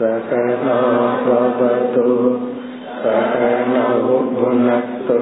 सकनावतु 0.00 2.06
सकनौ 3.02 4.16
भुनक्तु 4.36 5.18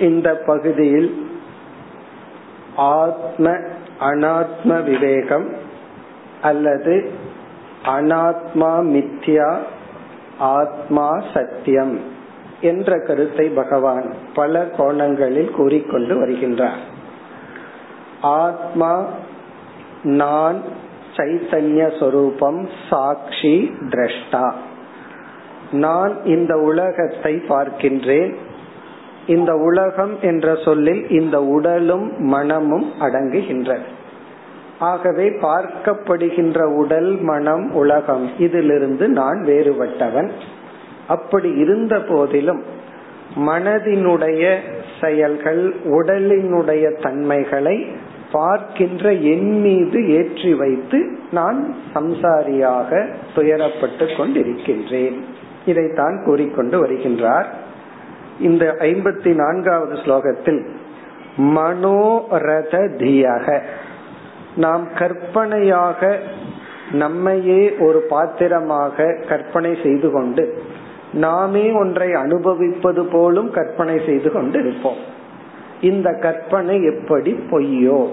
இந்த 0.00 0.28
பகுதியில் 0.46 1.10
ஆத்ம 2.92 3.48
அனாத்ம 4.00 4.70
விவேகம் 4.84 5.48
அல்லது 6.42 6.94
அனாத்மா 7.88 8.72
மித்யா 8.92 9.50
ஆத்மா 10.50 11.08
சத்தியம் 11.34 11.94
என்ற 12.61 12.99
கருத்தை 12.99 13.47
பகவான் 13.47 14.15
பல 14.35 14.69
கோணங்களில் 14.77 15.51
கூறிக்கொண்டு 15.51 16.25
வருகின்றார். 16.25 16.83
ஆத்மா 18.21 19.05
நான் 20.03 20.61
சைத்தன்ய 21.15 21.99
சொரூபம் 21.99 22.69
சாட்சி 22.89 23.71
திரஷ்டா. 23.79 24.53
நான் 25.71 26.25
இந்த 26.25 26.57
உலகத்தை 26.57 27.35
பார்க்கின்றேன். 27.35 28.35
இந்த 29.27 29.55
உலகம் 29.55 30.21
என்ற 30.21 30.55
சொல்லில் 30.65 31.09
இந்த 31.09 31.43
உடலும் 31.43 32.19
மனமும் 32.19 32.91
அடங்குகின்றன. 32.99 33.79
ஆகவே 34.79 35.29
பார்க்கப்படுகின்ற 35.29 36.75
உடல் 36.75 37.21
மனம் 37.21 37.73
உலகம் 37.73 38.29
இதிலிருந்து 38.37 39.07
நான் 39.07 39.43
வேறுபட்டவன். 39.45 40.31
அப்படி 41.07 41.49
இருந்த 41.51 41.99
போதிலும் 41.99 42.63
மனதினுடைய 43.35 44.55
செயல்கள் 45.01 45.75
உடலினுடைய 45.85 47.01
தன்மைகளை 47.01 47.85
பார்க்கின்ற 48.31 49.13
என் 49.13 49.59
மீது 49.59 50.09
ஏற்றி 50.09 50.53
வைத்து 50.53 51.17
நான் 51.31 51.75
சம்சாரியாக 51.93 53.07
துயரப்பட்டு 53.35 54.05
கொண்டிருக்கின்றேன். 54.17 55.19
இதைத்தான் 55.65 56.21
கூறிக்கொண்டு 56.25 56.85
வருகின்றார். 56.85 57.45
இந்த 58.39 58.75
ஐம்பத்தி 58.79 59.35
நான்காவது 59.35 59.93
ஸ்லோகத்தில் 59.93 60.67
மனோரத 61.37 62.73
தியக 62.97 63.61
நாம் 64.55 64.87
கற்பனையாக 64.97 66.17
நம்மையே 66.91 67.75
ஒரு 67.79 68.05
பாத்திரமாக 68.09 69.17
கற்பனை 69.29 69.77
செய்து 69.83 70.11
கொண்டு 70.11 70.63
நாமே 71.15 71.71
ஒன்றை 71.71 72.13
அனுபவிப்பது 72.13 73.05
போலும் 73.05 73.51
கற்பனை 73.51 74.01
செய்து 74.05 74.31
கொண்டு 74.31 74.59
இருப்போம் 74.59 75.13
இந்த 75.81 76.13
கற்பனை 76.21 76.83
எப்படி 76.83 77.33
பொய்யோ? 77.33 78.07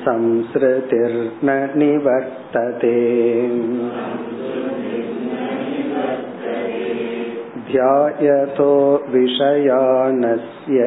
संसृतिर्न 0.00 1.78
निवर्तते 1.78 2.96
ध्यायतो 7.72 8.70
विषयानस्य। 9.08 10.78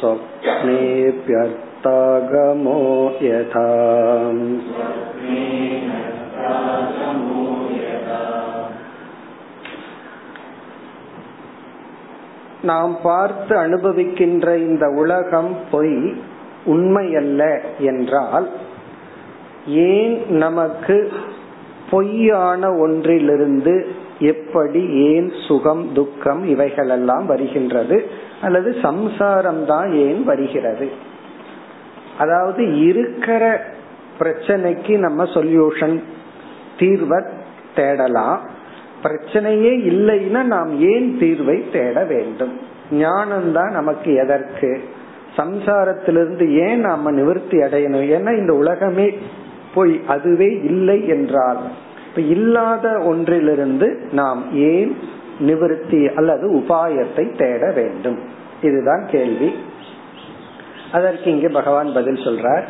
स्वप्नेऽप्यर्थागमो 0.00 2.80
यथा। 3.22 3.68
நாம் 12.62 12.96
பார்த்து 13.02 13.56
அனுபவிக்கின்ற 13.56 14.56
இந்த 14.56 14.88
உலகம் 14.88 15.56
பொய் 15.70 16.14
உண்மையல்ல 16.66 17.62
என்றால் 17.78 18.48
ஏன் 19.66 20.30
நமக்கு 20.30 21.12
பொய்யான 21.90 22.74
ஒன்றிலிருந்து 22.74 23.86
எப்படி 24.18 24.88
ஏன் 24.88 25.32
சுகம் 25.46 25.92
துக்கம் 25.92 26.44
இவைகளெல்லாம் 26.44 27.26
வருகின்றது? 27.26 28.10
அல்லது 28.42 28.76
சம்சாரம் 28.82 29.66
தான் 29.66 29.92
ஏன் 29.92 30.24
வருகிறது? 30.24 30.90
அதாவது 32.18 32.84
இருக்கிற 32.84 33.64
பிரச்சனைக்கு 34.18 34.98
நம்ம 34.98 35.24
சொல்யூஷன் 35.24 36.02
தீர்வை 36.78 37.28
தேடலாம். 37.74 38.48
பிரச்சனையே 39.02 39.72
இல்லைன்னா 39.90 40.42
நாம் 40.42 40.80
ஏன் 40.80 41.16
தீர்வை 41.20 41.70
தேட 41.72 42.04
வேண்டும்? 42.04 42.60
ஞானம்தான் 42.90 43.70
நமக்கு 43.70 44.14
எதற்கு? 44.14 44.80
சம்சாரத்திலிருந்து 45.36 46.50
ஏன் 46.50 46.80
நாம 46.80 47.10
நிவர்த்தி 47.10 47.58
அடையணும்? 47.58 48.06
ஏன்னா 48.16 48.36
இந்த 48.36 48.54
உலகமே 48.54 49.18
போய் 49.74 50.00
அதுவே 50.06 50.60
இல்லை 50.62 51.08
என்றால் 51.08 51.58
இப்ப 52.08 52.20
இல்லாத 52.20 52.98
ஒன்றிலிருந்து 52.98 54.08
நாம் 54.12 54.44
ஏன் 54.52 54.96
நிவிருத்தி 55.40 56.14
அல்லது 56.14 56.54
உபாயத்தை 56.54 57.36
தேட 57.36 57.72
வேண்டும்? 57.74 58.18
இதுதான் 58.62 59.04
கேள்வி. 59.10 59.52
அதற்கு 60.92 61.30
இங்கே 61.30 61.48
பகவான் 61.48 61.92
பதில் 61.94 62.14
சொல்றார். 62.14 62.62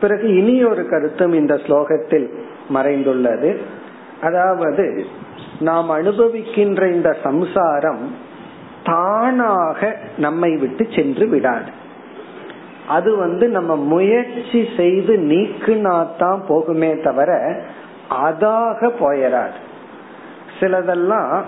பிறகு 0.00 0.36
இனி 0.36 0.64
ஒரு 0.64 0.88
கருத்தும் 0.88 1.32
இந்த 1.32 1.54
ஸ்லோகத்தில் 1.54 2.28
மறைந்துள்ளது. 2.74 3.56
அதாவது 4.20 5.04
நாம் 5.60 5.90
அனுபவிக்கின்ற 5.90 6.92
இந்த 6.92 7.16
சம்சாரம் 7.22 8.14
தானாக 8.84 9.96
நம்மை 10.16 10.56
விட்டு 10.56 10.86
சென்று 10.96 11.28
விடாது. 11.28 11.84
அது 12.88 13.16
வந்து 13.16 13.48
நம்ம 13.48 13.76
முயற்சி 13.76 14.68
செய்து 14.76 15.16
நீக்குனாத்தான் 15.16 16.40
போகுமே 16.48 17.02
தவிர 17.02 17.60
அதாக 18.10 18.90
போயிடாது 19.00 19.58
சிலதெல்லாம் 20.60 21.42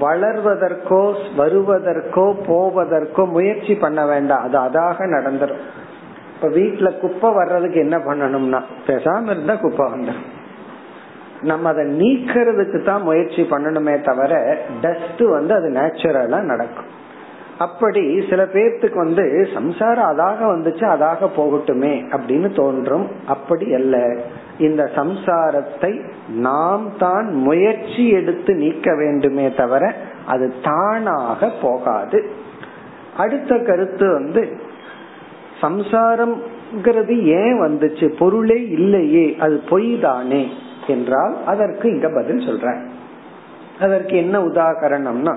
வளர்வதற்கோ 0.00 1.14
வருவதற்கோ 1.38 2.34
போவதற்கோ 2.46 3.30
முயற்சி 3.30 3.74
பண்ண 3.74 4.06
வேண்டாம். 4.06 4.42
அது 4.42 4.58
அதாக 4.58 5.06
நடந்துடும் 5.06 5.64
இப்ப 6.34 6.48
வீட்டுல 6.48 6.98
குப்பை 6.98 7.32
வர்றதுக்கு 7.32 7.80
என்ன 7.80 7.96
பண்ணணும்னா 7.98 8.62
பேசாம 8.86 9.30
இருந்தா 9.30 9.54
குப்பை 9.54 9.86
வந்துடும் 9.86 10.36
நம்ம 11.42 11.68
அதை 11.68 11.84
நீக்கிறதுக்கு 11.84 12.84
தான் 12.84 13.02
முயற்சி 13.02 13.42
பண்ணணுமே 13.42 14.04
தவிர 14.04 14.56
டஸ்ட் 14.80 15.22
வந்து 15.22 15.54
அது 15.54 15.68
நேச்சுரலா 15.68 16.40
நடக்கும். 16.40 16.96
அப்படி 17.58 18.26
சில 18.30 18.44
பேர்த்துக்கு 18.44 18.94
வந்து 18.94 19.48
சம்சாரம் 19.54 20.18
அதாக 20.18 20.56
வந்துச்சு 20.56 20.84
அதாக 20.84 21.28
போகட்டுமே 21.36 22.16
அப்படின்னு 22.16 22.54
தோன்றும். 22.54 23.06
அப்படி 23.26 23.74
அல்ல. 23.74 24.16
இந்த 24.58 24.90
சம்சாரத்தை 24.96 26.00
நாம் 26.28 26.96
தான் 26.98 27.34
முயற்சி 27.34 28.08
எடுத்து 28.08 28.54
நீக்க 28.54 28.94
வேண்டுமே 28.94 29.54
தவிர 29.54 29.94
அது 30.26 30.54
தானாக 30.62 31.50
போகாது. 31.62 32.30
அடுத்த 33.16 33.58
கருத்து 33.58 34.12
வந்து 34.12 34.56
சம்சாரம்ங்கிறது 35.62 37.22
ஏன் 37.22 37.60
வந்துச்சு? 37.60 38.14
பொருளே 38.18 38.68
இல்லையே 38.68 39.36
அது 39.38 39.62
பொய் 39.68 39.98
தானே 39.98 40.48
என்றால் 40.88 41.34
அதற்கு 41.44 41.86
இங்க 41.90 42.08
பதில் 42.10 42.46
சொல்ற 42.46 42.68
அதற்கு 43.78 44.14
என்ன 44.16 44.36
உதாகரணம்னா 44.42 45.34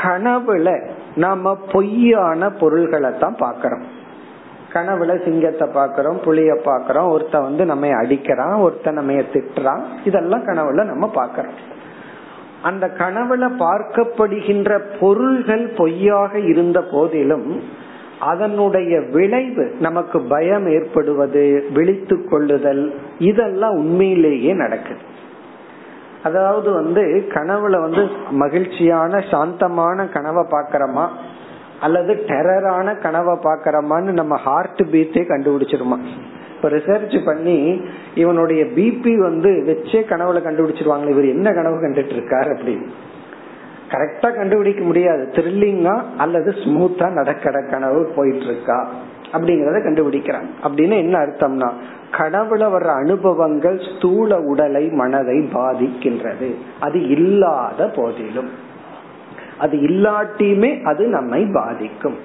கனவுல 0.00 0.68
நாம 1.16 1.52
பொய்யான 1.72 2.48
பொருள்களை 2.52 3.10
தான் 3.18 3.36
பாக்கிறோம் 3.38 3.84
கனவுல 4.72 5.12
சிங்கத்தை 5.24 5.66
பாக்கிறோம் 5.74 6.18
புளிய 6.18 6.52
பாக்கிறோம் 6.64 7.10
ஒருத்த 7.10 7.42
வந்து 7.42 7.64
நம்ம 7.64 7.90
அடிக்கிறான் 8.00 8.56
ஒருத்த 8.60 8.92
நம்ம 8.92 9.20
திட்டுறான் 9.34 9.82
இதெல்லாம் 10.04 10.46
கனவுல 10.46 10.84
நம்ம 10.84 11.08
பாக்கிறோம் 11.14 11.58
அந்த 12.62 12.86
கனவுல 12.98 13.46
பார்க்கப்படுகின்ற 13.60 14.70
பொருள்கள் 15.00 15.64
பொய்யாக 15.76 16.38
இருந்த 16.44 16.78
போதிலும் 16.92 17.48
அதனுடைய 18.24 18.94
விளைவு 19.14 19.64
நமக்கு 19.80 20.18
பயம் 20.20 20.66
ஏற்படுவது 20.68 21.42
விழித்து 21.74 22.16
கொள்ளுதல் 22.24 22.84
இதெல்லாம் 23.18 23.76
உண்மையிலேயே 23.76 24.52
நடக்குது. 24.52 25.02
அதாவது 26.22 26.68
வந்து 26.72 27.02
கனவுல 27.28 27.80
வந்து 27.80 28.02
மகிழ்ச்சியான 28.42 29.22
சாந்தமான 29.30 30.06
கனவை 30.08 30.44
பாக்கிறோமா 30.50 31.06
அல்லது 31.80 32.12
டெரரான 32.26 32.88
கனவை 33.00 33.34
பாக்கிறோமான்னு 33.44 34.12
நம்ம 34.20 34.34
ஹார்ட் 34.36 34.82
பீட்டே 34.90 35.22
கண்டுபிடிச்சிருமா? 35.32 35.98
இப்ப 36.56 36.68
ரிசர்ச் 36.76 37.16
பண்ணி 37.24 37.58
இவனுடைய 38.14 38.62
பிபி 38.76 39.12
வந்து 39.18 39.50
வச்சே 39.68 40.00
கனவுல 40.12 40.40
கண்டுபிடிச்சிருவாங்க 40.46 41.08
இவர் 41.08 41.32
என்ன 41.34 41.48
கனவு 41.52 41.76
கண்டுட்டு 41.76 42.14
இருக்காரு 42.18 42.50
அப்படின்னு. 42.54 42.86
கரெக்டா 43.94 44.36
கண்டுபிடிக்க 44.36 44.84
முடியாது. 44.84 45.28
த்ரில்லிங்கா 45.32 46.02
அல்லது 46.16 46.50
ஸ்மூத்தா 46.50 47.12
நடக்கிற 47.12 47.62
கனவு 47.70 48.12
போயிட்டு 48.16 48.44
இருக்கா 48.44 48.90
அப்படிங்கறத 49.32 49.76
கண்டுபிடிக்கிறாங்க 49.86 50.48
அப்படின்னு 50.62 50.96
என்ன 50.96 51.18
அர்த்தம்னா 51.18 51.70
கனவுல 52.10 52.64
வர்ற 52.74 52.94
அனுபவங்கள் 52.94 53.80
ஸ்தூல 53.96 54.40
உடலை 54.40 54.88
மனதை 54.88 55.38
பாதிக்கின்றது. 55.54 56.54
அது 56.80 57.08
இல்லாத 57.08 57.88
போதிலும். 57.88 58.50
அது 59.58 59.76
இல்லாட்டியுமே 59.76 60.82
அது 60.82 61.06
நம்மை 61.06 61.46
பாதிக்கும். 61.52 62.18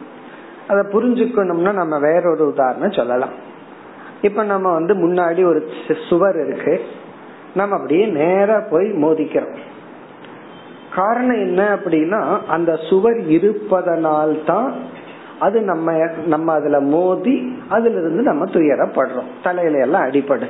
அதை 0.68 0.84
புரிஞ்சுக்கணும்னா 0.92 1.74
நம்ம 1.74 2.00
வேறொரு 2.00 2.48
உதாரணம் 2.48 2.92
சொல்லலாம். 2.92 3.36
இப்ப 4.22 4.44
நம்ம 4.44 4.74
வந்து 4.74 4.94
முன்னாடி 4.94 5.46
ஒரு 5.46 5.70
சுவர் 6.10 6.48
இருக்கு. 6.48 6.82
நம்ம 7.54 7.76
அப்படியே 7.76 8.06
நேர 8.06 8.68
போய் 8.72 8.92
மோதிக்கிறோம். 8.92 9.56
காரணம் 10.96 11.36
என்ன 11.36 11.76
அப்படின்னா 11.76 12.46
அந்த 12.48 12.76
சுவர் 12.76 13.20
இருப்பதனால் 13.20 14.44
தான் 14.46 14.74
அது 15.40 15.62
நம்ம 15.62 16.08
நம்ம 16.26 16.54
அதுல 16.54 16.80
மோதி 16.80 17.58
அதுல 17.70 18.00
இருந்து 18.00 18.22
நம்ம 18.24 18.46
துயரப்படுறோம். 18.46 19.30
தலையில 19.44 19.78
எல்லாம் 19.78 20.04
அடிபடுது. 20.04 20.48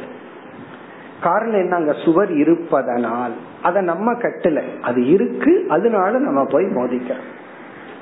காரணம் 1.21 1.59
என்ன? 1.59 1.75
அங்க 1.75 1.93
சுவர் 1.93 2.31
இருப்பதனால். 2.31 3.31
அத 3.61 3.81
நம்ம 3.81 4.13
கட்டல. 4.13 4.61
அது 4.81 5.07
இருக்கு 5.07 5.65
அதனால 5.69 6.19
நம்ம 6.19 6.45
போய் 6.45 6.65
மோதிக்கிறோம். 6.65 7.27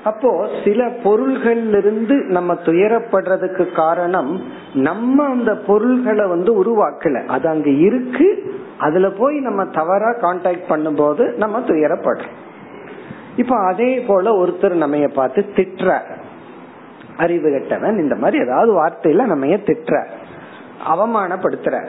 அப்போ 0.07 0.49
சில 0.63 0.89
பொருள்கள் 1.03 1.67
இருந்து 1.67 2.15
நம்ம 2.15 2.53
துயரப்படுறதுக்கு 2.53 3.71
காரணம் 3.75 4.41
நம்ம 4.73 5.25
அந்த 5.25 5.55
பொருள்களை 5.57 6.27
வந்து 6.27 6.51
உருவாக்கல. 6.63 7.25
அது 7.25 7.47
அங்க 7.49 7.69
இருக்கு. 7.69 8.55
அதுல 8.77 9.09
போய் 9.09 9.39
நம்ம 9.39 9.65
தவறா 9.65 10.09
கான்டாக்ட் 10.09 10.69
பண்ணும்போது 10.69 11.35
நம்ம 11.35 11.59
துயரப்படுறோம். 11.59 12.35
இப்ப 13.35 13.55
அதே 13.55 13.99
போல 13.99 14.45
ஒருத்தர் 14.45 14.73
நம்ம 14.73 15.07
பார்த்து 15.07 15.45
திட்டுற. 15.55 16.01
அறிவு 17.17 17.49
கட்டவன் 17.49 17.99
இந்த 17.99 18.15
மாதிரி 18.15 18.43
ஏதாவது 18.43 18.71
வார்த்தையில 18.73 19.25
நம்ம 19.25 19.45
திட்டுற. 19.45 20.05
அவமானப்படுத்துற. 20.95 21.87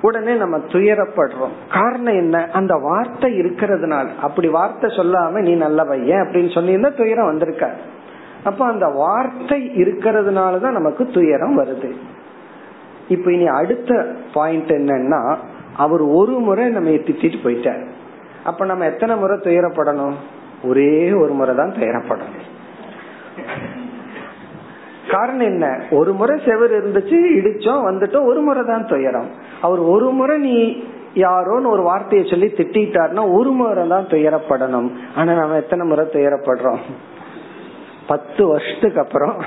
உடனே 0.00 0.34
நம்ம 0.34 0.56
துயரப்படுறோம். 0.56 1.54
காரணம் 1.72 2.14
என்ன? 2.14 2.48
அந்த 2.52 2.74
வார்த்தை 2.74 3.40
இருக்கிறதுனால. 3.40 4.06
அப்படி 4.22 4.48
வார்த்தை 4.48 4.90
சொல்லாம 4.90 5.30
நீ 5.30 5.54
நல்ல 5.54 5.84
பையன் 5.84 6.20
அப்படின்னு 6.20 6.54
சொல்லியிருந்தா 6.54 6.96
துயரம் 6.96 7.26
வந்திருக்க 7.26 7.70
அப்ப 8.44 8.66
அந்த 8.66 8.86
வார்த்தை 8.86 9.70
இருக்கிறதுனாலதான் 9.76 10.70
நமக்கு 10.70 11.06
துயரம் 11.06 11.58
வருது. 11.58 11.92
இப்ப 13.08 13.32
இனி 13.32 13.46
அடுத்த 13.46 14.14
பாயிண்ட் 14.32 14.70
என்னன்னா 14.70 15.36
அவர் 15.76 16.00
ஒரு 16.00 16.32
முறை 16.32 16.68
நம்ம 16.68 16.90
திட்டிட்டு 16.90 17.38
போயிட்டார். 17.44 17.86
அப்ப 18.44 18.64
நம்ம 18.64 18.84
எத்தனை 18.84 19.16
முறை 19.16 19.38
துயரப்படணும்? 19.38 20.14
ஒரே 20.64 21.12
ஒரு 21.12 21.32
முறை 21.32 21.56
தான் 21.56 21.72
துயரப்படணும். 21.72 22.57
காரணம் 25.10 25.46
என்ன? 25.46 25.82
ஒரு 25.90 26.12
முறை 26.12 26.40
செவர் 26.46 26.70
இருந்துச்சு 26.70 27.16
இடிச்சோம் 27.36 27.84
வந்துட்டோம் 27.86 28.24
ஒரு 28.24 28.40
முறை 28.40 28.62
தான் 28.66 28.86
துயரம். 28.86 29.28
அவர் 29.62 29.78
ஒரு 29.78 30.10
முறை 30.10 30.38
நீ 30.38 30.82
யாரோன்னு 31.14 31.66
ஒரு 31.66 31.82
வார்த்தையை 31.82 32.28
சொல்லி 32.30 32.46
திட்டாருன்னா 32.46 33.32
ஒரு 33.32 33.50
முறை 33.50 33.88
தான் 33.88 34.06
துயரப்படணும். 34.06 34.90
ஆனா 35.16 35.32
நம்ம 35.32 35.56
எத்தனை 35.56 35.86
முறை 35.86 36.06
துயரப்படுறோம்? 36.12 36.78
பத்து 38.06 38.46
வருஷத்துக்கு 38.46 39.00
அப்புறம். 39.00 39.42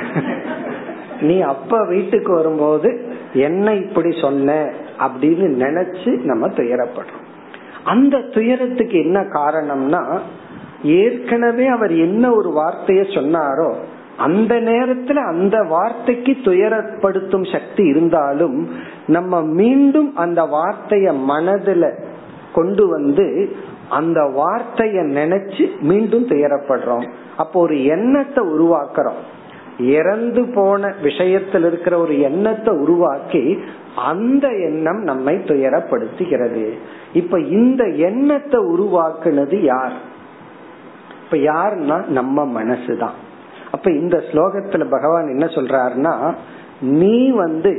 நீ 1.21 1.41
அப்ப 1.41 1.85
வீட்டுக்கு 1.85 2.33
வரும்போது 2.33 3.13
என்ன 3.33 3.73
இப்படி 3.73 4.19
சொன்ன? 4.21 4.71
அப்படின்னு 4.99 5.45
நினைச்சு 5.63 6.21
நம்ம 6.23 6.47
துயரப்படுறோம். 6.47 7.29
அந்த 7.83 8.19
துயரத்துக்கு 8.19 9.03
என்ன 9.03 9.19
காரணம்னா 9.19 10.19
ஏற்கனவே 10.83 11.67
அவர் 11.67 11.91
என்ன 11.91 12.31
ஒரு 12.31 12.53
வார்த்தைய 12.57 13.03
சொன்னாரோ 13.15 13.75
அந்த 14.21 14.55
நேரத்துல 14.55 15.13
அந்த 15.13 15.63
வார்த்தைக்கு 15.63 16.31
துயரப்படுத்தும் 16.31 17.51
சக்தி 17.51 17.83
இருந்தாலும் 17.83 18.69
நம்ம 19.07 19.41
மீண்டும் 19.41 20.15
அந்த 20.15 20.43
வார்த்தைய 20.43 21.15
மனதுல 21.29 22.03
கொண்டு 22.53 22.87
வந்து 22.87 23.55
அந்த 23.89 24.21
வார்த்தைய 24.21 24.99
நினைச்சு 25.17 25.79
மீண்டும் 25.79 26.27
துயரப்படுறோம். 26.27 27.09
அப்போ 27.37 27.59
ஒரு 27.59 27.85
எண்ணத்தை 27.85 28.45
உருவாக்குறோம். 28.47 29.21
இறந்து 29.79 30.51
போன 30.55 30.95
விஷயத்தில் 31.03 31.65
இருக்கிற 31.65 31.97
ஒரு 31.97 32.21
எண்ணத்தை 32.21 32.77
உருவாக்கி 32.77 33.59
அந்த 33.95 34.47
எண்ணம் 34.47 35.01
நம்மை 35.01 35.35
துயரப்படுத்துகிறது. 35.35 36.71
இப்ப 37.13 37.39
இந்த 37.39 37.83
எண்ணத்தை 37.83 38.59
உருவாக்குனது 38.59 39.59
யார்? 39.61 39.93
இப்ப 41.23 41.37
யாருன்னா 41.37 42.05
நம்ம 42.05 42.63
மனசுதான். 42.63 43.17
அப்ப 43.71 43.91
இந்த 43.91 44.17
ஸ்லோகத்துல 44.31 44.85
பகவான் 44.89 45.33
என்ன 45.35 45.45
சொல்றாருன்னா 45.45 46.13
நீ 46.79 47.29
வந்து 47.29 47.71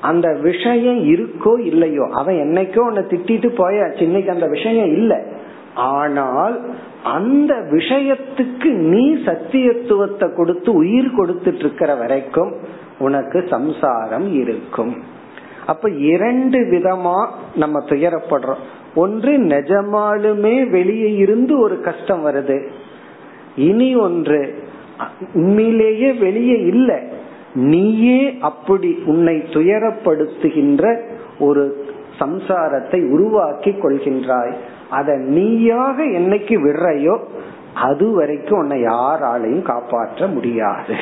அந்த 0.00 0.28
விஷயம் 0.40 1.00
இருக்கோ 1.14 1.52
இல்லையோ 1.60 2.04
அவன் 2.10 2.34
என்னைக்கோ 2.34 2.78
உன்னை 2.78 3.02
திட்டிட்டு 3.02 3.48
போயாச்சு 3.58 4.00
இன்னைக்கு 4.00 4.30
அந்த 4.30 4.46
விஷயம் 4.46 4.90
இல்லை. 4.92 5.18
ஆனால் 5.74 6.54
அந்த 7.02 7.54
விஷயத்துக்கு 7.54 8.70
நீ 8.92 9.04
சத்தியத்துவத்தை 9.24 10.26
கொடுத்து 10.36 10.70
உயிர் 10.72 11.10
கொடுத்துட்டு 11.18 11.58
இருக்கிற 11.58 11.90
வரைக்கும் 11.94 12.52
உனக்கு 12.98 13.38
சம்சாரம் 13.50 14.26
இருக்கும். 14.34 14.92
அப்ப 15.66 15.88
இரண்டு 15.88 16.58
விதமா 16.58 17.18
நம்ம 17.56 17.78
துயரப்படுறோம். 17.88 18.62
ஒன்று 18.94 19.32
நிஜமாலுமே 19.38 20.70
வெளியே 20.70 21.10
இருந்து 21.14 21.54
ஒரு 21.58 21.80
கஷ்டம் 21.80 22.26
வருது. 22.26 22.58
இனி 23.68 23.90
ஒன்று 23.96 24.40
உண்மையிலேயே 25.34 26.12
வெளியே 26.12 26.58
இல்லை. 26.72 26.98
நீயே 27.54 28.36
அப்படி 28.40 28.90
உன்னை 29.06 29.36
துயரப்படுத்துகின்ற 29.36 30.84
ஒரு 31.38 31.64
சம்சாரத்தை 32.18 33.00
உருவாக்கி 33.10 33.70
கொள்கின்றாய். 33.70 34.54
அதை 34.90 35.14
நீயாக 35.18 36.04
என்னைக்கு 36.04 36.56
விடுறையோ 36.66 37.16
அது 37.74 38.06
வரைக்கும் 38.10 38.58
உன்னை 38.58 38.78
யாராலையும் 38.82 39.62
காப்பாற்ற 39.62 40.26
முடியாது. 40.26 40.94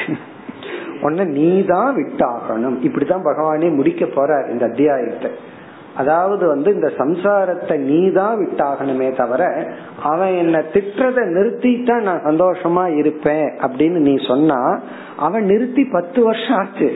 உன்னை 1.00 1.24
நீ 1.24 1.64
தான் 1.64 1.96
விட்டாகணும். 1.96 2.76
இப்படிதான் 2.86 3.26
பகவானே 3.28 3.74
முடிக்க 3.74 4.04
போறார் 4.06 4.50
இந்த 4.50 4.64
அத்தியாயத்தை. 4.64 5.30
அதாவது 5.98 6.44
வந்து 6.46 6.68
இந்த 6.74 6.88
சம்சாரத்தை 6.98 7.76
நீ 7.88 8.00
தான் 8.12 8.38
விட்டாகணுமே 8.40 9.08
தவிர 9.16 9.42
அவன் 10.02 10.34
என்ன 10.34 10.56
திட்டுறத 10.74 11.24
நிறுத்திட்டா 11.36 11.96
நான் 12.08 12.26
சந்தோஷமா 12.26 12.84
இருப்பேன் 12.96 13.48
அப்படின்னு 13.66 14.00
நீ 14.08 14.14
சொன்னா 14.26 14.60
அவன் 15.16 15.44
நிறுத்தி 15.44 15.84
பத்து 15.96 16.22
வருஷம் 16.24 16.58
ஆச்சு. 16.58 16.88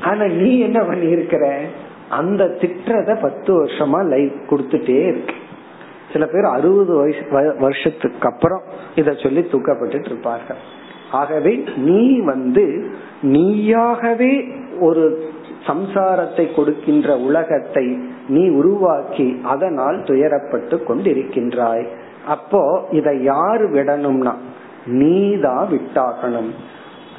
ஆனா 0.00 0.24
நீ 0.40 0.50
என்ன 0.58 0.80
பண்ணி 0.84 1.08
இருக்கிற 1.08 1.46
அந்த 2.08 2.44
திட்டுறத 2.60 3.10
பத்து 3.22 3.50
வருஷமா 3.60 4.00
லைஃப் 4.08 4.36
கொடுத்துட்டே 4.50 5.00
இருக்கு. 5.12 5.36
சில 6.12 6.24
பேர் 6.26 6.46
அறுபது 6.56 6.92
வயசு 6.94 7.24
வருஷத்துக்கு 7.58 8.28
அப்புறம் 8.28 8.62
இத 8.94 9.12
சொல்லி 9.22 9.42
தூக்கப்பட்டு 9.50 10.08
இருப்பார்கள். 10.10 10.62
ஆகவே 11.10 11.52
நீ 11.88 12.02
வந்து 12.32 12.64
நீயாகவே 13.34 14.32
ஒரு 14.80 15.04
சம்சாரத்தை 15.66 16.44
கொடுக்கின்ற 16.54 17.16
உலகத்தை 17.28 17.86
நீ 18.34 18.44
உருவாக்கி 18.60 19.28
அதனால் 19.52 19.98
துயரப்பட்டு 20.10 20.76
கொண்டிருக்கின்றாய். 20.88 21.84
அப்போ 22.34 22.62
இதை 22.98 23.14
யாரு 23.32 23.66
விடணும்னா 23.76 24.34
நீ 25.00 25.18
தான் 25.46 25.66
விட்டாகணும். 25.74 26.50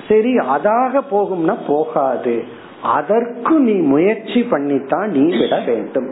சரி 0.08 0.34
அதாக 0.56 1.02
போகும்னா 1.14 1.56
போகாது. 1.68 2.36
அதற்கு 2.98 3.56
நீ 3.70 3.76
முயற்சி 3.94 4.42
பண்ணித்தான் 4.52 5.10
நீ 5.18 5.26
விட 5.40 5.56
வேண்டும். 5.70 6.10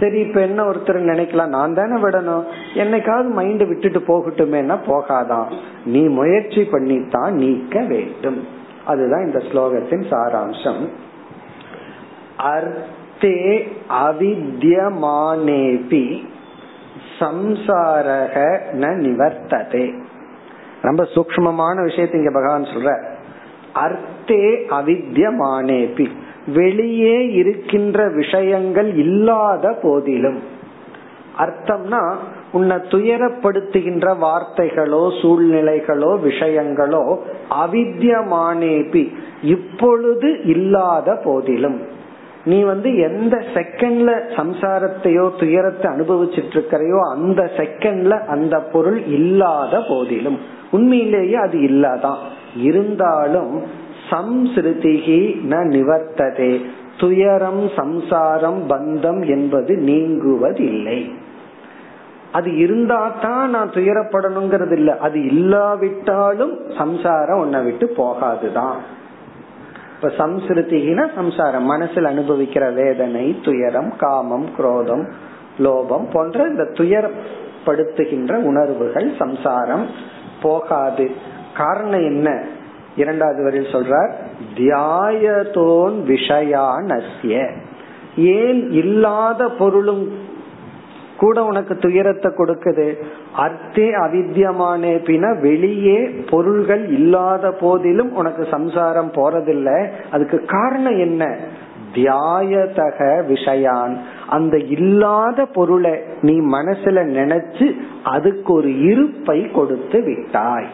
சரி 0.00 0.18
இப்ப 0.26 0.38
என்ன 0.40 0.60
ஒருத்தர் 0.70 0.98
நினைக்கலாம் 1.10 1.54
நான் 1.56 1.76
தானே 1.78 1.96
விடணும்? 2.04 2.44
என்னைக்காவது 2.82 3.30
மைண்ட் 3.38 3.64
விட்டுட்டு 3.70 4.00
போகட்டுமேனா 4.10 4.76
போகாதான் 4.88 5.48
நீ 5.94 6.02
முயற்சி 6.18 6.62
பண்ணித்தான் 6.74 7.32
நீக்க 7.42 7.82
வேண்டும். 7.92 8.40
அதுதான் 8.86 9.26
இந்த 9.28 9.40
ஸ்லோகத்தின் 9.48 10.04
சாராம்சம். 10.12 10.82
அர்த்தே 12.42 13.68
அவித்யமானேபி 14.04 16.22
சம்சாரக 17.18 18.60
ந 18.72 18.80
நிவர்த்ததே. 18.80 20.02
ரொம்ப 20.82 21.08
சூக்மமான 21.14 21.82
விஷயத்தை 21.82 22.20
இங்க 22.20 22.30
பகவான் 22.30 22.62
சொல்ற. 22.62 23.04
அர்த்தே 23.72 24.66
அவித்யமானேபி. 24.70 26.10
வெளியே 26.46 27.32
இருக்கின்ற 27.32 28.08
விஷயங்கள் 28.08 28.94
இல்லாத 28.94 29.78
போதிலும். 29.82 30.42
அர்த்தம்னா 31.38 32.16
உன்னை 32.52 32.76
துயரப்படுத்துகின்ற 32.76 34.16
வார்த்தைகளோ 34.22 35.22
சூழ்நிலைகளோ 35.22 36.18
விஷயங்களோ 36.24 37.18
அவித்யமானேபி 37.64 39.12
இப்பொழுது 39.42 40.44
இல்லாத 40.44 41.20
போதிலும். 41.24 41.98
நீ 42.44 42.62
வந்து 42.62 42.96
எந்த 42.96 43.44
செகண்ட்ல 43.54 44.10
சம்சாரத்தையோ 44.36 45.38
துயரத்தை 45.38 45.92
அனுபவிச்சிட்டு 45.92 46.50
இருக்கிறையோ 46.50 47.00
அந்த 47.10 47.50
செகண்ட்ல 47.56 48.26
அந்த 48.26 48.58
பொருள் 48.58 49.04
இல்லாத 49.04 49.84
போதிலும். 49.88 50.38
உண்மையிலேயே 50.70 51.34
அது 51.34 51.58
இல்லாதான். 51.58 52.18
இருந்தாலும் 52.56 53.62
சம்சிருதிகி 54.10 55.36
ந 55.50 55.56
நிவர்த்ததே. 55.66 56.60
துயரம் 56.98 57.68
சம்சாரம் 57.76 58.70
பந்தம் 58.70 59.26
என்பது 59.26 59.76
நீங்குவதில்லை. 59.76 61.10
அது 62.32 62.56
இருந்தா 62.56 63.12
தான் 63.22 63.50
நான் 63.50 63.70
துயரப்படணுங்கிறது 63.70 64.72
இல்ல 64.72 64.98
அது 64.98 65.26
இல்லாவிட்டாலும் 65.26 66.58
சம்சாரம் 66.78 67.38
உன்னை 67.38 67.60
விட்டு 67.60 67.92
போகாதுதான். 67.96 68.76
இப்ப 70.02 70.26
சம்ஸ்ருதிகின 70.26 71.14
சம்சாரம் 71.14 71.64
மனசில் 71.64 72.04
அனுபவிக்கிற 72.04 72.74
வேதனை 72.74 73.40
துயரம் 73.44 73.96
காமம் 73.96 74.54
குரோதம் 74.54 75.08
லோபம் 75.58 76.10
போன்ற 76.12 76.44
இந்த 76.44 76.62
துயரப்படுத்துகின்ற 76.62 78.34
உணர்வுகள் 78.34 79.12
சம்சாரம் 79.18 79.86
போகாது. 80.42 81.10
காரணம் 81.56 82.04
என்ன? 82.04 82.44
இரண்டாவது 82.96 83.42
வரையில் 83.42 83.72
சொல்றார் 83.72 84.12
தியாயதோன் 84.56 85.94
விஷயானஸ்ய. 86.08 87.50
ஏன் 88.16 88.70
இல்லாத 88.70 89.48
பொருளும் 89.48 90.28
கூட 91.20 91.44
உனக்கு 91.44 91.74
துயரத்தை 91.76 92.28
கொடுக்குது. 92.32 92.86
அர்த்தே 93.36 93.86
அவித்தியமானே 94.04 94.92
பின 95.08 95.40
வெளியே 95.40 95.98
பொருள்கள் 96.30 96.84
இல்லாத 96.88 97.50
போதிலும் 97.60 98.12
உனக்கு 98.12 98.44
சம்சாரம் 98.50 99.12
போறதில்லை. 99.12 99.78
அதுக்கு 100.10 100.38
காரணம் 100.44 100.98
என்ன? 100.98 101.24
தியாயதக 101.94 102.98
விஷயான். 103.30 103.94
அந்த 104.28 104.56
இல்லாத 104.76 105.46
பொருளை 105.46 105.94
நீ 106.20 106.34
மனசுல 106.40 107.02
நினைச்சு 107.18 107.66
அதுக்கு 108.04 108.52
ஒரு 108.52 108.70
இருப்பை 108.82 109.40
கொடுத்து 109.50 110.00
விட்டாய். 110.02 110.70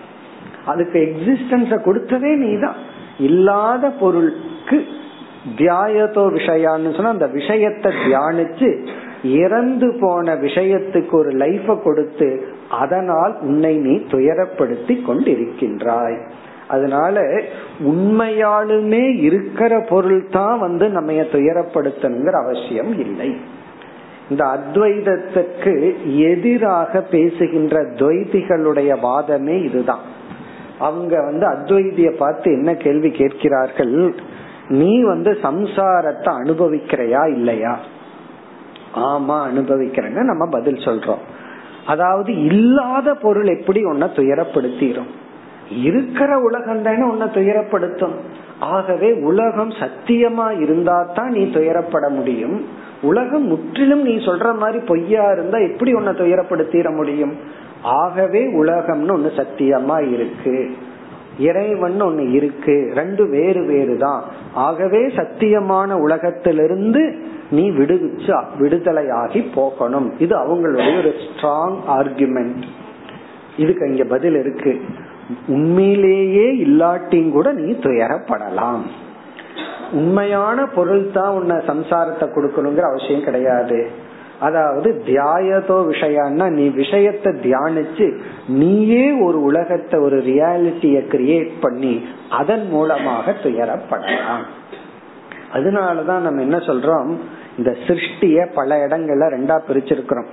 அதுக்கு 0.66 0.98
எக்ஸிஸ்டன்ஸ 1.06 1.74
கொடுத்ததே 1.86 2.32
நீதான். 2.36 2.78
இல்லாத 3.18 3.90
பொருளுக்கு 4.00 4.78
தியாயதோ 5.58 6.22
விஷயான்னு 6.36 6.94
சொன்னா 6.94 7.10
அந்த 7.10 7.28
விஷயத்தை 7.38 7.90
தியானிச்சு 8.04 8.70
இறந்து 9.23 9.96
போன 10.00 10.35
விஷயத்துக்கு 10.35 11.11
ஒரு 11.11 11.30
லைஃப 11.30 11.82
கொடுத்து 11.82 12.46
அதனால் 12.70 13.37
உன்னை 13.40 13.76
நீ 13.76 13.96
துயரப்படுத்தி 13.96 15.00
கொண்டிருக்கின்றாய். 15.08 16.18
அதனால 16.68 17.23
உண்மையாலுமே 17.85 19.20
இருக்கிற 19.20 19.85
பொருள் 19.88 20.28
தான் 20.28 20.58
வந்து 20.58 20.88
நம்ம 20.88 21.12
துயரப்படுத்தணுங்கிற 21.12 22.30
அவசியம் 22.30 22.99
இல்லை. 22.99 23.37
இந்த 24.30 24.44
அத்வைதத்துக்கு 24.44 25.94
எதிராக 26.18 27.00
பேசுகின்ற 27.00 27.82
துவைதிகளுடைய 27.82 28.96
வாதமே 29.02 29.64
இதுதான். 29.64 30.00
அவங்க 30.78 31.23
வந்து 31.23 31.46
அத்வைதிய 31.46 32.11
பார்த்து 32.11 32.52
என்ன 32.52 32.75
கேள்வி 32.75 33.11
கேட்கிறார்கள்? 33.11 34.14
நீ 34.68 35.02
வந்து 35.02 35.38
சம்சாரத்தை 35.42 36.30
அனுபவிக்கிறையா 36.44 37.32
இல்லையா? 37.32 37.78
ஆமா 38.96 39.36
அனுபவிக்கிறேன்னு 39.50 40.22
நம்ம 40.22 40.46
பதில் 40.46 40.84
சொல்றோம். 40.84 41.22
அதாவது 41.86 42.44
இல்லாத 42.44 43.14
பொருள் 43.14 43.46
எப்படி 43.46 43.84
உன்னை 43.84 44.08
துயரப்படுத்திடும் 44.08 45.12
இருக்கிற 45.70 46.38
உலகம் 46.38 46.82
தானே 46.82 47.02
உன்னை 47.02 47.26
துயரப்படுத்தும். 47.26 48.12
ஆகவே 48.58 49.12
உலகம் 49.12 49.70
சத்தியமா 49.70 50.60
இருந்தா 50.60 51.02
தான் 51.14 51.30
நீ 51.30 51.42
துயரப்பட 51.44 52.08
முடியும். 52.08 52.64
உலகம் 53.02 53.42
முற்றிலும் 53.42 54.02
நீ 54.02 54.14
சொல்ற 54.16 54.56
மாதிரி 54.56 54.78
பொய்யா 54.78 55.32
இருந்தா 55.32 55.58
எப்படி 55.58 55.92
உன்னை 55.92 56.12
துயரப்படுத்திட 56.12 56.94
முடியும்? 56.94 57.34
ஆகவே 57.82 58.44
உலகம்னு 58.44 59.16
ஒண்ணு 59.16 59.30
சத்தியமா 59.40 60.12
இருக்கு. 60.12 60.76
இறைவன் 61.38 62.02
ஒண்ணு 62.02 62.32
இருக்கு. 62.32 62.92
ரெண்டு 62.94 63.28
வேறு 63.28 63.64
வேறு 63.64 63.96
தான். 63.98 64.22
ஆகவே 64.54 65.06
சத்தியமான 65.06 65.92
உலகத்திலிருந்து 65.92 67.16
நீ 67.50 67.70
விடுவிச்சு 67.70 68.44
விடுதலையாகி 68.58 69.52
போகணும். 69.54 70.12
இது 70.18 70.36
அவங்களுடைய 70.36 70.98
ஒரு 70.98 71.14
ஸ்ட்ராங் 71.24 71.76
ஆர்குமெண்ட் 71.88 72.62
இதுக்கு 73.56 73.88
இங்க 73.88 74.04
பதில் 74.04 74.34
இருக்கு. 74.34 74.80
உண்மையிலேயே 75.46 76.52
இல்லாட்டியும் 76.52 77.30
கூட 77.30 77.52
நீ 77.52 77.72
துயரப்படலாம். 77.72 78.82
உண்மையான 79.92 80.66
பொருள் 80.66 81.10
தான் 81.10 81.34
உன்னை 81.34 81.56
சம்சாரத்தை 81.56 82.26
கொடுக்கணுங்கிற 82.26 82.80
அவசியம் 82.80 83.24
கிடையாது. 83.24 83.90
அதாவது 84.40 85.02
தியாயதோ 85.06 85.76
விஷயம்னா 85.90 86.50
நீ 86.50 86.68
விஷயத்தை 86.68 87.32
தியானிச்சு 87.32 88.20
நீயே 88.48 89.12
ஒரு 89.20 89.42
உலகத்தை 89.42 90.00
ஒரு 90.00 90.16
ரியாலிட்டிய 90.16 90.98
கிரியேட் 91.12 91.50
பண்ணி 91.60 92.04
அதன் 92.30 92.68
மூலமாக 92.68 93.34
துயரப்படலாம். 93.42 94.44
அதனாலதான் 95.52 96.20
நம்ம 96.20 96.40
என்ன 96.40 96.56
சொல்றோம்? 96.56 97.16
இந்த 97.58 97.76
சிருஷ்டிய 97.86 98.52
பல 98.54 98.86
இடங்கள்ல 98.86 99.26
ரெண்டா 99.36 99.58
பிரிச்சிருக்கிறோம். 99.68 100.26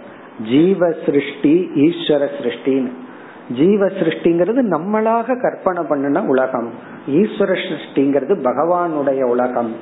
ஜீவ 0.49 0.91
சிருஷ்டி 1.05 1.69
ஈஸ்வர 1.75 2.27
சிருஷ்டின்னு. 2.41 2.91
ஜீவ 3.53 3.85
சிருஷ்டிங்கிறது 3.85 4.61
நம்மளாக 4.75 5.41
கற்பனை 5.41 5.83
பண்ணின 5.89 6.23
உலகம். 6.23 6.71
ஈஸ்வர 7.07 7.51
சிருஷ்டிங்கிறது 7.63 8.35
பகவானுடைய 8.43 9.21
உலகம். 9.23 9.75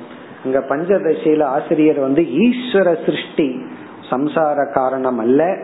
இங்க 0.44 0.58
பஞ்சதசியில 0.58 1.42
ஆசிரியர் 1.42 1.98
வந்து 1.98 2.22
ஈஸ்வர 2.22 3.04
சிருஷ்டி. 3.04 3.62
சம்சார 4.12 4.72
காரணம் 4.72 5.18
அல்ல 5.18 5.56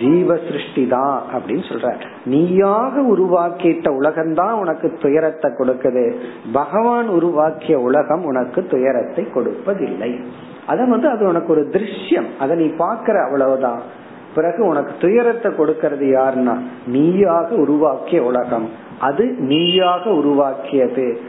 ஜீவ 0.00 0.36
சிருஷ்டி 0.36 0.86
தான் 0.86 1.22
அப்படின்னு 1.34 1.64
சொல்ற 1.68 2.00
நீயாக 2.24 3.00
உருவாக்கிட்ட 3.00 3.88
உலகம்தான் 3.88 4.52
உனக்கு 4.52 4.98
துயரத்தை 5.00 5.50
கொடுக்குது. 5.50 6.14
பகவான் 6.52 7.08
உருவாக்கிய 7.08 7.78
உலகம் 7.78 8.24
உனக்கு 8.24 8.66
துயரத்தை 8.66 9.24
கொடுப்பதில்லை. 9.24 10.24
அத 10.66 10.84
வந்து 10.84 11.08
அது 11.08 11.26
உனக்கு 11.26 11.52
ஒரு 11.52 11.70
திருஷ்யம். 11.72 12.26
அதை 12.38 12.56
நீ 12.56 12.64
பாக்குற 12.64 13.24
அவ்வளவுதான். 13.24 13.80
பிறகு 14.34 14.64
உனக்கு 14.64 14.92
துயரத்தை 15.00 15.52
கொடுக்கறது 15.52 16.18
யாருன்னா 16.18 16.58
நீயாக 16.86 17.54
உருவாக்கிய 17.54 18.22
உலகம். 18.22 18.68
அது 19.00 19.24
நீயாக 19.24 20.10
உருவாக்கியது. 20.10 21.20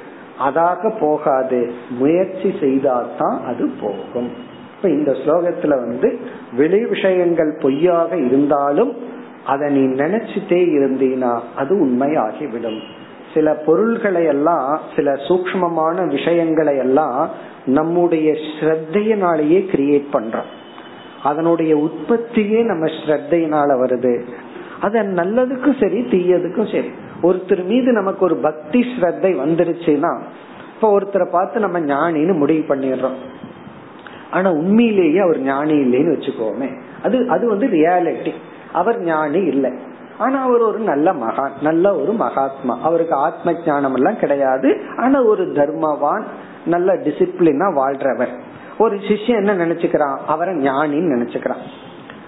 அதாக 0.47 0.93
போகாது. 0.99 1.73
முயற்சி 1.99 2.53
செய்தால்தான் 2.59 3.41
அது 3.45 3.69
போகும். 3.81 4.55
இப்ப 4.77 4.89
இந்த 4.89 5.11
ஸ்லோகத்துல 5.11 5.67
வந்து 5.67 6.19
வெளி 6.55 6.85
விஷயங்கள் 6.85 7.57
பொய்யாக 7.61 8.17
இருந்தாலும் 8.17 8.95
அதை 9.45 9.73
நீ 9.73 10.03
நினைச்சிட்டே 10.03 10.61
இருந்தீனா 10.77 11.39
அது 11.55 11.85
உண்மையாகிவிடும். 11.85 12.79
சில 13.33 13.53
பொருள்களை 13.53 14.25
எல்லாம் 14.25 14.79
சில 14.95 15.11
சூக்மமான 15.11 16.07
விஷயங்களை 16.07 16.77
எல்லாம் 16.77 17.29
நம்முடைய 17.65 18.31
ஸ்ரத்தையினாலேயே 18.31 19.59
கிரியேட் 19.71 20.07
பண்றோம். 20.13 20.51
அதனுடைய 21.23 21.77
உற்பத்தியே 21.77 22.61
நம்ம 22.61 22.85
ஸ்ரத்தையினால 22.85 23.69
வருது. 23.85 24.21
அது 24.81 24.99
நல்லதுக்கும் 24.99 25.79
சரி 25.79 26.01
தீயதுக்கும் 26.01 26.71
சரி. 26.71 26.91
ஒருத்தர் 27.23 27.65
மீது 27.65 27.91
நமக்கு 27.91 28.25
ஒரு 28.25 28.35
பக்தி 28.35 28.79
ஸ்ரத்தை 28.79 29.31
வந்துருச்சுன்னா 29.45 30.19
இப்ப 30.75 30.99
ஒருத்தரை 30.99 31.31
பார்த்து 31.31 31.59
நம்ம 31.59 31.79
ஞானின்னு 31.79 32.37
முடிவு 32.37 32.75
பண்ணிடுறோம். 32.75 33.17
ஆனா 34.31 34.51
உண்மையிலேயே 34.51 35.19
அவர் 35.19 35.39
ஞானி 35.39 35.73
இல்லைன்னு 35.73 36.15
வச்சுக்கோமே. 36.17 36.79
அது 37.03 37.29
அது 37.29 37.49
வந்து 37.49 37.67
ரியாலிட்டி 37.67 38.31
அவர் 38.73 39.01
ஞானி 39.01 39.39
இல்லை. 39.39 39.71
ஆனா 40.17 40.41
அவர் 40.41 40.61
ஒரு 40.61 40.79
நல்ல 40.79 41.13
மகான் 41.13 41.51
நல்ல 41.61 41.95
ஒரு 41.95 42.11
மகாத்மா. 42.11 42.79
அவருக்கு 42.81 43.15
ஆத்ம 43.15 43.53
ஞானம் 43.65 43.95
எல்லாம் 43.95 44.19
கிடையாது. 44.19 44.81
ஆனா 44.97 45.23
ஒரு 45.23 45.45
தர்மவான் 45.45 46.23
நல்ல 46.65 46.93
டிசிப்ளினா 46.93 47.73
வாழ்றவர். 47.73 48.29
ஒரு 48.77 48.95
சிஷ்யன் 48.95 49.47
என்ன 49.47 49.55
நினைச்சுக்கிறான்? 49.55 50.17
அவரை 50.27 50.55
ஞானின்னு 50.55 51.11
நினைச்சுக்கிறான். 51.15 51.63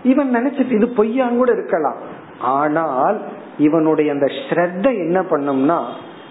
இவன் 0.04 0.36
நினைச்சிட்டு 0.36 0.72
இது 0.72 0.86
பொய்யான் 0.86 1.36
கூட 1.36 1.52
இருக்கலாம். 1.52 1.98
ஆனால் 2.40 3.22
இவனுடைய 3.58 4.12
அந்த 4.12 4.26
ஸ்ரத்த 4.26 4.84
என்ன 4.84 5.22
பண்ணும்னா 5.22 5.84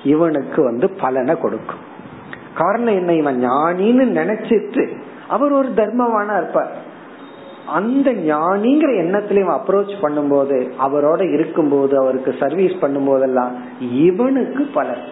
இவனுக்கு 0.05 0.63
வந்து 0.63 0.91
பலனை 0.91 1.39
கொடுக்கும். 1.39 1.87
காரணம் 2.55 2.95
என்ன? 2.95 3.15
இவன் 3.15 3.49
ஞானின்னு 3.49 4.05
நினைச்சிட்டு 4.19 5.07
அவர் 5.29 5.53
ஒரு 5.53 5.69
தர்மவானா 5.77 6.37
இருப்பார். 6.37 6.73
அந்த 7.67 8.11
ஞானிங்கிற 8.11 8.91
எண்ணத்திலையும் 9.05 9.57
அப்ரோச் 9.57 9.95
பண்ணும்போது 10.03 10.59
அவரோட 10.85 11.33
இருக்கும்போது 11.33 11.99
அவருக்கு 11.99 12.35
சர்வீஸ் 12.41 12.81
பண்ணும் 12.81 13.07
போதெல்லாம் 13.07 13.55
இவனுக்கு 13.81 14.65
பலன். 14.75 15.03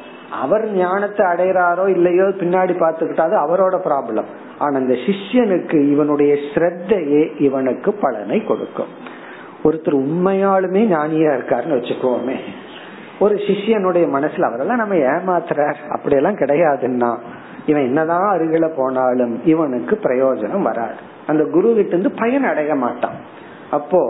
அவர் 0.43 0.65
ஞானத்தை 0.73 1.27
அடைகிறாரோ 1.27 1.89
இல்லையோ 1.89 2.25
பின்னாடி 2.25 2.75
பார்த்துக்கிட்டாது 2.83 3.35
அவரோட 3.45 3.77
ப்ராப்ளம் 3.89 4.31
ஆனா 4.59 4.79
இந்த 4.79 4.97
சிஷ்யனுக்கு 5.07 5.91
இவனுடைய 5.91 6.35
ஸ்ரத்தையே 6.35 7.23
இவனுக்கு 7.41 7.93
பலனை 7.93 8.45
கொடுக்கும். 8.45 8.93
ஒருத்தர் 9.65 9.97
உண்மையாலுமே 10.05 10.83
ஞானியா 10.95 11.31
இருக்காருன்னு 11.37 11.79
வச்சுக்கோமே. 11.79 12.37
ஒரு 13.19 13.35
சிஷியனுடைய 13.35 14.07
மனசுல 14.17 14.49
அவரெல்லாம் 14.49 14.83
நம்ம 14.83 14.95
ஏமாத்துறார் 14.95 15.79
அப்படியெல்லாம் 15.89 16.37
கிடையாதுன்னா 16.37 17.11
இவன் 17.67 17.85
என்னதான் 17.85 18.39
அருகில 18.39 18.71
போனாலும் 18.77 19.45
இவனுக்கு 19.45 19.99
பிரயோஜனம் 20.03 20.63
வராது. 20.63 20.95
அந்த 21.27 21.45
குரு 21.45 21.75
கிட்ட 21.75 21.97
இருந்து 21.97 22.11
பயன் 22.11 22.45
அடைய 22.45 22.75
மாட்டான். 22.75 23.19
அப்போ 23.71 24.01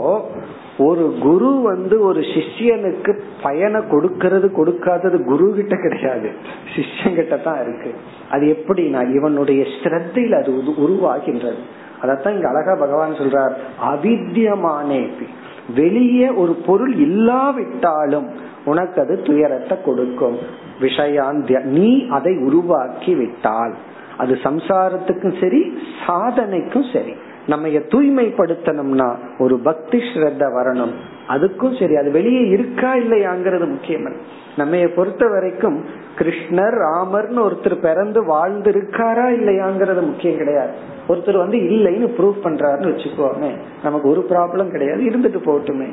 ஒரு 0.79 1.15
குரு 1.21 1.61
வந்து 1.61 2.01
ஒரு 2.01 2.21
சிஷ்யனுக்கு 2.21 3.21
பயனை 3.43 3.81
கொடுக்கறது 3.81 4.49
கொடுக்காதது 4.59 5.25
குரு 5.25 5.53
கிட்ட 5.55 5.77
கிடையாது. 5.77 6.31
சிஷ்யன் 6.75 7.15
கிட்ட 7.15 7.37
தான் 7.37 7.61
இருக்கு. 7.63 7.95
அது 8.31 8.57
எப்படின்னா 8.59 9.15
இவனுடைய 9.15 9.65
ஸ்ரத்தையில் 9.83 10.39
அது 10.41 10.53
உருவாகின்றது. 10.87 11.63
அதத்தான் 12.03 12.35
இங்க 12.35 12.49
அழகா 12.49 12.75
பகவான் 12.75 13.13
சொல்றார் 13.13 13.55
அவித்தியமானேபி 13.85 15.27
வெளியே 15.75 16.29
ஒரு 16.29 16.53
பொருள் 16.53 16.95
இல்லாவிட்டாலும் 16.95 18.29
உனக்கு 18.65 19.01
அது 19.01 19.23
துயரத்தை 19.23 19.79
கொடுக்கும். 19.85 20.39
விஷயாந்திய 20.81 21.63
நீ 21.63 22.07
அதை 22.09 22.37
உருவாக்கி 22.37 23.15
விட்டால் 23.15 23.75
அது 24.17 24.39
சம்சாரத்துக்கும் 24.43 25.41
சரி 25.41 25.79
சாதனைக்கும் 26.07 26.93
சரி. 26.93 27.13
நம்ம 27.47 27.69
தூய்மைப்படுத்தணும்னா 27.69 29.17
ஒரு 29.39 29.59
பக்தி 29.59 29.99
ஸ்ரத்த 29.99 30.45
வரணும். 30.59 30.93
அதுக்கும் 31.29 31.79
சரி 31.79 31.97
அது 31.97 32.11
வெளியே 32.11 32.49
இருக்கா 32.49 32.95
இல்லையாங்கிறது 32.95 33.69
முக்கியம். 33.69 34.13
நம்ம 34.57 34.77
பொறுத்த 34.97 35.27
வரைக்கும் 35.27 35.85
கிருஷ்ணர் 36.19 36.77
ராமர்னு 36.85 37.41
ஒருத்தர் 37.47 37.81
பிறந்து 37.81 38.25
வாழ்ந்து 38.25 38.71
இருக்காரா 38.71 39.27
இல்லையாங்கிறது 39.39 40.01
முக்கியம் 40.01 40.37
கிடையாது. 40.37 40.71
ஒருத்தர் 41.09 41.37
வந்து 41.37 41.59
இல்லைன்னு 41.59 42.09
ப்ரூவ் 42.19 42.45
பண்றாருன்னு 42.45 42.93
வச்சுக்கோமே. 42.93 43.51
நமக்கு 43.83 44.09
ஒரு 44.09 44.27
ப்ராப்ளம் 44.29 44.71
கிடையாது 44.71 45.03
இருந்துட்டு 45.03 45.41
போட்டுமே 45.45 45.89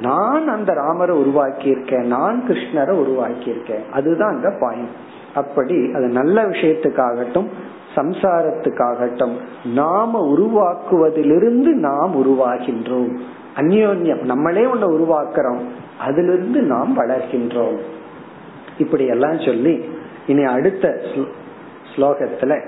நான் 0.00 0.48
அந்த 0.48 0.72
ராமரை 0.72 1.16
உருவாக்கி 1.16 1.68
இருக்கேன் 1.68 2.06
நான் 2.06 2.42
கிருஷ்ணரை 2.48 2.90
உருவாக்கி 2.90 3.48
இருக்கேன் 3.50 3.82
அதுதான் 3.92 4.34
அந்த 4.34 4.56
பாயிண்ட் 4.60 4.88
அப்படி 5.34 5.92
அது 5.94 6.06
நல்ல 6.06 6.44
விஷயத்துக்காகட்டும் 6.44 7.46
சம்சாரத்துக்காகட்டும் 7.96 9.34
நாம 9.74 10.34
உருவாக்குவதிலிருந்து 10.34 11.72
நாம் 11.88 12.14
உருவாகின்றோம். 12.24 13.16
அந்யோன்யம். 13.56 14.22
நம்மளே 14.22 14.64
ஒண்ணு 14.64 14.86
உருவாக்குறோம். 14.96 15.60
அதிலிருந்து 15.98 16.60
நாம் 16.60 16.98
வளர்கின்றோம். 16.98 17.78
இப்படி 18.78 19.06
எல்லாம் 19.06 19.40
சொல்லி 19.40 19.88
இனி 20.26 20.44
அடுத்த 20.44 21.00
ஸ்லோகத்துல 21.96 22.60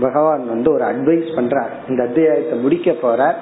பகவான் 0.00 0.48
வந்து 0.48 0.72
ஒரு 0.72 0.84
அட்வைஸ் 0.84 1.28
பண்றார். 1.36 1.72
இந்த 1.88 2.02
அத்தியாயத்தை 2.02 2.58
முடிக்க 2.58 2.90
போறார். 2.90 3.34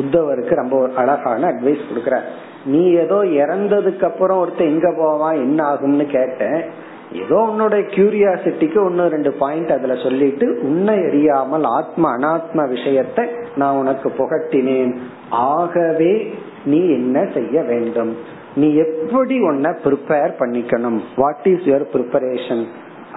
உத்தவருக்கு 0.00 0.54
ரொம்ப 0.54 0.78
ஒரு 0.78 0.92
அழகான 0.94 1.48
அட்வைஸ் 1.50 1.86
கொடுக்கிறார். 1.90 2.26
நீ 2.64 2.90
ஏதோ 2.90 3.14
இறந்ததுக்கு 3.14 4.04
அப்புறம் 4.04 4.48
ஒருத்தர் 4.48 4.72
எங்க 4.74 4.94
போவான் 4.98 5.34
என்ன 5.34 5.74
ஆகும்னு 5.74 6.06
கேட்டேன். 6.06 6.64
ஏதோ 7.12 7.48
உன்னோட 7.50 7.74
கியூரியாசிட்டிக்கு 7.94 8.84
ஒன்னு 8.84 9.08
ரெண்டு 9.08 9.32
பாயிண்ட் 9.32 9.70
அதுல 9.70 9.94
சொல்லிட்டு 9.94 10.60
உன்னை 10.62 10.94
அறியாமல் 10.94 11.64
ஆத்ம 11.64 12.16
அனாத்ம 12.16 12.68
விஷயத்தை 12.68 13.24
நான் 13.56 13.76
உனக்கு 13.76 14.08
புகட்டினேன். 14.08 14.96
ஆகவே 15.30 16.34
நீ 16.65 16.97
என்ன 16.97 17.27
செய்ய 17.33 17.63
வேண்டும் 17.63 18.15
நீ 18.55 18.67
எப்படி 18.83 19.35
உன்னை 19.49 19.71
ப்ரிப்பேர் 19.85 20.33
பண்ணிக்கணும் 20.39 20.99
வாட் 21.15 21.47
இஸ் 21.51 21.67
யுவர் 21.69 21.85
ப்ரிப்பரேஷன் 21.93 22.63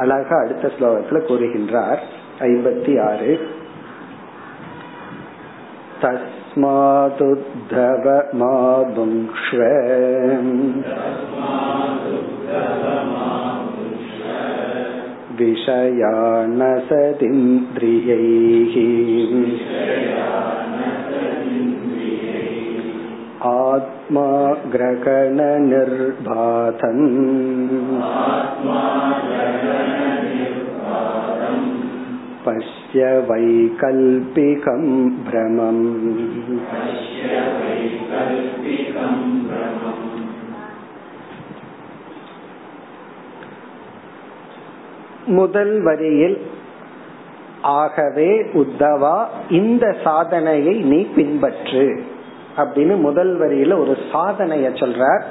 அழகா 0.02 0.36
அடுத்த 0.44 0.70
ஸ்லோகத்துல 0.76 1.18
கூறுகின்றார் 1.28 2.00
ஐம்பத்தி 2.48 2.94
ஆறு 3.08 3.32
तस्मादुद्धव 6.04 8.06
माबुङ्क्ष्व 8.40 9.60
विषयानसदिन्द्रियैः 17.66 18.74
आत्मा 23.50 24.26
ग्रहणनिर्बाधम् 24.74 25.34
पश्य 32.46 33.02
वैकल्पिकं 33.30 34.84
भ्रमम् 35.26 35.84
முதல் 45.36 45.74
வரியில் 45.80 46.36
ஆகவே 47.78 48.30
உத்தவா 48.54 49.16
இந்த 49.50 49.84
சாதனையை 50.04 50.74
நீ 50.82 50.98
பின்பற்று 51.16 51.84
அப்படின்னு 52.57 52.99
முதல் 52.99 53.39
வரியில 53.39 53.79
ஒரு 53.79 53.97
சாதனைய 54.13 54.69
சொல்றார். 54.75 55.23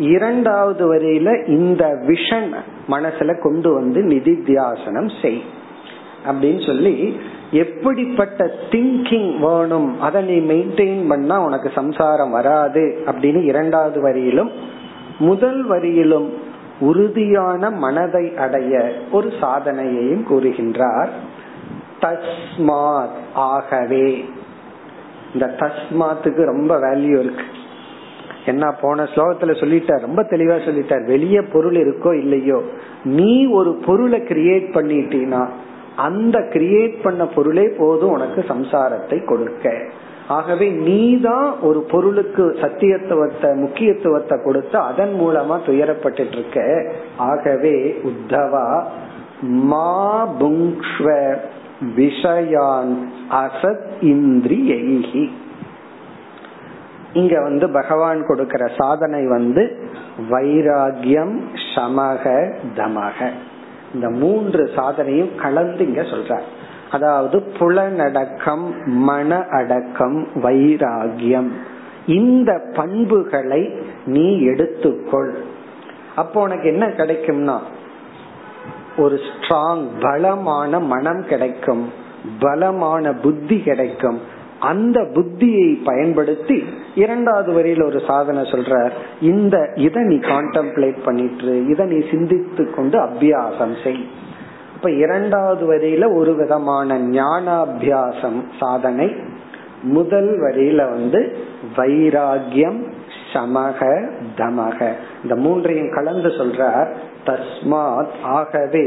இரண்டாவது 0.00 0.94
வரியில 0.94 1.48
இந்த 1.48 1.86
விஷன் 1.86 2.54
மனசுல 2.88 3.42
கொண்டு 3.42 3.74
வந்து 3.74 4.02
நிதித்தியாசனம் 4.02 5.22
செய். 5.22 5.42
அப்படின்னு 6.30 6.66
சொல்லி 6.66 7.20
எப்படிப்பட்ட 7.50 8.50
திங்கிங் 8.70 9.38
வேணும் 9.38 10.00
அதை 10.00 10.22
நீ 10.22 10.54
மெயின்டைன் 10.54 11.08
பண்ணா 11.08 11.40
உனக்கு 11.40 11.70
சம்சாரம் 11.74 12.30
வராது 12.30 13.02
அப்படின்னு 13.06 13.42
இரண்டாவது 13.42 14.02
வரியிலும் 14.02 14.50
முதல் 15.18 15.70
வரியிலும் 15.70 16.32
உறுதியான 16.80 17.70
மனதை 17.70 18.36
அடைய 18.36 18.92
ஒரு 19.12 19.32
சாதனையையும் 19.40 20.24
கூறுகின்றார். 20.30 21.08
தஸ்மாத் 22.00 23.16
ஆகவே 23.34 24.24
இந்த 25.34 25.46
தஸ்மாத்துக்கு 25.60 26.42
ரொம்ப 26.44 26.72
வேல்யூ 26.78 27.16
இருக்கு. 27.18 27.46
என்ன 28.46 28.72
போன 28.80 29.04
ஸ்லோகத்துல 29.04 29.54
சொல்லிட்டார் 29.60 30.00
ரொம்ப 30.00 30.22
தெளிவா 30.22 30.56
சொல்லிட்டார் 30.66 31.04
வெளியே 31.04 31.40
பொருள் 31.54 31.74
இருக்கோ 31.74 32.12
இல்லையோ 32.18 32.58
நீ 33.04 33.46
ஒரு 33.46 33.70
பொருளை 33.86 34.20
கிரியேட் 34.20 34.68
பண்ணிட்டீனா 34.74 35.42
அந்த 35.96 36.38
கிரியேட் 36.38 37.02
பண்ண 37.02 37.22
பொருளே 37.26 37.66
போதும் 37.78 38.10
உனக்கு 38.10 38.40
சம்சாரத்தை 38.48 39.24
கொடுக்க. 39.24 39.72
ஆகவே 40.28 40.66
நீ 40.68 41.20
தான் 41.20 41.60
ஒரு 41.60 41.80
பொருளுக்கு 41.90 42.44
சத்தியத்துவத்தை 42.60 43.50
முக்கியத்துவத்தை 43.56 44.36
கொடுத்து 44.44 44.78
அதன் 44.78 45.14
மூலமா 45.20 45.56
துயரப்பட்டு 45.66 46.32
இருக்க 46.32 46.58
ஆகவே 47.16 47.76
உத்தவா 48.10 48.66
மா 49.70 49.92
புங்ஷ்வ 50.40 51.06
விஷயான் 51.80 52.96
அசத் 53.30 53.90
இந்திரியைகி. 54.00 55.30
இங்க 57.12 57.42
வந்து 57.42 57.70
பகவான் 57.70 58.26
கொடுக்கிற 58.26 58.70
சாதனை 58.78 59.26
வந்து 59.26 59.90
வைராகியம் 60.30 61.40
சமக 61.74 62.54
தமக. 62.76 63.30
இந்த 63.94 64.10
மூன்று 64.10 64.70
சாதனையும் 64.76 65.34
கலந்து 65.34 65.86
இங்க 65.86 66.02
சொல்ற 66.02 66.40
அதாவது 66.90 67.42
புலனடக்கம் 67.58 68.84
மன 68.84 69.44
அடக்கம் 69.50 70.28
வைராகியம். 70.34 71.48
இந்த 72.06 72.60
பண்புகளை 72.74 73.72
நீ 74.06 74.40
எடுத்துக்கொள். 74.40 75.32
அப்போ 76.16 76.40
உனக்கு 76.40 76.68
என்ன 76.68 76.86
கிடைக்கும்னா 76.86 77.58
ஒரு 78.98 79.20
ஸ்ட்ராங் 79.28 79.84
பலமான 80.00 80.80
மனம் 80.80 81.24
கிடைக்கும் 81.26 81.92
பலமான 82.40 83.12
புத்தி 83.12 83.60
கிடைக்கும். 83.60 84.20
அந்த 84.60 85.00
புத்தியை 85.00 85.78
பயன்படுத்தி 85.84 86.64
இரண்டாவது 86.94 87.52
வரியில் 87.52 87.82
ஒரு 87.82 88.00
சாதனை 88.06 88.42
சொல்ற 88.42 88.90
இந்த 89.20 89.72
இதை 89.74 90.02
நீ 90.02 90.14
கான்டம்ப்ளேட் 90.14 91.04
பண்ணிட்டு 91.04 91.66
இதை 91.66 91.86
நீ 91.86 92.06
சிந்தித்து 92.10 92.70
கொண்டு 92.70 92.98
அபியாசம் 92.98 93.82
செய். 93.82 94.08
இப்ப 94.74 94.90
இரண்டாவது 94.90 95.74
வரியில 95.74 96.16
ஒரு 96.16 96.34
விதமான 96.34 96.98
ஞானாபியாசம் 96.98 98.42
சாதனை. 98.60 99.14
முதல் 99.82 100.40
வரியில 100.40 100.76
வந்து 100.76 101.36
வைராகியம் 101.76 102.92
சமக 103.32 104.10
தமக. 104.36 104.92
இந்த 105.22 105.34
மூன்றையும் 105.36 105.94
கலந்து 105.94 106.28
சொல்ற 106.28 106.88
தஸ்மாத் 107.28 108.14
ஆகவே 108.32 108.86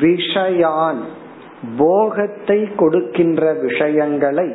விஷயான் 0.00 1.00
போகத்தை 1.78 2.58
கொடுக்கின்ற 2.76 3.52
விஷயங்களை 3.62 4.48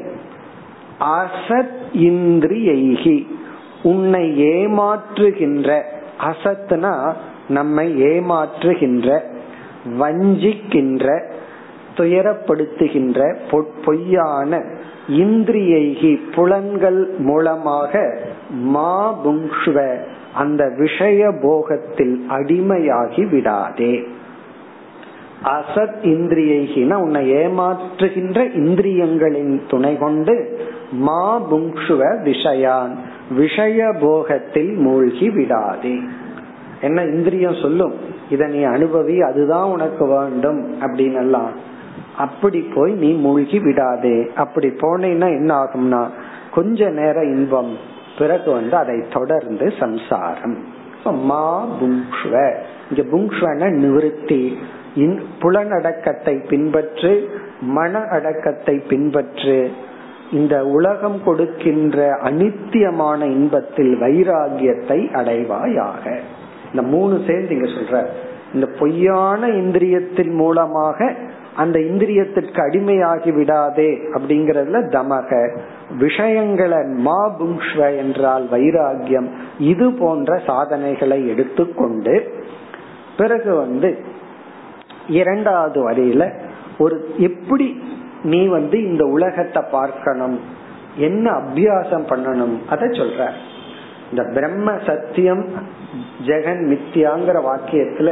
அசத் 1.16 1.78
இந்திரியைகி 2.08 3.18
உன்னை 3.84 4.26
ஏமாற்றுகின்ற 4.54 5.70
அசத்னா 6.24 6.94
நம்மை 7.48 7.88
ஏமாற்றுகின்ற 8.04 9.10
வஞ்சிக்கின்ற 10.00 11.08
துயரப்படுத்துகின்ற 11.98 13.20
பொய்யான 13.86 14.52
இந்திரியைகி 15.20 16.14
புலன்கள் 16.36 17.02
மூலமாக 17.20 17.94
மா 18.70 18.94
புங்ஷ்வ 19.24 19.78
அந்த 20.36 20.74
விஷய 20.78 21.32
போகத்தில் 21.42 22.20
அடிமையாகி 22.30 23.30
விடாதே. 23.30 24.04
அசத் 25.44 25.98
இந்திரியைகின 26.04 26.94
உன்னை 26.94 27.34
ஏமாற்றுகின்ற 27.34 28.40
இந்திரியங்களின் 28.58 29.60
துணை 29.70 29.98
கொண்டு 29.98 30.60
மா 30.92 31.54
புங்ஷுவ 31.54 32.02
விஷயான். 32.24 32.96
விஷய 33.36 33.94
போகத்தில் 34.02 34.74
மூழ்கி 34.74 35.30
விடாதே. 35.30 36.00
என்ன 36.82 37.04
இந்திரியம் 37.04 37.62
சொல்லும்? 37.62 37.94
இத 38.30 38.48
நீ 38.48 38.66
அனுபவி 38.66 39.20
அதுதான் 39.20 39.70
உனக்கு 39.70 40.08
வேண்டும் 40.08 40.82
அப்படின்னு 40.82 41.16
எல்லாம் 41.16 41.52
அப்படி 42.18 42.60
போய் 42.76 42.94
நீ 42.94 43.14
மூழ்கி 43.14 43.60
விடாதே. 43.60 44.32
அப்படி 44.36 44.68
போனேன்னா 44.68 45.28
என்ன 45.28 45.56
ஆகும்னா 45.64 46.08
கொஞ்ச 46.54 46.90
நேர 46.90 47.24
இன்பம் 47.24 47.94
பிறகு 48.18 48.52
வந்து 48.52 48.76
அதை 48.76 49.04
தொடர்ந்து 49.14 49.74
சம்சாரம். 49.80 50.64
மா 51.04 51.68
புங்ஷ்வ 51.82 52.54
இங்க 52.90 53.18
புங்ஷ்வன 53.18 53.70
நிவர்த்தி. 53.70 54.58
புலனடக்கத்தை 55.42 56.48
பின்பற்று 56.48 57.30
மன 57.62 58.00
அடக்கத்தை 58.00 58.82
பின்பற்று. 58.90 59.72
இந்த 60.32 60.66
உலகம் 60.66 61.24
கொடுக்கின்ற 61.24 62.18
அனித்தியமான 62.24 63.22
இன்பத்தில் 63.22 64.02
வைராகியத்தை 64.02 65.12
அடைவாயாக. 65.14 66.20
இந்த 66.70 66.82
மூணு 66.82 67.22
சேர்ந்து 67.28 67.56
இங்க 67.56 67.68
சொல்ற. 67.68 68.06
இந்த 68.54 68.66
பொய்யான 68.80 69.48
இந்திரியத்தின் 69.48 70.32
மூலமாக 70.32 71.16
அந்த 71.56 71.80
இந்திரியத்திற்கு 71.80 72.60
அடிமையாகி 72.66 73.32
விடாதே 73.34 73.90
அப்படிங்கறதுல 74.14 74.80
தமக. 74.96 75.30
விஷயங்களை 75.98 76.80
மா 76.84 77.20
புங்ஷ்வ 77.40 77.98
என்றால் 77.98 78.46
வைராகியம் 78.52 79.30
இது 79.60 79.92
போன்ற 79.92 80.38
சாதனைகளை 80.46 81.28
எடுத்துக்கொண்டு 81.28 82.16
பிறகு 83.18 83.56
வந்து 83.56 83.90
இரண்டாவது 85.08 85.80
வரியில 85.90 86.24
ஒரு 86.78 86.96
எப்படி 87.18 87.68
நீ 88.24 88.48
வந்து 88.48 88.78
இந்த 88.84 89.04
உலகத்தை 89.06 89.64
பார்க்கணும் 89.72 90.38
என்ன 90.98 91.32
அபியாசம் 91.32 92.08
பண்ணணும் 92.12 92.56
அதை 92.70 92.88
சொல்ற. 92.90 93.30
இந்த 94.10 94.24
பிரம்ம 94.34 94.70
சத்தியம் 94.86 95.44
ஜெகன் 96.26 96.64
மித்தியாங்கிற 96.72 97.38
வாக்கியத்துல 97.50 98.10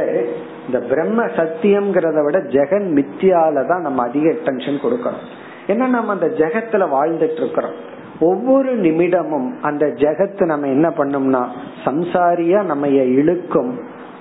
இந்த 0.66 0.78
பிரம்ம 0.90 1.22
சத்தியம்ங்கிறத 1.38 2.20
விட 2.24 2.38
ஜெகன் 2.56 2.86
மித்தியால 2.98 3.66
தான் 3.66 3.80
நம்ம 3.80 4.02
அதிக 4.02 4.28
அட்டென்ஷன் 4.30 4.78
கொடுக்கணும். 4.84 5.26
ஏன்னா 5.68 5.86
நம்ம 5.96 6.12
அந்த 6.12 6.26
ஜெகத்துல 6.26 6.86
வாழ்ந்துட்டு 6.96 7.40
இருக்கிறோம் 7.42 7.76
ஒவ்வொரு 8.20 8.72
நிமிடமும் 8.76 9.48
அந்த 9.62 9.84
ஜெகத்து 9.86 10.44
நம்ம 10.44 10.66
என்ன 10.66 10.88
பண்ணோம்னா 10.88 11.42
சம்சாரியா 11.84 12.62
நம்ம 12.62 12.88
இழுக்கும். 12.88 13.72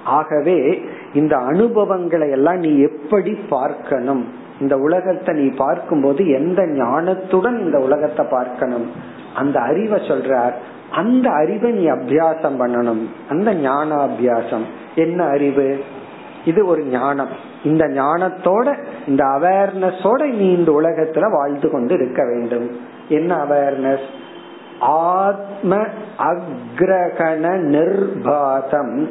ஆகவே 0.03 0.57
இந்த 1.13 1.35
அனுபவங்களை 1.37 2.29
எல்லாம் 2.29 2.57
நீ 2.57 2.71
எப்படி 2.79 3.33
பார்க்கணும்? 3.49 4.23
இந்த 4.61 4.75
உலகத்தை 4.77 5.31
நீ 5.35 5.47
பார்க்கும்போது 5.55 6.21
எந்த 6.29 6.61
ஞானத்துடன் 6.61 7.57
இந்த 7.59 7.77
உலகத்தை 7.79 8.25
பார்க்கணும்? 8.31 8.87
அந்த 9.35 9.59
அறிவை 9.59 9.99
சொல்றார். 9.99 10.55
அந்த 10.91 11.29
அறிவை 11.29 11.71
நீ 11.71 11.85
அபியாசம் 11.89 12.57
பண்ணணும். 12.61 13.03
அந்த 13.29 13.49
ஞான 13.53 13.95
அபியாசம் 14.07 14.65
என்ன 14.95 15.19
அறிவு? 15.25 15.67
இது 16.45 16.65
ஒரு 16.65 16.83
ஞானம். 16.83 17.29
இந்த 17.63 17.87
ஞானத்தோட 17.87 18.85
இந்த 19.07 19.23
அவேர்னஸோட 19.25 20.25
நீ 20.25 20.51
இந்த 20.51 20.71
உலகத்துல 20.71 21.31
வாழ்ந்து 21.31 21.69
கொண்டு 21.69 21.93
இருக்க 21.93 22.25
வேண்டும். 22.25 22.79
என்ன 23.09 23.35
அவேர்னஸ் 23.35 24.07
ஆத்ம 24.79 25.75
அக்ரகண 26.17 27.45
நிர்பாதம். 27.75 29.09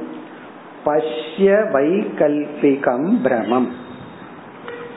பஷ்ய 0.86 1.70
வைகல்பிகம் 1.72 3.22
பிரமம். 3.22 3.72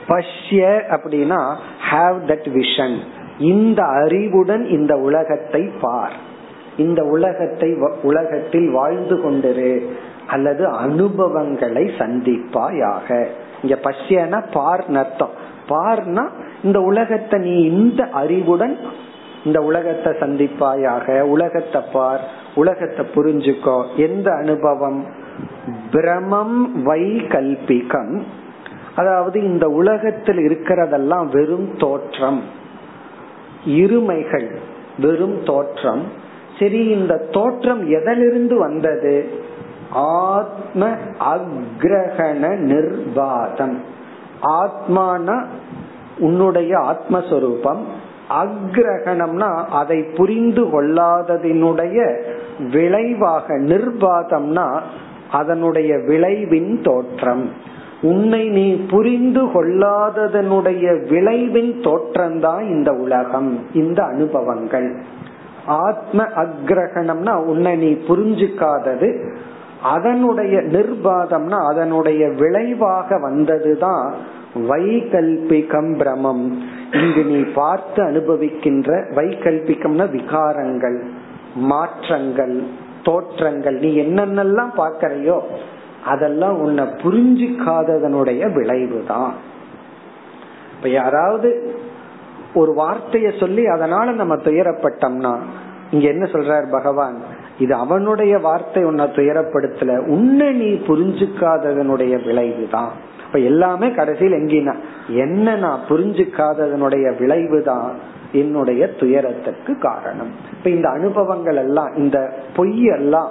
பஷ்ய 0.08 0.80
அப்படின்னா 0.88 1.54
ஹாவ் 1.92 2.16
தட் 2.26 2.48
விஷன் 2.52 2.98
இந்த 3.38 3.82
அறிவுடன் 3.82 4.66
இந்த 4.66 4.96
உலகத்தை 4.96 5.70
பார். 5.80 6.12
இந்த 6.76 7.04
உலகத்தை 7.04 7.76
உலகத்தில் 8.02 8.70
வாழ்ந்து 8.70 9.16
கொண்டிரு. 9.16 9.86
அல்லது 10.26 10.66
அனுபவங்களை 10.66 11.84
சந்திப்பாயாக. 11.98 13.26
இங்க 13.62 13.78
பஷ்யனா 13.82 14.44
பார் 14.52 14.84
நர்த்தம் 14.88 15.44
பார்னா 15.68 16.28
இந்த 16.62 16.80
உலகத்தை 16.80 17.40
நீ 17.40 17.60
இந்த 17.60 18.08
அறிவுடன் 18.12 18.76
இந்த 19.44 19.60
உலகத்தை 19.60 20.12
சந்திப்பாயாக. 20.12 21.20
உலகத்தை 21.20 21.80
பார் 21.92 22.20
உலகத்தை 22.54 23.06
புரிஞ்சுக்கோ. 23.14 23.76
எந்த 23.96 24.32
அனுபவம்? 24.32 25.06
பிரமம் 25.92 26.82
வை 26.82 27.26
கல்பிகம் 27.26 28.24
அதாவது 28.94 29.42
இந்த 29.42 29.68
உலகத்தில் 29.68 30.36
இருக்கிறதெல்லாம் 30.36 31.26
வெறும் 31.32 31.76
தோற்றம். 31.76 32.42
இருமைகள் 33.66 34.56
வெறும் 34.98 35.44
தோற்றம். 35.44 36.02
சரி 36.58 36.84
இந்த 36.84 37.16
தோற்றம் 37.30 37.82
எதிலிருந்து 37.88 38.58
வந்தது? 38.58 39.44
ஆத்ம 39.96 40.88
அக்ரகண 41.34 42.56
நிர்வாதம். 42.56 43.80
ஆத்மானா 44.42 45.44
உன்னுடைய 46.18 46.78
ஆத்மஸ்வரூபம். 46.78 47.82
அக்ரகணம்னா 48.42 49.64
அதை 49.64 50.02
புரிந்து 50.02 50.64
கொள்ளாததினுடைய 50.64 52.22
விளைவாக 52.72 53.58
நிர்வாதம்னா 53.58 54.80
அதனுடைய 55.30 55.98
விளைவின் 55.98 56.82
தோற்றம். 56.82 57.50
உன்னை 58.02 58.48
நீ 58.48 58.86
புரிந்து 58.90 59.44
கொள்ளாததனுடைய 59.44 61.08
விளைவின் 61.08 61.80
தோற்றம்தான் 61.80 62.62
இந்த 62.62 62.92
உலகம் 62.92 63.66
இந்த 63.72 64.04
அனுபவங்கள். 64.04 65.00
ஆத்ம 65.66 66.22
அக்ரகணம்னா 66.22 67.44
உன்னை 67.44 67.76
நீ 67.76 67.90
புரிஞ்சுக்காதது 68.08 69.34
அதனுடைய 69.82 70.60
நிர்பாதம்னா 70.60 71.58
அதனுடைய 71.66 72.28
விளைவாக 72.28 73.18
வந்ததுதான் 73.18 74.14
வைகல்பிகம் 74.54 75.96
பிரமம். 75.96 76.58
இங்கு 76.92 77.24
நீ 77.24 77.40
பார்த்து 77.40 78.02
அனுபவிக்கின்ற 78.04 78.90
வைகல்பிகம்னா 79.14 80.06
விகாரங்கள் 80.10 81.04
மாற்றங்கள் 81.54 82.62
தோற்றங்கள். 83.02 83.78
நீ 83.78 84.02
என்னென்னலாம் 84.02 84.72
பார்க்கறையோ 84.76 85.40
அதெல்லாம் 86.04 86.56
உன்னை 86.58 86.84
புரிஞ்சுக்காததனுடைய 86.84 88.52
விளைவு 88.52 89.04
தான் 89.06 89.34
இப்ப 90.76 90.88
யாராவது 90.88 91.78
ஒரு 92.54 92.72
வார்த்தைய 92.72 93.38
சொல்லி 93.38 93.66
அதனால 93.66 94.12
நம்ம 94.12 94.34
துயரப்பட்டோம்னா 94.34 95.36
இங்க 95.90 96.08
என்ன 96.08 96.24
சொல்றார் 96.24 96.70
பகவான்? 96.70 97.44
இது 97.58 97.74
அவனுடைய 97.74 98.38
வார்த்தை 98.38 98.84
உன்னை 98.84 99.04
துயரப்படுத்தல. 99.04 100.06
உன்னை 100.06 100.52
நீ 100.52 100.70
புரிஞ்சுக்காததனுடைய 100.72 102.24
விளைவு 102.24 102.68
தான் 102.70 102.92
இப்ப 103.26 103.38
எல்லாமே 103.38 103.90
கடைசியில் 103.90 104.32
எங்கினா 104.32 104.74
என்ன 105.08 105.56
நான் 105.56 105.80
புரிஞ்சுக்காததனுடைய 105.88 107.18
விளைவு 107.18 107.62
தான் 107.62 107.94
என்னுடைய 108.32 108.88
துயரத்துக்கு 108.88 109.78
காரணம். 109.78 110.30
இப்ப 110.52 110.70
இந்த 110.70 110.88
அனுபவங்கள் 110.88 111.56
எல்லாம் 111.56 111.96
இந்த 111.96 112.18
பொய் 112.56 112.84
எல்லாம் 112.84 113.30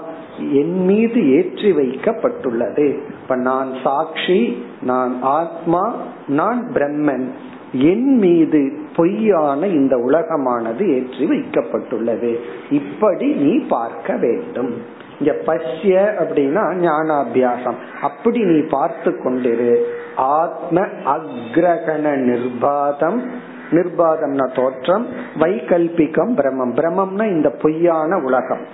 என் 0.51 0.85
மீது 0.85 1.19
ஏற்றி 1.29 1.71
வைக்கப்பட்டுள்ளது. 1.71 2.99
இப்ப 3.21 3.35
நான் 3.35 3.71
சாட்சி 3.83 4.63
நான் 4.81 5.21
ஆத்மா 5.21 5.95
நான் 6.27 6.61
பிரம்மன். 6.73 7.27
என் 7.71 8.17
மீது 8.17 8.61
பொய்யான 8.95 9.67
இந்த 9.67 9.95
உலகமானது 9.95 10.95
ஏற்றி 10.95 11.29
வைக்கப்பட்டுள்ளது. 11.29 12.35
இப்படி 12.69 13.33
நீ 13.33 13.65
பார்க்க 13.67 14.15
வேண்டும். 14.15 14.73
இங்க 15.19 15.35
பசிய 15.45 16.13
அப்படின்னா 16.19 16.87
ஞானாபியாசம். 16.87 17.73
அப்படி 18.01 18.43
நீ 18.43 18.59
பார்த்து 18.59 19.11
கொண்டிரு. 19.11 19.83
ஆத்ம 20.15 20.81
அக்ரகண 21.05 22.15
நிர்பாதம். 22.15 23.29
நிர்பாதம்னா 23.71 24.55
தோற்றம். 24.55 25.07
வைகல்பிகம் 25.39 26.35
பிரமம். 26.35 26.75
பிரமம்னா 26.75 27.27
இந்த 27.27 27.49
பொய்யான 27.49 28.17
உலகம். 28.17 28.65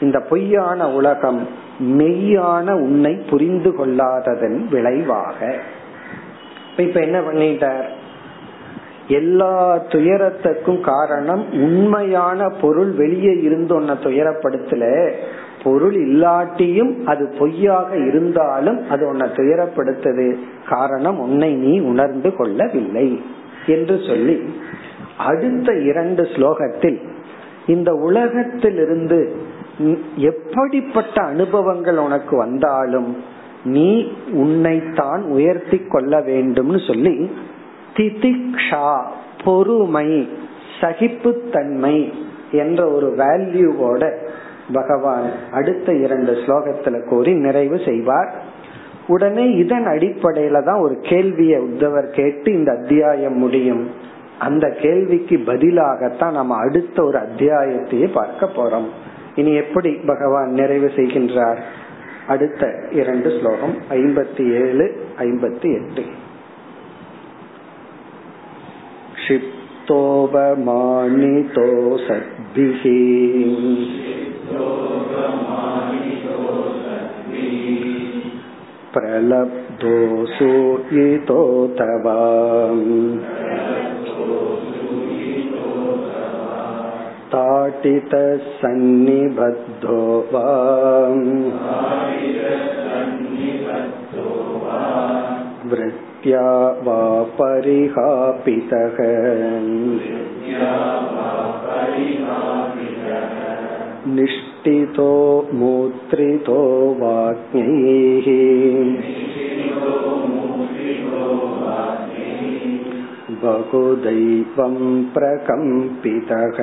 இந்த 0.00 0.20
பொய்யான 0.20 0.90
உலகம் 0.90 1.48
மெய்யான 1.82 2.70
உன்னை 2.70 3.14
புரிந்து 3.14 3.70
கொள்ளாததன் 3.70 4.68
விளைவாக. 4.68 5.54
இப்ப 6.76 7.00
என்ன 7.00 7.20
பண்ணிட்டார்? 7.20 7.84
எல்லா 9.08 9.76
துயரத்துக்கும் 9.76 10.80
காரணம் 10.80 11.52
உண்மையான 11.52 12.48
பொருள் 12.60 12.90
வெளியே 12.90 13.40
இருந்து 13.40 13.74
உன்னை 13.74 13.94
துயரப்படுத்தல. 13.94 15.12
பொருள் 15.62 15.96
இல்லாட்டியும் 16.08 17.04
அது 17.04 17.34
பொய்யாக 17.38 17.96
இருந்தாலும் 17.96 18.90
அது 18.90 19.08
உன்னை 19.08 19.28
துயரப்படுத்தது. 19.28 20.36
காரணம் 20.68 21.18
உன்னை 21.18 21.54
நீ 21.54 21.80
உணர்ந்து 21.80 22.36
கொள்ளவில்லை 22.36 23.20
என்று 23.66 24.00
சொல்லி 24.06 24.42
அடுத்த 25.16 25.72
இரண்டு 25.72 26.22
ஸ்லோகத்தில் 26.22 27.00
இந்த 27.66 27.92
உலகத்திலிருந்து 27.92 29.36
எப்படிப்பட்ட 30.16 31.22
அனுபவங்கள் 31.22 31.96
உனக்கு 31.96 32.36
வந்தாலும் 32.36 33.16
நீ 33.64 34.12
உன்னைத்தான் 34.32 35.22
உயர்த்தி 35.22 35.78
கொள்ள 35.78 36.20
வேண்டும்னு 36.20 36.86
சொல்லி 36.86 37.30
திதிக்ஷா 37.98 39.04
பொறுமை 39.44 40.28
சகிப்புத்தன்மை 40.80 42.12
என்ற 42.52 42.90
ஒரு 42.90 43.14
வேல்யூவோட 43.16 44.16
பகவான் 44.72 45.30
அடுத்த 45.52 45.94
இரண்டு 45.94 46.32
ஸ்லோகத்துல 46.32 47.08
கூறி 47.08 47.32
நிறைவு 47.32 47.80
செய்வார். 47.84 48.42
உடனே 49.06 49.50
இதன் 49.50 49.86
அடிப்படையில 49.86 50.64
தான் 50.64 50.80
ஒரு 50.80 50.98
கேள்வியை 51.02 51.60
உத்தவர் 51.60 52.10
கேட்டு 52.10 52.52
இந்த 52.52 52.72
அத்தியாயம் 52.72 53.38
முடியும். 53.38 53.90
அந்த 54.38 54.68
கேள்விக்கு 54.82 55.36
பதிலாகத்தான் 55.36 56.30
நம்ம 56.30 56.56
அடுத்த 56.56 57.04
ஒரு 57.04 57.18
அத்தியாயத்தையே 57.18 58.12
பார்க்க 58.12 58.50
போறோம். 58.56 58.88
இனி 59.34 59.54
எப்படி 59.54 59.90
பகவான் 60.06 60.50
நிறைவு 60.50 60.90
செய்கின்றார்? 60.96 61.58
அடுத்த 62.28 62.74
இரண்டு 62.92 63.30
ஸ்லோகம் 63.38 63.74
ஐம்பத்தி 63.90 64.52
ஏழு 64.52 65.04
ஐம்பத்தி 65.18 65.74
எட்டு. 65.74 66.02
क्षिप्तोपमानितो 69.27 69.57
सद्भिः 71.97 72.83
प्रलब्धोऽसूयितो 78.95 80.07
तव 81.79 82.07
ताटितः 87.33 88.27
सन्निबद्धो 88.61 89.99
वा 90.33 90.47
वृत्त्या 96.17 96.41
वा 96.85 97.01
परिहापितः 97.39 98.97
निष्ठितो 104.15 105.11
मूत्रितो 105.53 106.59
वाक्ञैः 107.01 108.27
बहुदैवं 113.43 114.77
प्रकम्पितः 115.13 116.59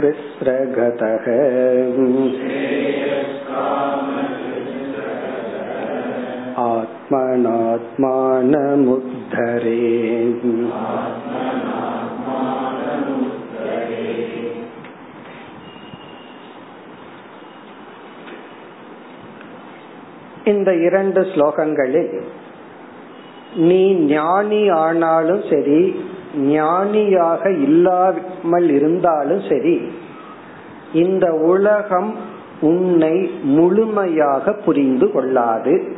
श्रेयस्कामकृस्रगतः 0.00 1.26
आत्मनात्मानमुद्धरे 8.42 9.76
இந்த 20.50 20.70
இரண்டு 20.86 21.20
ஸ்லோகங்களில் 21.32 22.12
நீ 23.68 23.82
ஞானி 24.10 24.62
ஆனாலும் 24.82 25.42
சரி 25.50 25.80
ஞானியாக 26.35 27.51
இல்லாமல் 27.51 28.69
இருந்தாலும் 28.69 29.41
சரி 29.49 29.91
இந்த 30.93 31.31
உலகம் 31.31 32.15
உன்னை 32.61 33.31
முழுமையாக 33.43 34.53
புரிந்து 34.53 35.11
கொள்ளாது. 35.11 35.95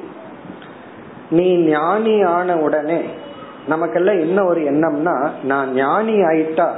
நீ 1.29 1.55
ஞானி 1.57 2.21
ஆன 2.21 2.57
உடனே 2.57 3.01
நமக்கெல்லாம் 3.67 4.19
என்ன 4.19 4.43
ஒரு 4.43 4.61
எண்ணம்னா 4.61 5.29
நான் 5.43 5.73
ஞானி 5.73 6.13
ஆயிட்டா 6.13 6.71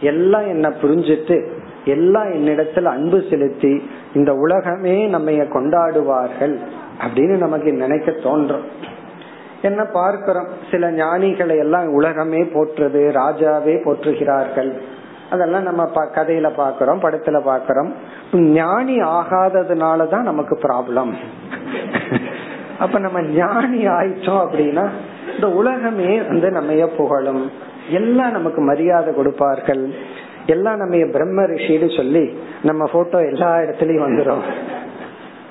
எல்லாம் 0.00 0.46
என்ன 0.46 0.72
புரிஞ்சிட்டு 0.82 1.46
எல்லாம் 1.84 2.26
என்னிடத்துல 2.26 2.84
அன்பு 2.84 3.22
செலுத்தி 3.30 3.82
இந்த 4.14 4.32
உலகமே 4.32 5.06
நம்ம 5.06 5.30
கொண்டாடுவார்கள் 5.30 6.58
அப்படின்னு 7.06 7.36
நமக்கு 7.36 7.72
நினைக்க 7.72 8.10
தோன்றும். 8.10 8.94
என்ன 9.66 9.84
பார்க்கிறோம்? 9.84 10.48
சில 10.70 10.90
ஞானிகளை 10.90 11.56
எல்லாம் 11.58 11.92
உலகமே 11.92 12.40
போற்றுது 12.42 13.02
ராஜாவே 13.20 13.74
போற்றுகிறார்கள். 13.84 14.70
அதெல்லாம் 15.30 15.62
நம்ம 15.62 15.84
கதையில 16.14 16.48
பாக்கிறோம் 16.60 17.02
படத்துல 17.04 17.38
பாக்கிறோம் 17.50 17.90
ஞானி 18.38 18.96
ஆகாததுனாலதான் 19.00 20.28
நமக்கு 20.30 20.54
ப்ராப்ளம் 20.62 21.12
அப்ப 22.78 22.98
நம்ம 22.98 23.22
ஞானி 23.22 23.80
ஆயிட்டோம் 23.88 24.42
அப்படின்னா 24.44 24.84
இந்த 25.34 25.48
உலகமே 25.50 26.10
வந்து 26.22 26.50
நம்ம 26.50 26.86
புகழும். 26.86 27.50
எல்லாம் 27.90 28.32
நமக்கு 28.32 28.60
மரியாதை 28.60 29.14
கொடுப்பார்கள். 29.14 29.84
எல்லாம் 30.46 30.76
நம்ம 30.76 30.96
பிரம்ம 31.12 31.42
ரிஷின்னு 31.42 31.96
சொல்லி 31.96 32.24
நம்ம 32.62 32.88
போட்டோ 32.92 33.18
எல்லா 33.18 33.50
இடத்துலயும் 33.56 34.06
வந்துடும் 34.06 34.42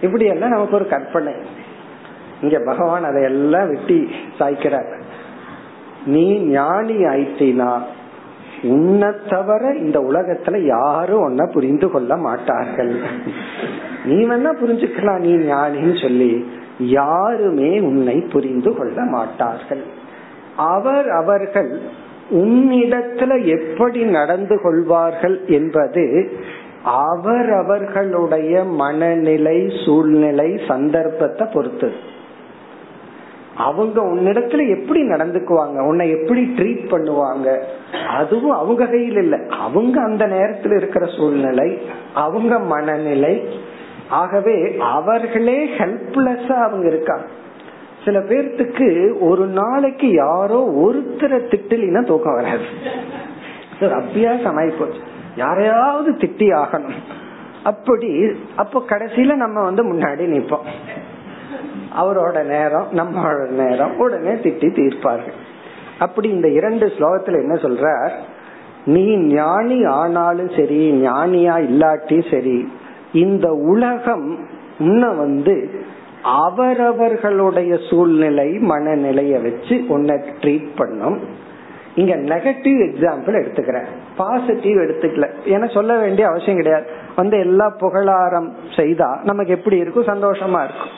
இப்படி 0.01 0.25
எல்லாம் 0.25 0.49
நமக்கு 0.49 0.75
ஒரு 0.75 0.87
கற்பனை. 0.87 1.33
இங்க 2.45 2.57
பகவான் 2.69 3.09
அதையெல்லாம் 3.09 3.69
வெட்டி 3.73 3.99
சாய்க்கிறார். 4.39 4.89
நீ 6.13 6.25
ஞானி 6.55 6.97
ஆயிட்டினா 7.11 7.69
உன்னை 8.73 9.09
தவிர 9.31 9.63
இந்த 9.83 9.97
உலகத்துல 10.09 10.59
யாரும் 10.75 11.25
உன்ன 11.27 11.43
புரிந்து 11.55 11.87
கொள்ள 11.93 12.11
மாட்டார்கள். 12.27 12.93
நீ 14.09 14.17
வேணா 14.29 14.51
புரிஞ்சுக்கலாம் 14.61 15.23
நீ 15.25 15.31
ஞானின்னு 15.49 15.95
சொல்லி 16.01 16.31
யாருமே 16.95 17.71
உன்னை 17.89 18.17
புரிந்து 18.33 18.71
கொள்ள 18.77 18.97
மாட்டார்கள். 19.15 19.83
அவர் 20.73 21.07
அவர்கள் 21.19 21.71
உன்னிடத்துல 22.41 23.31
எப்படி 23.55 24.01
நடந்து 24.17 24.55
கொள்வார்கள் 24.63 25.37
என்பது 25.57 26.05
அவர் 27.03 27.49
அவர்களுடைய 27.59 28.63
மனநிலை 28.81 29.57
சூழ்நிலை 29.83 30.49
சந்தர்ப்பத்தை 30.69 31.45
பொறுத்து 31.53 31.89
அவங்க 33.57 34.01
உன்னிடத்துல 34.01 34.79
எப்படி 34.79 35.01
நடந்துக்குவாங்க? 35.01 35.79
உன்னை 35.79 36.09
எப்படி 36.09 36.53
ட்ரீட் 36.55 36.91
பண்ணுவாங்க? 36.91 37.59
அதுவும் 38.07 38.51
அவங்க 38.51 38.85
கையில் 38.85 39.15
இல்ல. 39.15 39.37
அவங்க 39.49 40.01
அந்த 40.01 40.25
நேரத்தில் 40.25 40.71
இருக்கிற 40.71 41.05
சூழ்நிலை 41.17 41.81
அவங்க 42.13 42.59
மனநிலை. 42.59 43.59
ஆகவே 44.09 44.75
அவர்களே 44.79 45.65
ஹெல்ப்லெஸ்ஸா 45.77 46.53
அவங்க 46.53 46.87
இருக்காங்க. 46.87 47.25
சில 48.05 48.19
பேர்த்துக்கு 48.19 49.19
ஒரு 49.19 49.45
நாளைக்கு 49.45 50.11
யாரோ 50.11 50.71
ஒருத்தரை 50.85 51.39
திட்டலினா 51.49 52.05
தூக்கம் 52.05 52.33
வராது. 52.33 52.63
அபியாசம் 53.79 54.59
ஆயிப்போச்சு 54.59 54.99
யாரையாவது 55.35 56.11
திட்டி 56.11 56.47
ஆகணும் 56.53 57.03
அப்படி 57.63 58.25
அப்போ 58.55 58.83
கடைசியில 58.89 59.35
நம்ம 59.35 59.61
வந்து 59.63 59.93
முன்னாடி 59.93 60.23
நிற்போம் 60.33 60.65
அவரோட 62.01 62.43
நேரம் 62.43 62.87
நம்மளோட 62.91 63.47
நேரம் 63.49 63.97
உடனே 63.97 64.29
திட்டி 64.29 64.67
தீர்ப்பார்கள். 64.79 65.37
அப்படி 65.99 66.29
இந்த 66.29 66.47
இரண்டு 66.47 66.85
ஸ்லோகத்துல 66.87 67.33
என்ன 67.33 67.53
சொல்ற 67.53 68.09
நீ 68.85 69.17
ஞானி 69.17 69.85
ஆனாலும் 69.85 70.49
சரி 70.49 71.07
ஞானியா 71.07 71.55
இல்லாட்டி 71.69 72.31
சரி 72.31 72.71
இந்த 73.13 73.53
உலகம் 73.53 74.47
உன்னை 74.79 75.09
வந்து 75.09 75.83
அவரவர்களுடைய 76.23 77.77
சூழ்நிலை 77.89 78.49
மனநிலைய 78.49 79.41
வச்சு 79.41 79.85
உன்னை 79.87 80.15
ட்ரீட் 80.41 80.69
பண்ணும். 80.75 81.19
இங்க 81.95 82.15
நெகட்டிவ் 82.15 82.79
எக்ஸாம்பிள் 82.87 83.35
எடுத்துக்கிறேன். 83.41 83.85
பாசிட்டிவ் 84.17 84.77
எடுத்துக்கல. 84.77 85.29
ஏன்னா 85.45 85.73
சொல்ல 85.73 85.97
வேண்டிய 85.97 86.27
அவசியம் 86.27 86.55
கிடையாது. 86.55 86.89
வந்து 87.15 87.39
எல்லா 87.39 87.69
புகழாரம் 87.69 88.53
செய்தா 88.75 89.19
நமக்கு 89.23 89.51
எப்படி 89.51 89.77
இருக்கும்? 89.77 90.05
சந்தோஷமா 90.05 90.63
இருக்கும். 90.63 90.93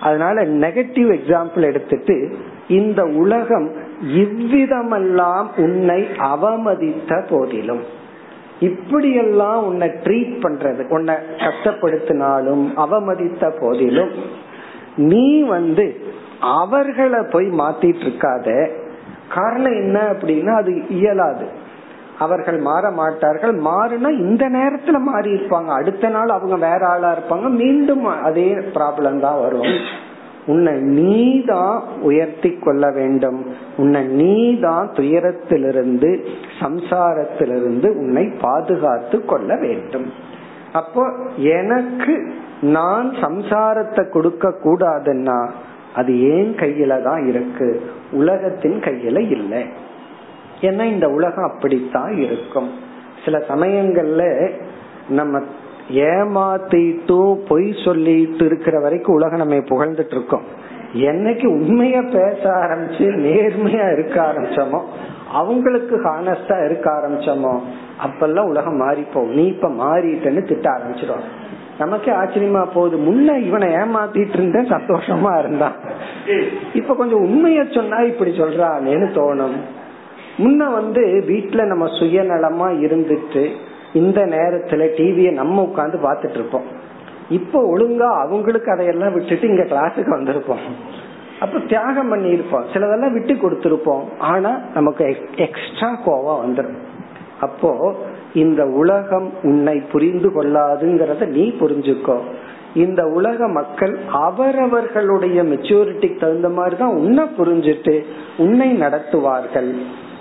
அதனால 0.00 0.44
நெகட்டிவ் 0.44 1.10
எக்ஸாம்பிள் 1.18 1.60
எடுத்துட்டு 1.60 2.36
இந்த 2.68 3.04
உலகம் 3.04 3.70
இவ்விதமெல்லாம் 4.02 5.46
உன்னை 5.56 6.06
அவமதித்த 6.18 7.24
போதிலும் 7.30 7.80
இப்படியெல்லாம் 8.60 9.64
உன்னை 9.64 9.88
ட்ரீட் 9.88 10.36
பண்றது 10.42 10.88
உன்னை 10.88 11.14
கஷ்டப்படுத்தினாலும் 11.14 12.74
அவமதித்த 12.74 13.52
போதிலும் 13.60 14.10
நீ 14.96 15.42
வந்து 15.42 16.00
அவர்களை 16.40 17.22
போய் 17.30 17.46
மாத்திட்டு 17.46 18.04
இருக்காத. 18.06 18.68
காரணம் 19.34 19.72
என்ன 19.72 20.00
அப்படின்னா 20.12 20.54
அது 20.56 20.88
இயலாது. 20.88 21.46
அவர்கள் 22.20 22.58
மாற 22.58 22.90
மாட்டார்கள். 22.90 23.54
மாறினா 23.60 24.10
இந்த 24.18 24.44
நேரத்துல 24.48 24.98
மாறி 25.00 25.30
இருப்பாங்க. 25.32 25.66
அடுத்த 25.66 26.08
நாள் 26.08 26.28
அவங்க 26.28 26.56
வேற 26.68 26.86
ஆளா 26.86 27.10
இருப்பாங்க. 27.12 27.48
மீண்டும் 27.48 28.04
அதே 28.04 28.48
ப்ராப்ளம் 28.74 29.20
தான் 29.20 29.40
வரும். 29.40 29.74
உன்னை 30.46 30.72
நீதான் 30.98 31.82
உயர்த்தி 32.02 32.50
கொள்ள 32.58 32.84
வேண்டும். 32.90 33.40
உன்னை 33.76 34.02
நீதான் 34.20 34.90
துயரத்திலிருந்து 34.92 36.10
சம்சாரத்திலிருந்து 36.60 37.88
உன்னை 37.96 38.24
பாதுகாத்து 38.40 39.18
கொள்ள 39.24 39.56
வேண்டும். 39.56 40.08
அப்போ 40.72 41.02
எனக்கு 41.36 42.14
நான் 42.60 43.10
சம்சாரத்தை 43.10 44.10
கொடுக்க 44.10 44.48
கூடாதுன்னா 44.64 45.38
அது 45.94 46.12
ஏன் 46.30 46.52
கையில 46.54 47.02
தான் 47.02 47.22
இருக்கு? 47.26 47.68
உலகத்தின் 48.12 48.78
கையில 48.80 49.18
இல்லை. 49.30 49.62
ஏன்னா 50.60 50.84
இந்த 50.94 51.08
உலகம் 51.08 51.48
அப்படித்தான் 51.50 52.14
இருக்கும். 52.16 52.70
சில 53.24 53.38
சமயங்கள்ல 53.48 54.22
நம்ம 55.08 55.42
ஏமாத்திட்டும் 55.90 57.32
பொய் 57.48 57.68
சொல்லிட்டு 57.84 58.44
இருக்கிற 58.44 58.80
வரைக்கும் 58.80 59.14
உலகம் 59.14 59.42
நம்ம 59.42 59.54
புகழ்ந்துட்டு 59.54 60.16
இருக்கோம். 60.16 60.46
என்னைக்கு 61.08 61.46
உண்மைய 61.58 61.96
பேச 62.12 62.42
ஆரம்பிச்சு 62.50 63.06
நேர்மையா 63.26 63.86
இருக்க 63.92 64.16
ஆரம்பிச்சோமோ 64.22 64.80
அவங்களுக்கு 65.32 65.96
ஹானஸ்டா 65.96 66.56
இருக்க 66.64 66.86
ஆரம்பிச்சோமோ 66.90 67.52
அப்பெல்லாம் 68.04 68.50
உலகம் 68.52 68.80
மாறிப்போம். 68.82 69.28
நீ 69.28 69.44
இப்ப 69.46 69.68
மாறிட்டேன்னு 69.68 70.42
திட்ட 70.48 70.66
ஆரம்பிச்சிடும் 70.70 71.26
நமக்கே 71.78 72.10
ஆச்சரியமா 72.12 72.62
போகுது. 72.74 72.96
முன்ன 72.96 73.36
இவனை 73.42 73.68
ஏமாத்திட்டு 73.74 74.36
இருந்தேன் 74.38 74.72
சந்தோஷமா 74.72 75.38
இருந்தான். 75.38 75.76
இப்ப 76.74 76.94
கொஞ்சம் 76.94 77.22
உண்மைய 77.26 77.60
சொன்னா 77.74 77.98
இப்படி 78.00 78.32
சொல்றானேன்னு 78.38 79.08
தோணும். 79.18 79.56
முன்ன 80.40 80.70
வந்து 80.72 81.02
வீட்டுல 81.30 81.64
நம்ம 81.64 81.86
சுயநலமா 81.98 82.68
இருந்துட்டு 82.86 83.44
இந்த 83.92 84.20
நேரத்துல 84.26 84.82
டிவிய 84.98 85.30
நம்ம 85.32 85.62
உட்காந்து 85.68 85.98
பாத்துட்டு 86.06 86.38
இருப்போம். 86.40 86.66
இப்ப 87.28 87.62
ஒழுங்கா 87.72 88.08
அவங்களுக்கு 88.24 88.72
அதையெல்லாம் 88.72 89.12
விட்டுட்டு 89.12 89.48
இங்க 89.48 89.64
கிளாஸுக்கு 89.72 90.10
வந்திருப்போம். 90.16 90.64
அப்ப 91.40 91.58
தியாகம் 91.68 92.08
பண்ணி 92.08 92.28
இருப்போம் 92.28 92.64
சிலதெல்லாம் 92.72 93.12
விட்டு 93.12 93.34
கொடுத்திருப்போம். 93.34 94.04
ஆனா 94.32 94.50
நமக்கு 94.74 95.04
எக்ஸ்ட்ரா 95.46 95.90
கோவம் 96.06 96.42
வந்துடும் 96.44 96.80
அப்போ 97.40 97.70
இந்த 98.32 98.62
உலகம் 98.80 99.28
உன்னை 99.42 99.76
புரிந்து 99.92 100.28
கொள்ளாதுங்கிறத 100.28 101.26
நீ 101.26 101.44
புரிஞ்சுக்கோ. 101.60 102.16
இந்த 102.74 103.00
உலக 103.18 103.48
மக்கள் 103.48 103.94
அவரவர்களுடைய 104.26 105.38
மெச்சூரிட்டிக்கு 105.42 106.18
தகுந்த 106.18 106.48
மாதிரி 106.48 106.76
தான் 106.76 106.98
உன்னை 107.00 107.24
புரிஞ்சுட்டு 107.38 107.94
உன்னை 108.36 108.68
நடத்துவார்கள். 108.82 109.70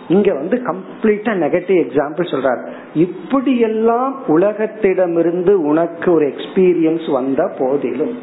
இங்க 0.10 0.34
வந்து 0.34 0.58
கம்ப்ளீட்டா 0.58 1.32
நெகட்டிவ் 1.44 1.80
எக்ஸாம்பிள் 1.86 2.28
சொல்றாரு. 2.34 2.64
இப்படி 2.94 3.60
எல்லாம் 3.60 4.24
உலகத்திடமிருந்து 4.28 5.54
உனக்கு 5.54 6.12
ஒரு 6.12 6.26
எக்ஸ்பீரியன்ஸ் 6.28 7.12
வந்த 7.12 7.52
போதிலும். 7.60 8.18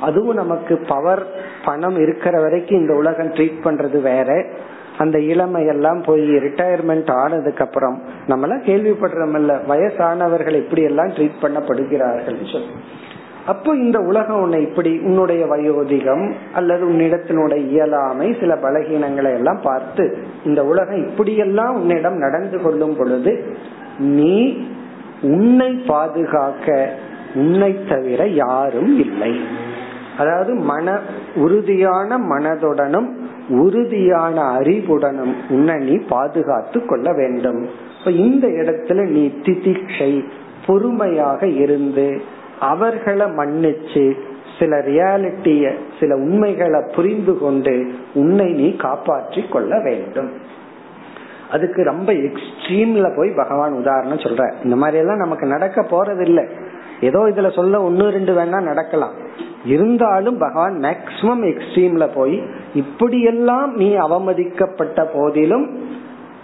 அதுவும் 0.00 0.34
நமக்கு 0.34 0.74
பவர் 0.88 1.22
பணம் 1.64 1.98
இருக்கிற 1.98 2.40
வரைக்கும் 2.40 2.80
இந்த 2.80 2.94
உலகம் 2.94 3.32
ட்ரீட் 3.34 3.64
பண்றது 3.64 4.00
வேற. 4.02 4.44
அந்த 4.98 5.18
இளமை 5.20 5.66
எல்லாம் 5.66 6.02
போய் 6.02 6.20
ரிட்டையர்மெண்ட் 6.20 7.10
ஆனதுக்கு 7.12 7.64
அப்புறம் 7.64 8.02
நம்மளாம் 8.28 8.64
கேள்விப்படுறோம்ல 8.68 9.54
வயசானவர்கள் 9.68 10.56
எப்படி 10.62 10.82
எல்லாம் 10.82 11.08
ட்ரீட் 11.08 11.42
பண்ணப்படுகிறார்கள் 11.42 12.52
சொல்லி 12.52 12.72
அப்போ 13.46 13.74
இந்த 13.74 13.98
உலகம் 13.98 14.40
உன்னை 14.40 14.62
இப்படி 14.62 14.98
உன்னுடைய 14.98 15.46
வயோதிகம் 15.46 16.32
அல்லது 16.54 16.86
உன்னிடத்தினுடைய 16.88 17.66
இயலாமை 17.66 18.36
சில 18.40 18.54
பலகீனங்களை 18.54 19.32
எல்லாம் 19.32 19.60
பார்த்து 19.62 20.16
இந்த 20.44 20.64
உலகம் 20.64 21.08
இப்படியெல்லாம் 21.08 21.74
உன்னிடம் 21.74 22.16
நடந்து 22.16 22.60
கொள்ளும் 22.60 22.96
பொழுது 22.96 23.54
நீ 23.98 24.66
உன்னை 25.22 25.74
பாதுகாக்க 25.86 26.96
உன்னை 27.34 27.84
தவிர 27.88 28.26
யாரும் 28.26 28.98
இல்லை. 28.98 29.40
அதாவது 30.18 30.54
மன 30.54 31.00
உறுதியான 31.34 32.18
மனதுடனும் 32.18 33.08
உறுதியான 33.48 34.58
அறிவுடனும் 34.58 35.34
உன்னை 35.48 35.76
நீ 35.76 35.96
பாதுகாத்து 36.08 36.84
கொள்ள 36.84 37.12
வேண்டும். 37.12 37.68
இந்த 38.06 38.46
இடத்துல 38.46 39.08
நீ 39.08 39.32
திதிக்ஷை 39.42 40.24
பொறுமையாக 40.66 41.46
இருந்து 41.46 42.20
அவர்களை 42.60 43.26
மன்னிச்சு 43.26 44.16
சில 44.58 44.76
ரியாலிட்டிய 44.76 45.72
சில 46.00 46.14
உண்மைகளை 46.14 46.80
புரிந்து 46.94 47.38
கொண்டு 47.38 47.92
உன்னை 48.14 48.52
நீ 48.52 48.76
காப்பாற்றி 48.76 49.42
கொள்ள 49.42 49.80
வேண்டும். 49.80 50.30
அதுக்கு 51.50 51.82
ரொம்ப 51.82 52.12
எக்ஸ்ட்ரீம்ல 52.12 53.16
போய் 53.16 53.30
பகவான் 53.30 53.72
உதாரணம் 53.72 54.18
சொல்ற 54.18 54.64
இந்த 54.64 54.76
மாதிரி 54.76 54.98
எல்லாம் 54.98 55.16
நமக்கு 55.16 55.46
நடக்க 55.46 55.80
போறது 55.82 56.20
இல்லை 56.20 56.44
ஏதோ 57.00 57.18
இதுல 57.18 57.54
சொல்ல 57.54 57.82
ஒன்னு 57.82 58.10
ரெண்டு 58.10 58.34
வேணா 58.34 58.62
நடக்கலாம். 58.62 59.12
இருந்தாலும் 59.64 60.38
பகவான் 60.38 60.78
மேக்சிமம் 60.78 61.44
எக்ஸ்ட்ரீம்ல 61.44 62.08
போய் 62.14 62.42
இப்படியெல்லாம் 62.74 63.76
நீ 63.76 63.94
அவமதிக்கப்பட்ட 63.94 65.04
போதிலும் 65.14 65.78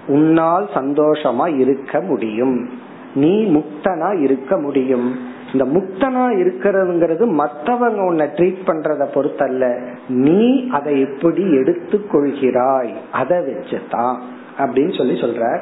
உன்னால் 0.06 0.68
சந்தோஷமா 0.74 1.58
இருக்க 1.58 2.00
முடியும். 2.00 2.68
நீ 3.14 3.44
முக்தனா 3.44 4.20
இருக்க 4.20 4.56
முடியும். 4.56 5.32
இந்த 5.54 5.78
முக்தனா 5.78 6.24
இருக்கிறதுங்கிறது 6.42 7.46
மற்றவங்க 7.46 8.06
உன்னை 8.06 8.26
ட்ரீட் 8.26 8.66
பண்றத 8.66 9.06
பொறுத்தல்ல. 9.14 9.78
நீ 10.08 10.68
அதை 10.68 11.00
எப்படி 11.00 11.42
எடுத்துக்கொள்கிறாய்? 11.42 12.92
அதை 13.12 13.38
வச்சுதான் 13.38 14.16
அப்படின்னு 14.58 14.96
சொல்லி 14.96 15.20
சொல்ற 15.20 15.60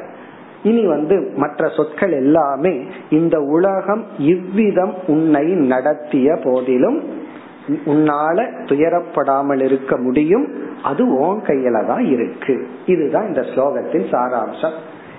இனி 0.62 0.86
வந்து 0.86 1.32
மற்ற 1.36 1.68
சொற்கள் 1.68 2.12
எல்லாமே 2.12 2.82
இந்த 3.10 3.40
உலகம் 3.40 4.04
இவ்விதம் 4.18 4.94
உன்னை 5.06 5.46
நடத்திய 5.46 6.38
போதிலும் 6.44 7.02
உன்னால 7.86 8.46
துயரப்படாமல் 8.64 9.62
இருக்க 9.62 9.96
முடியும். 9.96 10.46
அது 10.82 11.18
ஓன் 11.18 11.40
கையில 11.40 11.86
தான் 11.86 12.04
இருக்கு. 12.04 12.68
இதுதான் 12.86 13.26
இந்த 13.26 13.40
ஸ்லோகத்தின் 13.40 14.12
சாராம்சம். 14.12 14.72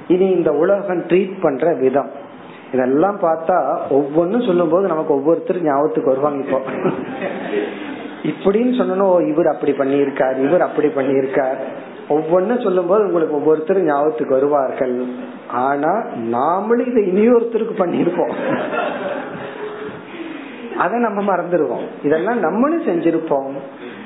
இனி 0.07 0.29
இந்த 0.29 0.51
உலகம் 0.51 1.03
ட்ரீட் 1.03 1.41
பண்ற 1.41 1.73
விதம். 1.73 2.09
இதெல்லாம் 2.73 3.19
பார்த்தா 3.21 3.57
ஒவ்வொன்னும் 3.89 4.45
சொல்லும் 4.45 4.69
போது 4.69 4.87
நமக்கு 4.87 5.13
ஒவ்வொருத்தர் 5.13 5.63
ஞாபகத்துக்கு 5.63 6.09
வருவாங்க 6.09 6.43
இப்போ. 6.43 6.59
இப்படின்னு 8.23 8.73
சொன்னோம் 8.79 9.27
இவர் 9.29 9.47
அப்படி 9.47 9.71
பண்ணியிருக்கார் 9.71 10.37
இவர் 10.37 10.61
அப்படி 10.61 10.87
பண்ணியிருக்கார். 10.87 11.57
ஒவ்வொன்னு 12.09 12.63
சொல்லும் 12.63 12.87
போது 12.87 13.05
உங்களுக்கு 13.05 13.35
ஒவ்வொருத்தரும் 13.35 13.83
ஞாபகத்துக்கு 13.83 14.33
வருவார்கள். 14.33 15.05
ஆனா 15.51 15.91
நாமளும் 16.15 16.87
இதை 16.87 17.03
இனியொருத்தருக்கு 17.13 17.75
பண்ணிருப்போம் 17.77 18.35
அதை 20.77 20.99
நம்ம 20.99 21.35
மறந்துடுவோம். 21.35 21.85
இதெல்லாம் 22.03 22.39
நம்மளும் 22.39 22.85
செஞ்சிருப்போம். 22.85 23.51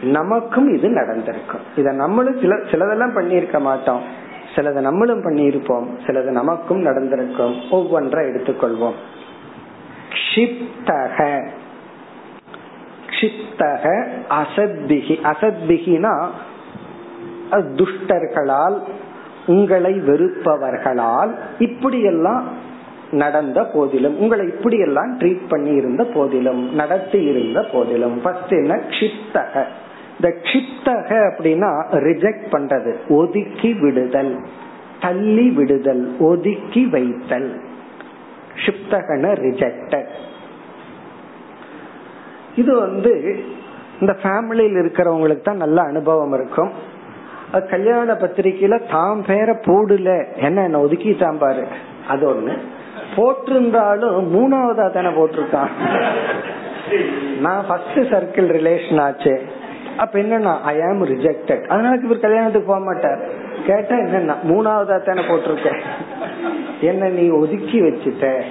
நமக்கும் 0.02 0.78
இது 0.78 0.90
நடந்திருக்கும். 0.90 1.62
இத 1.76 1.92
நம்மளும் 1.92 2.40
சில 2.42 2.56
சிலதெல்லாம் 2.56 3.16
பண்ணியிருக்க 3.18 3.60
மாட்டோம். 3.60 4.26
சிலது 4.58 4.80
நம்மளும் 4.80 5.22
பண்ணியிருப்போம் 5.22 5.88
சிலது 6.08 6.24
நமக்கும் 6.24 6.82
நடந்திருக்கும். 6.82 7.56
ஒவ்வொன்றை 7.72 8.28
எடுத்துக்கொள்வோம். 8.28 8.94
க்ஷிப்தக. 10.14 11.48
க்ஷிப்தக 13.10 14.08
அசத்பிகி. 14.30 15.16
அசத்பிகினா 15.24 16.28
துஷ்டர்களால் 17.52 18.80
உங்களை 19.46 19.94
வெறுப்பவர்களால் 19.94 21.36
இப்படியெல்லாம் 21.60 22.48
நடந்த 23.12 23.64
போதிலும் 23.64 24.18
உங்களை 24.18 24.46
இப்படியெல்லாம் 24.46 25.20
ட்ரீட் 25.20 25.48
பண்ணி 25.50 25.70
இருந்த 25.70 26.04
போதிலும் 26.04 26.76
நடத்தி 26.76 27.24
இருந்த 27.24 27.66
போதிலும். 27.72 28.22
ஃபர்ஸ்ட் 28.22 28.54
என்ன? 28.54 28.80
க்ஷிப்தக. 28.90 29.66
இந்த 30.20 30.36
கிப்தக 30.42 31.32
அப்படின்னா 31.32 31.86
ரிஜெக்ட் 31.92 32.48
பண்றது 32.52 32.94
ஒதுக்கி 33.10 33.74
விடுதல் 33.74 34.40
தள்ளி 35.00 35.50
விடுதல் 35.50 36.16
ஒதுக்கி 36.20 36.86
வைத்தல். 36.86 37.62
க்ஷிப்தகன 38.56 39.26
ரிஜெக்டட் 39.46 40.08
இது 42.56 42.80
வந்து 42.80 43.44
இந்த 44.00 44.16
ஃபேமிலியில் 44.24 44.80
இருக்கிறவங்களுக்கு 44.80 45.42
தான் 45.42 45.58
நல்ல 45.58 45.82
அனுபவம் 45.82 46.34
இருக்கும். 46.34 46.72
கல்யாண 47.70 48.14
பத்திரிகையில 48.14 48.92
தாம் 48.92 49.26
பேர 49.26 49.56
போடல. 49.66 50.38
என்ன 50.38 50.64
என்ன 50.64 50.80
ஒதுக்கிட்டான் 50.80 51.40
பாரு. 51.40 51.64
அது 52.08 52.34
ஒண்ணு. 52.34 52.58
போட்டிருந்தாலும் 53.16 54.18
மூணாவதா 54.34 54.92
தானே 54.92 55.08
போட்டிருக்கான். 55.08 55.70
நான் 57.40 57.66
ஃபர்ஸ்ட் 57.68 57.98
சர்க்கிள் 57.98 58.44
ரிலேஷன் 58.44 59.02
ஆச்சு. 59.02 59.42
அப்ப 59.98 60.20
என்னன்னா 60.20 60.54
ஐ 60.62 60.82
ஆம் 60.82 61.06
ரிஜெக்டட் 61.06 61.68
அதனால 61.68 62.00
இவர் 62.04 62.20
கல்யாணத்துக்கு 62.20 62.68
போக 62.68 62.80
மாட்டார். 62.80 63.20
கேட்டா 63.66 63.96
என்னன்னா 63.96 64.36
மூணாவதா 64.44 64.98
தானே 65.06 65.22
போட்டிருக்கேன் 65.22 65.80
என்ன 66.82 67.10
நீ 67.10 67.30
ஒதுக்கி 67.30 67.82
வச்சுட்ட. 67.82 68.42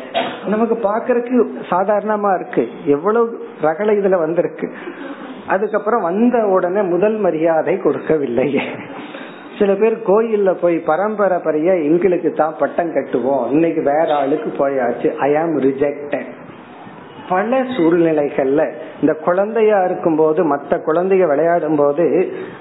நமக்கு 0.47 0.74
பாக்குறதுக்கு 0.74 1.44
சாதாரணமா 1.70 2.40
இருக்கு. 2.40 2.68
எவ்வளவு 2.84 3.49
ரகலை 3.62 3.94
இதுல 4.01 4.18
வந்திருக்கு. 4.18 4.72
அதுக்கப்புறம் 5.47 6.03
வந்த 6.03 6.47
உடனே 6.47 6.80
முதல் 6.80 7.16
மரியாதை 7.16 7.76
கொடுக்கவில்லை. 7.76 8.61
சில 9.59 9.74
பேர் 9.74 9.97
கோயில்ல 9.99 10.53
போய் 10.61 10.78
பரம்பரை 10.78 11.38
பரிய 11.38 11.82
எங்களுக்கு 11.82 12.32
தான் 12.32 12.57
பட்டம் 12.59 12.94
கட்டுவோம். 12.94 13.51
இன்னைக்கு 13.51 13.82
வேற 13.82 14.14
ஆளுக்கு 14.14 14.51
போயாச்சு. 14.59 15.14
ஐ 15.16 15.36
ஆம் 15.36 15.61
ரிஜெக்டட் 15.61 16.26
பல 17.28 17.62
சூழ்நிலைகள்ல 17.76 18.72
இந்த 19.01 19.14
குழந்தையா 19.14 19.84
இருக்கும் 19.84 20.16
போது 20.16 20.44
மற்ற 20.44 20.76
குழந்தைய 20.86 21.26
விளையாடும் 21.26 21.76
போது 21.76 22.05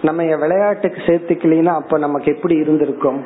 நம்ம 0.02 0.24
விளையாட்டுக்கு 0.24 1.02
சேர்த்துக்கலனா 1.02 1.74
அப்ப 1.82 1.98
நமக்கு 1.98 2.34
எப்படி 2.36 2.56
இருந்திருக்கும்? 2.56 3.20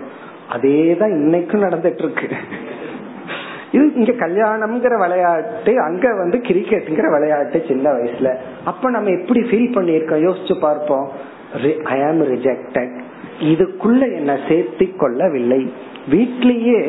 அதே 0.49 0.97
தான் 0.97 1.09
இன்னைக்கும் 1.09 1.65
நடந்துட்டு 1.65 2.03
இருக்கு 2.03 2.27
இது 3.71 3.83
இங்க 3.95 4.11
கல்யாணம்ங்கிற 4.25 4.93
விளையாட்டு 4.99 5.81
அங்க 5.81 6.13
வந்து 6.13 6.37
கிரிக்கெட்டுங்கிற 6.37 7.07
விளையாட்டு 7.11 7.63
சின்ன 7.67 7.89
வயசுல. 7.89 8.29
அப்ப 8.65 8.89
நம்ம 8.89 9.09
எப்படி 9.09 9.39
ஃபீல் 9.39 9.75
பண்ணிருக்கோம் 9.75 10.25
யோசிச்சு 10.27 10.59
பார்ப்போம். 10.59 11.07
ஐ 11.83 11.97
ஆம் 12.03 12.23
ரிஜெக்டட் 12.31 12.95
இதுக்குள்ள 13.39 14.01
என்ன 14.15 14.33
சேர்த்தி 14.47 14.95
கொள்ளவில்லை 14.95 15.61
வீட்லயே 16.11 16.79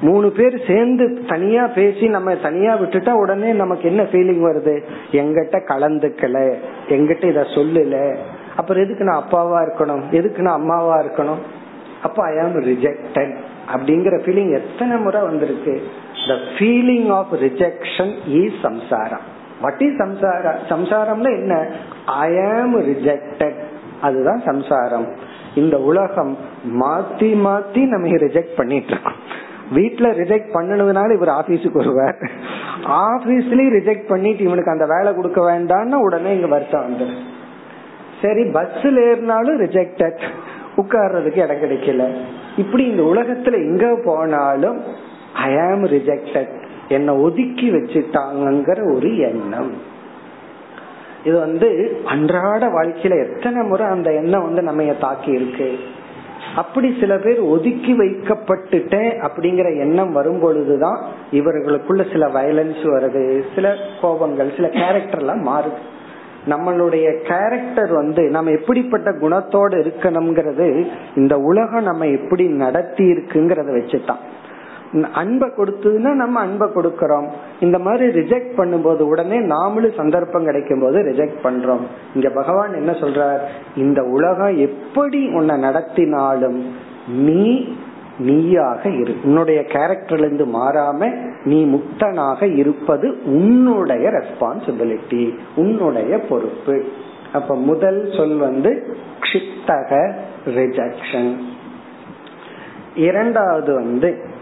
மூணு 0.00 0.30
பேர் 0.30 0.64
சேர்ந்து 0.66 1.24
தனியா 1.28 1.66
பேசி 1.66 2.08
நம்ம 2.08 2.34
தனியா 2.34 2.74
விட்டுட்டா 2.74 3.10
உடனே 3.10 3.52
நமக்கு 3.52 3.88
என்ன 3.88 4.02
ஃபீலிங் 4.02 4.52
வருது? 4.52 4.82
எங்கிட்ட 5.12 5.60
கலந்துக்கல. 5.68 6.54
எங்கிட்ட 6.88 7.24
இத 7.24 7.40
சொல்லல. 7.40 8.16
அப்புறம் 8.56 8.84
எதுக்கு 8.84 9.04
நான் 9.04 9.24
அப்பாவா 9.24 9.58
இருக்கணும்? 9.60 10.10
எதுக்கு 10.10 10.42
நான் 10.42 10.54
அம்மாவா 10.54 11.00
இருக்கணும்? 11.00 11.38
அப்ப 12.02 12.24
ஐ 12.24 12.38
ஆம் 12.38 12.54
ரிஜெக்டட் 12.54 13.36
அப்படிங்கிற 13.74 14.20
ஃபீலிங் 14.22 14.52
எத்தனை 14.52 14.96
முறை 14.96 15.20
வந்திருக்கு? 15.20 15.82
The 16.28 16.34
feeling 16.58 17.10
of 17.12 17.32
rejection 17.32 18.12
is 18.26 18.60
சம்சாரம் 18.62 19.20
வாட் 19.60 19.80
இஸ் 19.80 19.98
சம்சாரா 19.98 20.52
சம்சாரம்னா 20.68 21.38
என்ன? 21.40 21.66
ஐ 22.06 22.40
ஆம் 22.40 22.80
ரிஜெக்டட் 22.80 23.58
அதுதான் 24.00 24.40
சம்சாரம் 24.44 25.08
இந்த 25.54 25.78
உலகம் 25.78 26.38
மாத்தி 26.64 27.30
மாத்தி 27.46 27.86
நம்ம 27.86 28.08
ரிஜெக்ட் 28.08 28.56
பண்ணிட்டு 28.56 28.86
இருக்கோம். 28.86 29.46
வீட்டுல 29.74 30.08
ரிஜெக்ட் 30.20 30.50
பண்ணனதுனால 30.54 31.12
இவர் 31.12 31.28
ஆபீஸுக்கு 31.28 31.80
வருவார். 31.80 32.18
ஆபீஸ்லயும் 33.08 33.74
ரிஜெக்ட் 33.78 34.06
பண்ணிட்டு 34.08 34.42
இவனுக்கு 34.44 34.70
அந்த 34.70 34.86
வேலை 34.86 35.14
கொடுக்க 35.14 35.40
வேண்டாம்னா 35.50 35.98
உடனே 36.06 36.34
இங்க 36.34 36.46
வருத்தம் 36.46 36.86
வந்துடும் 36.86 37.26
சரி 38.22 38.42
பஸ்ல 38.42 39.02
ஏறினாலும் 39.08 39.58
ரிஜெக்டட் 39.64 40.22
உட்கார்றதுக்கு 40.76 41.42
இடம் 41.44 41.62
கிடைக்கல. 41.62 42.02
இப்படி 42.56 42.84
இந்த 42.84 43.02
உலகத்துல 43.02 43.52
எங்க 43.68 44.00
போனாலும் 44.04 44.78
ஐ 45.32 45.58
ஆம் 45.58 45.84
ரிஜெக்டட் 45.84 46.54
என்ன 46.88 47.14
ஒதுக்கி 47.16 47.70
வச்சுட்டாங்கிற 47.70 48.94
ஒரு 48.94 49.18
எண்ணம். 49.18 49.70
இது 51.24 51.38
வந்து 51.38 51.68
அன்றாட 52.04 52.66
வாழ்க்கையில 52.66 53.16
எத்தனை 53.26 53.62
முறை 53.62 53.86
அந்த 53.86 54.12
எண்ணம் 54.12 54.42
வந்து 54.42 54.62
நம்ம 54.62 54.92
தாக்கி 55.00 55.30
இருக்கு 55.30 55.68
அப்படி 56.56 56.96
சில 57.00 57.18
பேர் 57.18 57.40
ஒதுக்கி 57.40 57.98
வைக்கப்பட்டுட்டேன் 57.98 59.28
அப்படிங்கிற 59.28 59.78
எண்ணம் 59.78 60.12
வரும் 60.12 60.40
பொழுதுதான் 60.40 61.04
இவர்களுக்குள்ள 61.32 62.12
சில 62.12 62.26
வயலன்ஸ் 62.26 62.82
வருது 62.82 63.42
சில 63.54 63.74
கோபங்கள் 64.02 64.54
சில 64.54 64.68
கேரக்டர் 64.68 65.18
எல்லாம் 65.18 65.46
மாறுது. 65.46 65.96
நம்மளுடைய 66.48 67.22
கேரக்டர் 67.22 67.92
வந்து 67.92 68.22
நம்ம 68.22 68.50
எப்படிப்பட்ட 68.50 69.10
குணத்தோடு 69.10 69.76
இருக்கணும்ங்கிறது 69.76 70.86
இந்த 71.16 71.38
உலகம் 71.38 71.82
நம்ம 71.82 72.06
எப்படி 72.06 72.46
நடத்தி 72.46 73.04
இருக்குங்கிறத 73.04 73.72
வச்சுதான். 73.72 74.22
அன்பை 75.12 75.48
கொடுத்ததுன்னா 75.48 76.12
நம்ம 76.12 76.40
அன்பை 76.40 76.68
கொடுக்கறோம். 76.68 77.28
இந்த 77.60 77.78
மாதிரி 77.78 78.20
ரிஜெக்ட் 78.20 78.52
பண்ணும்போது 78.56 79.00
உடனே 79.00 79.38
நாமளும் 79.38 79.96
சந்தர்ப்பம் 79.96 80.44
கிடைக்கும் 80.44 80.80
போது 80.80 80.98
ரிஜெக்ட் 80.98 81.38
பண்றோம். 81.42 81.84
இங்க 82.14 82.30
பகவான் 82.30 82.74
என்ன 82.74 82.90
சொல்றார்? 82.92 83.38
இந்த 83.76 84.02
உலகம் 84.02 84.56
எப்படி 84.56 85.28
உன்னை 85.28 85.56
நடத்தினாலும் 85.56 86.62
நீ 87.08 87.68
நீயாக 88.18 88.88
இரு. 88.88 89.16
உன்னுடைய 89.24 89.60
கேரக்டர்ல 89.60 90.18
இருந்து 90.18 90.46
மாறாம 90.46 91.10
நீ 91.44 91.64
முக்தனாக 91.64 92.56
இருப்பது 92.56 93.18
உன்னுடைய 93.24 94.10
ரெஸ்பான்சிபிலிட்டி 94.10 95.34
உன்னுடைய 95.56 96.18
பொறுப்பு. 96.18 96.84
அப்ப 97.32 97.56
முதல் 97.56 98.12
சொல் 98.16 98.36
வந்து 98.36 98.96
க்ஷிப்தக 99.20 100.12
ரிஜெக்ஷன் 100.46 101.36
இரண்டாவது 102.94 103.74
வந்து 103.74 104.36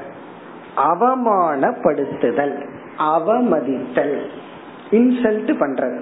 அவமானப்படுத்துதல். 0.78 2.68
அவமதித்தல். 2.99 4.26
இன்சல்ட் 4.91 5.55
பண்றது. 5.59 5.99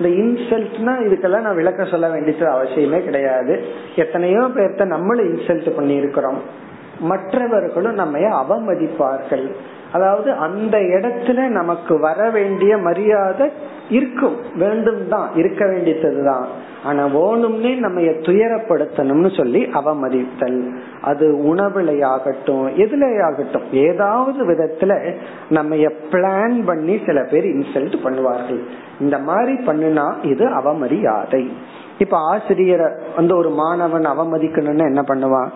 இன்சல்ட்னா 0.00 0.78
இதுக்கெல்லாம் 0.78 1.40
நான் 1.40 1.54
விளக்க 1.54 1.84
சொல்ல 1.84 2.08
வேண்டியது 2.08 2.46
அவசியமே 2.46 3.04
கிடையாது. 3.04 3.64
எத்தனையோ 3.96 4.40
பேர்த்த 4.40 4.84
நம்மளும் 4.84 5.36
இன்சல்ட் 5.36 5.70
பண்ணி 5.70 5.94
இருக்கிறோம் 5.94 6.64
மற்றவர்களும் 7.00 7.94
நம்ம 7.94 8.18
அவமதிப்பார்கள். 8.18 9.46
அதாவது 9.92 10.32
அந்த 10.32 10.78
இடத்துல 10.78 11.48
நமக்கு 11.48 12.00
வர 12.00 12.30
வேண்டிய 12.30 12.76
மரியாதை 12.76 13.50
இருக்கும். 13.88 14.36
வேண்டும் 14.54 15.08
தான் 15.08 15.30
இருக்க 15.34 15.66
வேண்டியதுதான் 15.66 16.46
ஆனா 16.84 17.06
வேணும்னே 17.06 17.78
நம்ம 17.78 18.00
துயரப்படுத்தணும்னு 18.00 19.36
சொல்லி 19.36 19.62
அவமதித்தல். 19.64 20.72
அது 21.00 21.54
உணவுலையாகட்டும் 21.54 22.66
எதுலையாகட்டும் 22.76 23.70
ஏதாவது 23.70 24.46
விதத்துல 24.46 25.14
நம்ம 25.48 25.76
பிளான் 25.76 26.64
பண்ணி 26.64 27.00
சில 27.06 27.22
பேர் 27.22 27.44
இன்சல்ட் 27.44 27.96
பண்ணுவார்கள். 28.04 28.60
இந்த 29.00 29.18
மாதிரி 29.18 29.52
பண்ணுனா 29.66 30.06
இது 30.22 30.46
அவமரியாதை. 30.46 31.50
இப்ப 31.98 32.16
ஆசிரியரை 32.18 32.86
வந்து 33.16 33.36
ஒரு 33.36 33.50
மாணவன் 33.50 34.06
அவமதிக்கணும்னு 34.06 34.84
என்ன 34.84 35.00
பண்ணுவான்? 35.00 35.48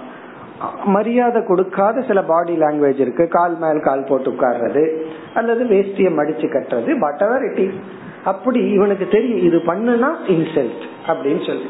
மரியாதை 0.94 1.40
கொடுக்காத 1.48 2.02
சில 2.08 2.20
பாடி 2.30 2.54
லாங்குவேஜ் 2.62 3.00
இருக்கு. 3.04 3.24
கால் 3.36 3.54
மேல் 3.62 3.80
கால் 3.86 4.08
போட்டு 4.08 4.28
உட்கார்றது 4.30 4.82
அல்லது 5.38 5.62
வேஷ்டியை 5.72 6.10
மடிச்சு 6.18 6.46
கட்டுறது 6.54 6.90
வாட் 7.04 7.24
எவர் 7.26 7.44
இட் 7.50 7.60
இஸ் 7.64 7.78
அப்படி 8.30 8.60
இவனுக்கு 8.76 9.06
தெரியும் 9.16 9.44
இது 9.48 9.58
பண்ணுனா 9.68 10.10
இன்சல்ட் 10.34 10.82
அப்படின்னு 11.10 11.42
சொல்லி. 11.46 11.68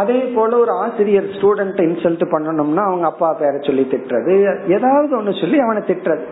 அதே 0.00 0.18
போல 0.34 0.50
ஒரு 0.56 0.72
ஆசிரியர் 0.82 1.28
ஸ்டூடெண்ட் 1.36 1.80
இன்சல்ட் 1.86 2.24
பண்ணணும்னா 2.34 2.82
அவங்க 2.90 3.06
அப்பா 3.12 3.28
பேரை 3.40 3.60
சொல்லி 3.68 3.84
திட்டுறது 3.94 4.34
ஏதாவது 4.76 5.12
ஒண்ணு 5.20 5.34
சொல்லி 5.40 5.58
அவனை 5.66 5.82
திட்டுறது. 5.88 6.26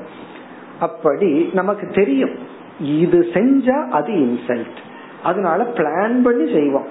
அப்படி 0.86 1.30
நமக்கு 1.60 1.86
தெரியும் 2.00 2.36
இது 2.98 3.20
செஞ்சா 3.36 3.78
அது 3.98 4.12
இன்சல்ட் 4.26 4.78
அதனால 5.28 5.60
பிளான் 5.78 6.16
பண்ணி 6.26 6.46
செய்வோம். 6.52 6.88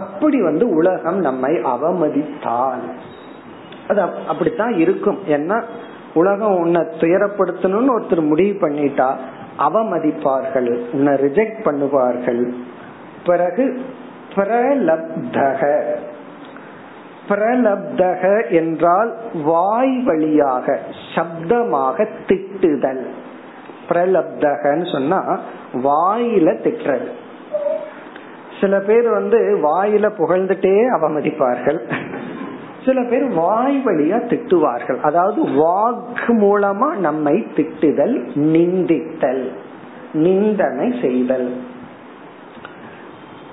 அப்படி 0.00 0.38
வந்து 0.42 0.64
உலகம் 0.78 1.18
நம்மை 1.28 1.54
அவமதித்தால். 1.74 2.84
அது 3.90 4.00
அப்படித்தான் 4.32 4.74
இருக்கும். 4.84 5.20
ஏன்னா 5.36 5.58
உலகம் 6.20 6.58
உன்னை 6.64 6.80
துயரப்படுத்தணும்னு 7.02 7.96
ஒருத்தர் 7.96 8.30
முடிவு 8.30 8.54
பண்ணிட்டா 8.62 9.08
அவமதிப்பார்கள் 9.66 10.70
உன்னை 10.92 11.12
ரிஜெக்ட் 11.24 11.64
பண்ணுவார்கள். 11.68 12.42
பிறகு 13.26 13.64
பிரலப்தக. 14.34 15.62
பிரலப்தக 17.30 18.22
என்றால் 18.60 19.10
வாய் 19.48 19.96
வழியாக 20.08 20.78
சப்தமாக 21.14 22.06
திட்டுதல். 22.28 23.02
பிரலப்தகன்னு 23.90 24.86
சொன்னா 24.92 25.20
வாயில 25.86 26.48
திட்டுறது. 26.64 27.08
சில 28.60 28.78
பேர் 28.88 29.08
வந்து 29.10 29.38
வாயில 29.66 30.06
புகழ்ந்துட்டே 30.18 30.74
அவமதிப்பார்கள். 30.96 31.80
சில 32.84 33.02
பேர் 33.02 33.24
வாய் 33.24 33.82
வழியா 33.84 34.18
திட்டுவார்கள். 34.26 35.00
அதாவது 35.00 35.52
வாக்கு 35.52 36.34
மூலமா 36.34 36.96
நம்மை 36.96 37.46
திட்டுதல் 37.56 38.16
நிந்தித்தல் 38.34 39.48
நிந்தனை 40.12 40.94
செய்தல். 41.02 41.56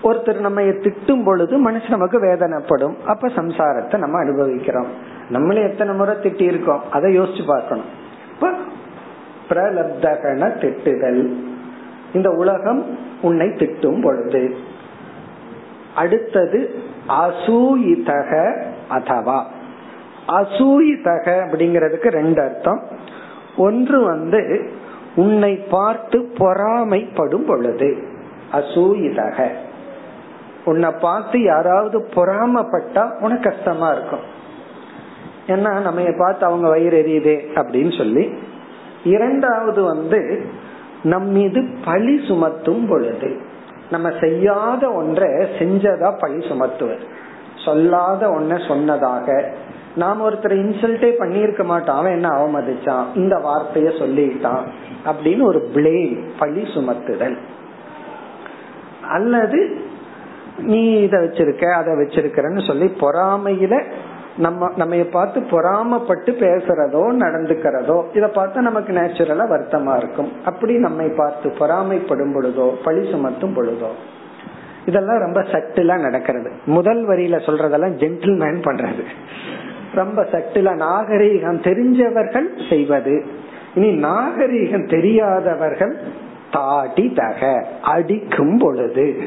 ஒருத்தர் 0.04 0.40
நம்ம 0.40 0.62
திட்டும் 0.62 1.24
பொழுது 1.24 1.58
மனசு 1.58 1.90
நமக்கு 1.90 2.20
வேதனைப்படும். 2.20 2.94
அப்ப 3.06 3.28
சம்சாரத்தை 3.28 3.98
நம்ம 3.98 4.18
அனுபவிக்கிறோம். 4.18 4.88
நம்மளே 5.30 5.62
எத்தனை 5.62 5.96
முறை 5.96 6.16
திட்டி 6.16 6.42
இருக்கோம் 6.42 6.92
அதை 6.92 7.20
யோசிச்சு 7.20 7.46
பார்க்கணும். 7.48 7.86
இப்ப 8.34 8.52
பிரலப்தகன 9.50 10.50
திட்டுதல். 10.62 11.34
இந்த 12.14 12.30
உலகம் 12.30 12.86
உன்னை 13.22 13.48
திட்டும் 13.48 14.02
பொழுது. 14.02 14.58
அடுத்தது 15.96 16.76
அசூயிதக 17.10 18.62
அதவா 18.92 19.40
அசூயிதக 20.28 21.26
அப்படிங்கிறதுக்கு 21.44 22.10
ரெண்டு 22.10 22.42
அர்த்தம். 22.42 22.82
ஒன்று 23.58 24.04
வந்து 24.04 24.72
உன்னை 25.16 25.54
பார்த்து 25.56 26.18
பொறாமைப்படும் 26.38 27.46
பொழுது 27.48 27.90
அசூயிதக. 28.54 29.48
உன்னை 30.66 30.90
பார்த்து 31.00 31.44
யாராவது 31.44 31.98
பொறாமப்பட்டா 32.16 33.04
உனக்கு 33.20 33.50
கஷ்டமா 33.50 33.90
இருக்கும். 33.92 34.26
ஏன்னா 35.48 35.72
நம்ம 35.82 36.02
பார்த்து 36.18 36.46
அவங்க 36.46 36.68
வயிறு 36.68 36.98
எரியுதே 37.02 37.38
அப்படின்னு 37.56 37.98
சொல்லி. 37.98 38.34
இரண்டாவது 39.04 39.84
வந்து 39.84 40.46
நம் 41.04 41.28
மீது 41.28 41.60
பழி 41.86 42.16
சுமத்தும் 42.28 42.88
பொழுது 42.88 43.30
நம்ம 43.92 44.08
செய்யாத 44.20 44.92
ஒன்றை 44.92 45.30
செஞ்சதா 45.60 46.10
பழி 46.20 46.40
சுமத்துவர் 46.48 47.04
சொல்லாத 47.68 48.22
ஒன்ன 48.38 48.54
சொன்னதாக. 48.68 49.28
நாம் 50.02 50.20
ஒருத்தர் 50.26 50.56
இன்சல்ட்டே 50.64 51.12
பண்ணிருக்க 51.22 51.64
மாட்டோம். 51.64 52.00
அவன் 52.00 52.16
என்ன 52.18 52.30
அவமதிச்சான்? 52.40 53.06
இந்த 53.16 53.36
வார்த்தைய 53.46 53.90
சொல்லிட்டான் 54.02 54.66
அப்படின்னு 55.10 55.44
ஒரு 55.52 55.62
பிளேம் 55.76 56.18
பழி 56.40 56.64
சுமத்துதல். 56.76 57.38
அல்லது 59.16 59.60
நீ 60.72 60.84
இத 61.06 61.16
வச்சிருக்க 61.18 61.66
அதை 61.80 61.92
வச்சிருக்கிறன்னு 61.94 62.62
சொல்லி 62.68 62.88
பொறாமையில 63.02 63.76
நம்ம 64.46 64.70
நம்ம 64.76 64.96
பார்த்து 65.14 65.40
பொறாமப்பட்டு 65.52 66.32
பேசுறதோ 66.42 67.04
நடந்துக்கிறதோ 67.24 67.96
இத 68.14 68.26
பார்த்தா 68.36 68.60
நமக்கு 68.68 68.92
நேச்சுரலா 68.94 69.46
வருத்தமா 69.54 69.94
இருக்கும். 70.02 70.30
அப்படி 70.46 70.74
நம்மை 70.86 71.08
பார்த்து 71.22 71.48
பொறாமைப்படும் 71.60 72.36
பொழுதோ 72.36 72.68
பழி 72.86 73.04
சுமத்தும் 73.14 73.56
பொழுதோ 73.58 73.92
இதெல்லாம் 74.88 75.20
ரொம்ப 75.20 75.42
சட்டிலா 75.42 76.00
நடக்கிறது. 76.00 76.52
முதல் 76.66 77.08
வரியில 77.08 77.38
சொல்றதெல்லாம் 77.46 77.98
ஜென்டில்மேன் 77.98 78.62
பண்றது. 78.62 79.04
ரொம்ப 79.96 80.22
சட்டிலா 80.32 80.74
நாகரீகம் 80.78 81.62
தெரிஞ்சவர்கள் 81.62 82.70
செய்வது. 82.70 83.26
இனி 83.76 84.04
நாகரீகம் 84.04 84.90
தெரியாதவர்கள் 84.90 85.98
தாடி 86.52 87.14
தக 87.16 87.68
அடிக்கும் 87.82 88.58
பொழுது. 88.58 89.18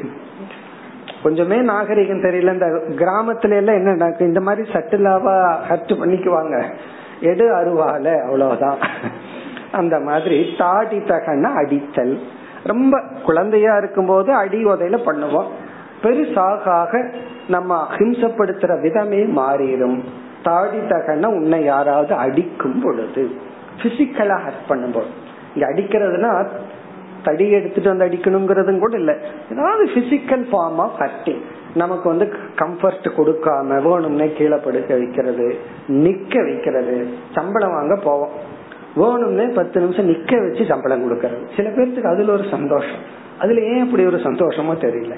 கொஞ்சமே 1.24 1.60
நாகரிகம் 1.62 2.22
தெரியல 2.22 2.52
இந்த 2.52 2.66
கிராமத்துல 2.88 3.56
எல்லாம் 3.56 3.74
என்ன 3.74 3.94
நடக்கும் 3.94 4.26
இந்த 4.26 4.40
மாதிரி 4.40 4.72
சட்டிலாவா 4.72 5.54
ஹர்ட் 5.70 5.92
பண்ணிக்குவாங்க. 6.02 6.64
எடு 7.20 7.46
அருவால 7.54 8.22
அவ்வளவுதான். 8.22 8.78
அந்த 9.72 10.00
மாதிரி 10.00 10.46
தாடி 10.58 10.98
தகன 10.98 11.52
அடித்தல். 11.52 12.18
ரொம்ப 12.64 13.02
குழந்தையா 13.24 13.76
இருக்கும் 13.76 14.06
போது 14.06 14.34
அடி 14.34 14.64
உதையில 14.64 14.98
பண்ணுவோம். 15.06 15.46
பெருசாக 16.02 17.12
நம்ம 17.48 17.86
அஹிம்சப்படுத்துற 17.92 18.80
விதமே 18.80 19.22
மாறிடும். 19.24 20.00
தாடி 20.42 20.76
தகன 20.76 21.26
உன்னை 21.26 21.64
யாராவது 21.64 22.14
அடிக்கும் 22.14 22.80
பொழுது 22.82 23.30
பிசிக்கலா 23.82 24.38
ஹர்ட் 24.44 24.68
பண்ணும்போது. 24.68 25.10
இங்க 25.54 25.72
அடிக்கிறதுனா 25.72 26.46
தடி 27.24 27.50
எடுத்துட்டு 27.50 27.96
வந்து 27.96 28.06
அடிக்கணுங்கிறதும் 28.06 28.78
கூட 28.78 28.96
இல்ல. 28.96 29.16
ஏதாவது 29.52 29.84
பிசிக்கல் 29.84 30.44
ஃபார்ம் 30.52 30.76
ஆஃப் 30.76 30.98
ஹர்டிங் 30.98 31.42
நமக்கு 31.74 32.08
வந்து 32.08 32.32
கம்ஃபர்ட் 32.56 33.08
கொடுக்காம 33.16 33.78
வேணும்னே 33.86 34.32
கீழே 34.32 34.56
படுக்க 34.56 34.96
வைக்கிறது 34.96 35.58
நிக்க 35.88 36.44
வைக்கிறது 36.44 37.08
சம்பளம் 37.34 37.72
வாங்க 37.72 37.96
போவோம். 37.96 38.48
வேணும்னே 38.96 39.54
பத்து 39.54 39.80
நிமிஷம் 39.80 40.08
நிக்க 40.08 40.48
வச்சு 40.48 40.64
சம்பளம் 40.64 41.04
கொடுக்கறது. 41.04 41.48
சில 41.56 41.68
பேர்த்துக்கு 41.68 42.12
அதுல 42.12 42.32
ஒரு 42.32 42.44
சந்தோஷம். 42.50 43.00
அதுல 43.38 43.60
ஏன் 43.60 43.84
அப்படி 43.84 44.06
ஒரு 44.06 44.16
சந்தோஷமோ 44.16 44.74
தெரியல. 44.80 45.14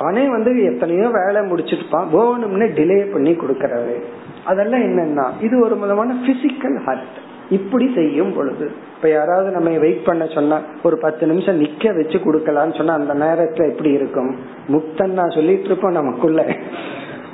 அவனே 0.00 0.28
வந்து 0.28 0.62
எத்தனையோ 0.62 1.10
வேலை 1.12 1.42
முடிச்சிருப்பான். 1.42 2.06
வேணும்னே 2.12 2.68
டிலே 2.78 3.12
பண்ணி 3.12 3.32
கொடுக்கறது 3.32 4.02
அதெல்லாம் 4.44 4.80
என்னன்னா 4.80 5.44
இது 5.44 5.60
ஒரு 5.60 5.78
விதமான 5.78 6.14
பிசிக்கல் 6.26 6.78
ஹர்ட் 6.86 7.22
இப்படி 7.50 7.92
செய்யும் 7.94 8.34
பொழுது 8.34 8.70
இப்ப 8.96 9.08
யாராவது 9.08 9.50
நம்ம 9.50 9.78
வெயிட் 9.78 10.04
பண்ண 10.04 10.26
சொன்னா 10.26 10.60
ஒரு 10.82 10.98
பத்து 10.98 11.26
நிமிஷம் 11.26 11.62
நிக்க 11.62 11.96
வச்சு 11.96 12.18
கொடுக்கலாம்னு 12.18 12.76
சொன்னா 12.76 12.94
அந்த 12.94 13.14
நேரத்துல 13.14 13.70
எப்படி 13.70 13.90
இருக்கும்? 13.90 14.36
முக்தன் 14.68 15.12
நான் 15.12 15.30
சொல்லிட்டு 15.30 15.64
இருப்போம் 15.64 15.92
நமக்குள்ள. 15.92 16.46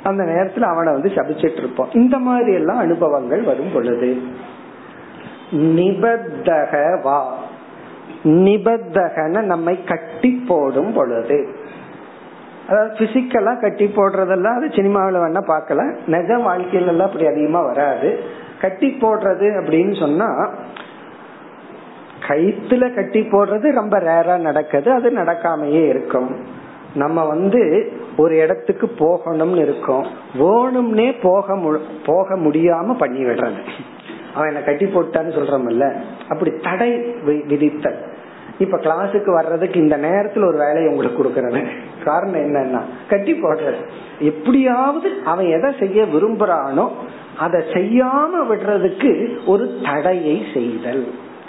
அந்த 0.03 0.23
நேரத்துல 0.23 0.61
அவனை 0.61 0.93
வந்து 0.93 1.09
சபிச்சிட்டு 1.09 1.57
இருப்போம். 1.57 1.87
இந்த 1.93 2.17
மாதிரி 2.17 2.53
எல்லாம் 2.53 2.77
அனுபவங்கள் 2.77 3.41
வரும் 3.41 3.71
பொழுது. 3.73 4.17
நிபத்தகவா 5.51 7.21
நிபத்தகன 8.23 9.41
நம்மை 9.41 9.83
கட்டி 9.83 10.45
போடும் 10.47 10.93
பொழுது. 10.93 11.47
அதாவது 12.69 12.93
பிசிக்கலா 12.93 13.61
கட்டி 13.61 13.85
போடுறதெல்லாம் 13.85 14.55
அது 14.55 14.67
சினிமாவில 14.67 15.21
வேணா 15.23 15.41
பார்க்கல 15.47 15.95
நிஜ 16.07 16.37
வாழ்க்கையில 16.37 16.87
எல்லாம் 16.87 17.07
அப்படி 17.07 17.27
அதிகமா 17.27 17.61
வராது. 17.61 18.19
கட்டி 18.61 18.97
போடுறது 19.01 19.47
அப்படின்னு 19.59 19.99
சொன்னா 19.99 20.49
கைத்துல 22.27 22.95
கட்டி 22.95 23.19
போடுறது 23.19 23.71
ரொம்ப 23.71 23.99
ரேரா 23.99 24.37
நடக்குது. 24.37 24.91
அது 24.91 25.09
நடக்காமையே 25.09 25.87
இருக்கும். 25.87 26.35
நம்ம 26.93 27.25
வந்து 27.25 27.91
ஒரு 28.17 28.35
இடத்துக்கு 28.35 28.91
போகணும்னு 28.99 29.61
இருக்கோம். 29.61 30.05
வேணும்னே 30.39 31.15
போக 31.21 31.77
போக 32.05 32.35
முடியாம 32.35 32.97
பண்ணி 32.97 33.23
விடுறது 33.23 33.61
அவன் 34.35 34.47
என்ன 34.47 34.59
கட்டி 34.59 34.85
போட்டான்னு 34.85 35.35
சொல்றோம்ல. 35.37 35.93
அப்படி 36.29 36.51
தடை 36.63 36.91
விதித்தல். 37.25 37.99
இப்ப 38.59 38.77
கிளாஸுக்கு 38.77 39.33
வர்றதுக்கு 39.33 39.79
இந்த 39.79 39.97
நேரத்துல 39.97 40.45
ஒரு 40.45 40.57
வேலையை 40.57 40.87
உங்களுக்கு 40.87 41.23
கொடுக்கறது 41.23 41.65
காரணம் 42.03 42.41
என்னன்னா 42.41 42.81
கட்டி 43.09 43.33
போடுறது. 43.33 43.81
எப்படியாவது 44.19 45.11
அவன் 45.25 45.45
எதை 45.45 45.73
செய்ய 45.79 46.03
விரும்புறானோ 46.03 46.89
அதை 47.37 47.61
செய்யாம 47.61 48.31
விடுறதுக்கு 48.49 49.11
ஒரு 49.45 49.71
தடையை 49.83 50.45
செய்தல். 50.53 51.07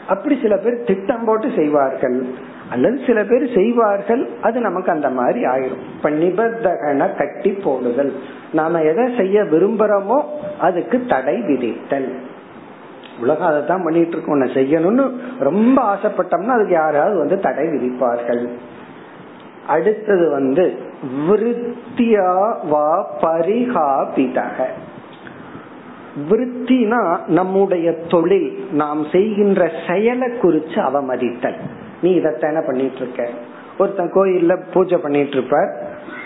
அப்படி 0.09 0.39
சில 0.43 0.57
பேர் 0.57 0.83
திட்டம் 0.83 1.24
போட்டு 1.24 1.51
செய்வார்கள். 1.57 2.26
அல்லது 2.70 3.01
சில 3.07 3.24
பேர் 3.24 3.55
செய்வார்கள் 3.55 4.28
அது 4.43 4.61
நமக்கு 4.61 4.93
அந்த 4.93 5.11
மாதிரி 5.11 5.45
ஆயிரும். 5.45 5.83
இப்ப 5.97 6.11
நிபந்தகன 6.11 7.16
கட்டி 7.16 7.51
போடுதல். 7.51 8.12
நாம 8.53 8.83
எதை 8.83 9.14
செய்ய 9.16 9.43
விரும்புறோமோ 9.43 10.22
அதுக்கு 10.59 11.05
தடை 11.09 11.37
விதித்தல். 11.41 12.12
உலகம் 13.23 13.51
அதை 13.51 13.61
தான் 13.64 13.85
பண்ணிட்டு 13.85 14.14
இருக்கோம் 14.16 14.45
செய்யணும்னு 14.59 15.05
ரொம்ப 15.49 15.79
ஆசைப்பட்டோம்னா 15.95 16.55
அதுக்கு 16.57 16.77
யாராவது 16.83 17.16
வந்து 17.18 17.39
தடை 17.47 17.66
விதிப்பார்கள். 17.75 18.43
அடுத்தது 19.66 20.25
வந்து 20.31 20.64
விருத்தியா 21.29 22.31
வா 22.73 22.89
பரிகாபிதக. 23.23 24.59
விருத்தினா 26.31 27.01
நம்முடைய 27.39 27.89
தொழில் 28.12 28.49
நாம் 28.73 29.03
செய்கின்ற 29.12 29.62
செயலை 29.87 30.29
குறிச்சு 30.43 30.79
அவமதித்தல். 30.89 31.59
நீ 32.03 32.11
இதத்தான 32.20 32.61
பண்ணிட்டு 32.66 32.97
இருக்க 32.97 33.29
ஒருத்தன் 33.79 34.12
கோயில்ல 34.14 34.53
பூஜை 34.73 34.99
பண்ணிட்டு 35.05 35.37
இருப்பார் 35.37 35.70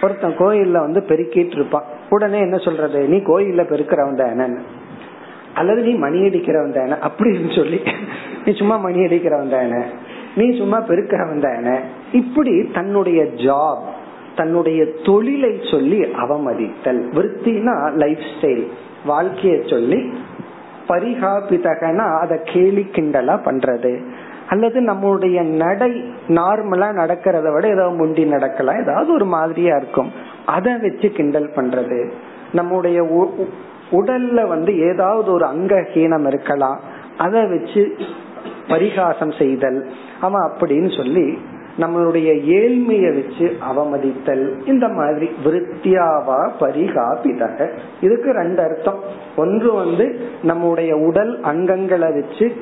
ஒருத்தன் 0.02 0.38
கோயில்ல 0.38 0.78
வந்து 0.86 1.00
பெருக்கிட்டு 1.10 1.56
இருப்பான் 1.58 1.86
உடனே 2.14 2.38
என்ன 2.46 2.56
சொல்றது? 2.66 3.00
நீ 3.12 3.18
கோயில்ல 3.28 3.62
பெருக்கிறவன் 3.70 4.20
தானே 4.22 4.46
அல்லது 5.56 5.82
நீ 5.82 5.92
மணி 5.94 6.18
அடிக்கிறவன் 6.18 6.74
தானே? 6.74 6.92
அப்படின்னு 6.92 7.56
சொல்லி 7.56 7.80
நீ 8.44 8.52
சும்மா 8.52 8.76
மணி 8.76 8.98
அடிக்கிறவன் 8.98 9.48
தானே? 9.48 9.84
நீ 10.36 10.58
சும்மா 10.58 10.80
பெருக்கிறவன் 10.80 11.40
தானே? 11.40 11.78
இப்படி 12.12 12.64
தன்னுடைய 12.74 13.22
ஜாப் 13.22 13.82
தன்னுடைய 14.36 14.86
தொழிலை 15.04 15.60
சொல்லி 15.70 16.00
அவமதித்தல். 16.00 17.02
விற்பினா 17.12 17.92
லைஃப் 17.92 18.24
ஸ்டைல் 18.34 18.66
வாழ்க்கையை 19.06 19.62
சொல்லி 19.66 20.12
பரிகாபிதகனா 20.88 22.20
அதை 22.20 22.38
கேலி 22.44 22.86
கிண்டலா 22.92 23.34
பண்றது. 23.44 24.00
அல்லது 24.48 24.80
நம்மளுடைய 24.80 25.42
நடை 25.42 25.90
நார்மலா 26.28 26.88
நடக்கிறத 27.00 27.52
விட 27.52 27.68
ஏதாவது 27.68 27.96
முண்டி 27.96 28.24
நடக்கலாம். 28.24 28.80
ஏதாவது 28.80 29.12
ஒரு 29.12 29.24
மாதிரியா 29.24 29.76
இருக்கும். 29.76 30.12
அதை 30.46 30.78
வச்சு 30.78 31.10
கிண்டல் 31.10 31.50
பண்றது. 31.56 32.10
நம்முடைய 32.52 33.02
உடல்ல 33.90 34.48
வந்து 34.48 34.78
ஏதாவது 34.78 35.32
ஒரு 35.32 35.46
அங்கஹீனம் 35.46 36.26
இருக்கலாம் 36.26 36.80
அதை 37.18 37.46
வச்சு 37.46 37.96
பரிகாசம் 38.68 39.32
செய்தல். 39.32 39.86
அவன் 40.20 40.50
அப்படின்னு 40.58 40.96
சொல்லி 40.96 41.38
நம்மளுடைய 41.78 42.28
ஏழ்மைய 42.44 43.14
வச்சு 43.14 43.56
அவமதித்தல். 43.70 44.68
இந்த 44.68 44.88
மாதிரி 44.88 45.30
விருத்தியாவா 45.44 46.50
பரிகாபிதக. 46.60 47.70
இதுக்கு 48.00 48.32
ரெண்டு 48.32 48.62
அர்த்தம். 48.62 48.98
ஒன்று 49.36 49.72
வந்து 49.72 50.20
நம்முடைய 50.42 50.96
உடல் 50.96 51.40
அங்கங்களை 51.40 52.20
வச்சு 52.20 52.52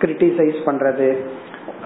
கிரிட்டிசைஸ் 0.00 0.56
பண்றது. 0.66 1.16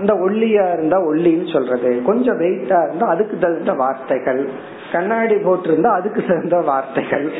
இந்த 0.00 0.14
ஒல்லியா 0.14 0.72
இருந்தா 0.72 1.00
ஒல்லின்னு 1.00 1.52
சொல்றது. 1.52 2.02
கொஞ்சம் 2.02 2.40
வெயிட்டா 2.40 2.86
இருந்தா 2.86 3.06
அதுக்கு 3.06 3.38
தகுந்த 3.38 3.72
வார்த்தைகள். 3.72 4.48
கண்ணாடி 4.92 5.34
போட்டிருந்தா 5.34 5.86
அதுக்கு 5.86 6.22
தகுந்த 6.28 6.56
வார்த்தைகள். 6.56 7.32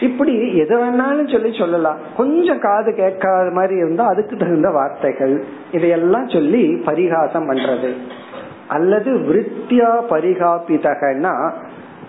இப்படி 0.00 0.56
எது 0.56 0.84
வேணாலும் 0.84 1.32
சொல்லி 1.32 1.58
சொல்லலாம். 1.58 1.98
கொஞ்சம் 2.16 2.58
காது 2.58 2.94
கேட்காத 2.94 3.50
மாதிரி 3.50 3.76
இருந்தா 3.76 4.06
அதுக்கு 4.06 4.36
தகுந்த 4.36 4.70
வார்த்தைகள். 4.70 5.44
இதையெல்லாம் 5.72 6.28
சொல்லி 6.28 6.82
பரிகாசம் 6.84 7.50
பண்றது. 7.50 7.92
அல்லது 8.68 9.12
விருத்தியா 9.12 9.90
பரிகாபிதகன்னா 10.10 11.52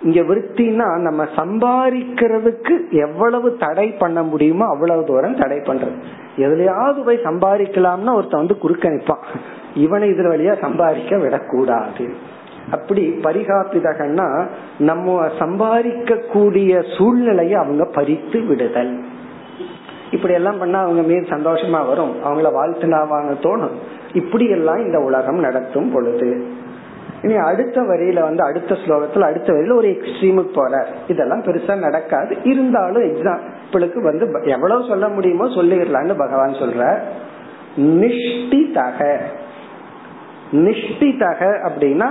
இங்க 0.03 0.21
விருத்தினா 0.21 0.99
நம்ம 0.99 1.23
சம்பாதிக்கிறதுக்கு 1.23 2.89
எவ்வளவு 2.91 3.57
தடை 3.57 3.91
பண்ண 3.91 4.23
முடியுமோ 4.23 4.65
அவ்வளவு 4.65 5.03
தூரம் 5.03 5.39
தடை 5.39 5.57
பண்றது. 5.57 5.97
எதுலயாவது 6.37 7.05
போய் 7.05 7.23
சம்பாதிக்கலாம்னா 7.23 8.13
ஒருத்தன் 8.13 8.39
வந்து 8.39 8.57
குறுக்க 8.57 8.89
நிப்பான். 8.89 9.23
இவனை 9.75 10.09
இதுல 10.09 10.13
வழியா 10.13 10.59
சம்பாதிக்க 10.59 11.17
விடக்கூடாது. 11.17 12.13
அப்படி 12.71 13.19
பரிகாப்பிதகன்னா 13.23 14.47
நம்ம 14.77 15.27
சம்பாதிக்க 15.39 16.15
கூடிய 16.15 16.81
சூழ்நிலையை 16.97 17.53
அவங்க 17.53 17.85
பறித்து 17.85 18.41
விடுதல். 18.41 19.03
இப்படி 20.11 20.33
எல்லாம் 20.33 20.57
பண்ணா 20.57 20.81
அவங்க 20.81 21.01
மீது 21.01 21.21
சந்தோஷமா 21.21 21.87
வரும். 21.87 22.15
அவங்கள 22.25 22.49
வாழ்த்துனாவாங்க 22.49 23.33
தோணும். 23.41 23.71
இப்படி 24.13 24.49
எல்லாம் 24.49 24.77
இந்த 24.77 24.99
உலகம் 24.99 25.39
நடத்தும் 25.39 25.91
பொழுது. 25.91 26.45
இனி 27.21 27.35
அடுத்த 27.35 27.81
வரியில 27.81 28.21
வந்து 28.21 28.43
அடுத்த 28.43 28.77
ஸ்லோகத்துல 28.85 29.19
அடுத்த 29.19 29.53
வரியில 29.53 29.75
ஒரு 29.75 29.87
எக்ஸ்ட்ரீமுக்கு 29.87 30.49
போறார். 30.55 30.87
இதெல்லாம் 31.07 31.43
பெருசா 31.43 31.75
நடக்காது. 31.75 32.37
இருந்தாலும் 32.43 33.03
எக்ஸாம்பிளுக்கு 33.03 34.01
வந்து 34.01 34.41
எவ்வளவு 34.43 34.85
சொல்ல 34.87 35.07
முடியுமோ 35.07 35.45
சொல்லிடலான்னு 35.45 36.17
பகவான் 36.17 36.51
சொல்ற 36.51 36.99
நிஷ்டிதக. 37.77 39.19
நிஷ்டிதக 40.51 41.69
அப்படின்னா 41.69 42.09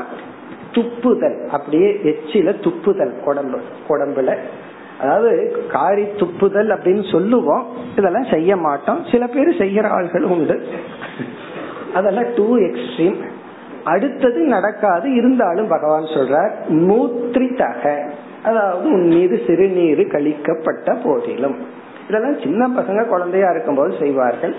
துப்புதல். 0.72 1.36
அப்படியே 1.48 1.88
எச்சில 2.04 2.54
துப்புதல் 2.66 3.14
உடம்பு 3.24 3.60
உடம்புல 3.88 4.36
அதாவது 5.00 5.32
காரி 5.68 6.04
துப்புதல் 6.16 6.70
அப்படின்னு 6.74 7.04
சொல்லுவோம். 7.12 7.66
இதெல்லாம் 7.96 8.30
செய்ய 8.30 8.56
மாட்டோம். 8.56 9.04
சில 9.12 9.26
பேர் 9.26 9.50
செய்யற 9.58 9.86
ஆள்கள் 9.98 10.26
உண்டு. 10.34 10.56
அதெல்லாம் 11.94 12.32
டூ 12.36 12.56
எக்ஸ்ட்ரீம் 12.58 13.18
அடுத்தது 13.84 14.40
நடக்காது. 14.54 15.06
இருந்தாலும் 15.14 15.68
பகவான் 15.68 16.12
சொல்றார் 16.16 16.52
மூத்ரிதக 16.68 17.84
அதாவது 18.44 18.84
உன் 18.92 19.06
மீது 19.06 19.36
சிறுநீர் 19.46 20.02
கழிக்கப்பட்ட 20.06 20.94
போதிலும். 21.04 21.56
இதெல்லாம் 22.08 22.38
சின்ன 22.42 22.68
பசங்க 22.68 23.00
குழந்தையா 23.06 23.50
இருக்கும் 23.50 23.74
போது 23.74 23.92
செய்வார்கள். 24.00 24.54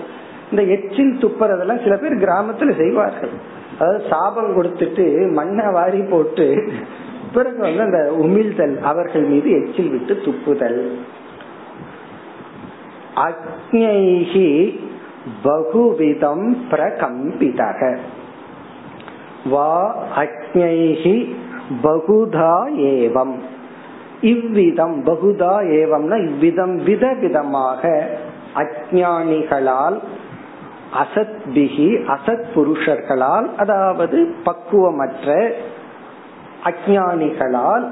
இந்த 0.52 0.62
எச்சில் 0.74 1.18
துப்புறதெல்லாம் 1.20 1.82
சில 1.82 1.96
பேர் 1.96 2.22
கிராமத்துல 2.24 2.72
செய்வார்கள். 2.76 3.34
அதாவது 3.78 4.04
சாபம் 4.10 4.50
கொடுத்துட்டு 4.56 5.04
மண்ணை 5.32 5.66
வாரி 5.72 6.00
போட்டு 6.10 6.46
பிறகு 7.34 7.58
வந்து 7.58 7.82
அந்த 7.82 8.00
உமிழ்தல் 8.20 8.74
அவர்கள் 8.80 9.24
மீது 9.24 9.50
எச்சில் 9.50 9.90
விட்டு 9.90 10.14
துப்புதல். 10.24 10.80
அக்ஞைகி 13.28 14.50
பகுவிதம் 15.44 16.46
பிரகம்பிதக. 16.70 17.80
வா 19.50 19.72
அக்ஞைகி 20.16 21.16
பகுதா 21.82 22.54
ஏவம். 22.92 23.36
இவ்விதம் 24.20 24.96
பகுதா 25.06 25.54
ஏவம்னா 25.78 26.16
இவ்விதம் 26.28 26.74
விதவிதமாக 26.78 27.82
அஜானிகளால் 28.54 29.98
அசத்பிகி 30.92 31.88
அசத் 32.06 32.44
புருஷர்களால் 32.54 33.54
அதாவது 33.56 34.34
பக்குவமற்ற 34.44 35.52
அஜானிகளால் 36.64 37.86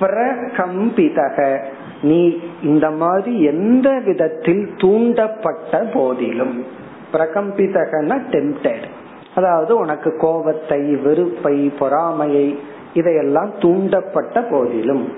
பிரகம்பிதக. 0.00 1.64
நீ 2.02 2.38
இந்த 2.62 2.90
மாதிரி 2.90 3.42
எந்த 3.42 4.00
விதத்தில் 4.04 4.70
தூண்டப்பட்ட 4.76 5.92
போதிலும் 5.92 6.64
பிரகம்பிதகன 7.12 8.18
டெம்டட் 8.30 8.86
அதாவது 9.34 9.76
உனக்கு 9.76 10.16
கோபத்தை 10.16 10.96
வெறுப்பை 10.96 11.72
பொறாமையை 11.78 12.58
இதையெல்லாம் 12.94 13.50
தூண்டப்பட்ட 13.58 14.50
போதிலும். 14.50 15.08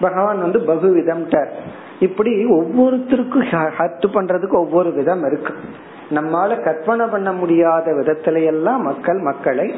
பகவான் 0.00 0.40
வந்து 0.40 0.60
பகுவிதம் 0.60 1.26
இப்படி 2.00 2.32
ஒவ்வொருத்தருக்கும் 2.46 3.46
ஹர்ட் 3.78 4.06
பண்றதுக்கு 4.14 4.56
ஒவ்வொரு 4.64 4.90
விதம் 4.92 5.24
இருக்கு. 5.26 5.54
நம்மால 6.10 6.50
கற்பனை 6.64 7.06
பண்ண 7.06 7.30
முடியாத 7.32 7.86
விதத்தில 7.92 8.44
எல்லாம் 8.44 8.82
மக்கள் 8.82 9.20
மக்களை 9.20 9.74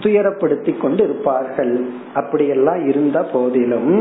துயரப்படுத்தி 0.00 0.72
கொண்டு 0.78 1.02
இருப்பார்கள். 1.04 1.74
அப்படியெல்லாம் 2.14 2.88
இருந்த 2.88 3.18
போதிலும் 3.32 3.92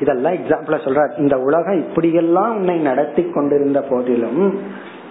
இதெல்லாம் 0.00 0.32
எக்ஸாம்பிள 0.32 0.76
சொல்ற 0.84 1.02
இந்த 1.18 1.36
உலகம் 1.38 1.80
இப்படியெல்லாம் 1.82 2.56
உன்னை 2.56 2.76
நடத்தி 2.78 3.22
கொண்டிருந்த 3.34 3.80
போதிலும் 3.80 4.40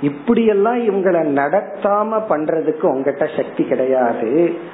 இப்படியெல்லாம் 0.02 0.80
இவங்களை 0.80 1.22
நடத்தாம 1.40 2.22
பண்றதுக்கு 2.30 2.86
உங்ககிட்ட 2.86 3.26
சக்தி 3.36 3.64
கிடையாது. 3.64 4.32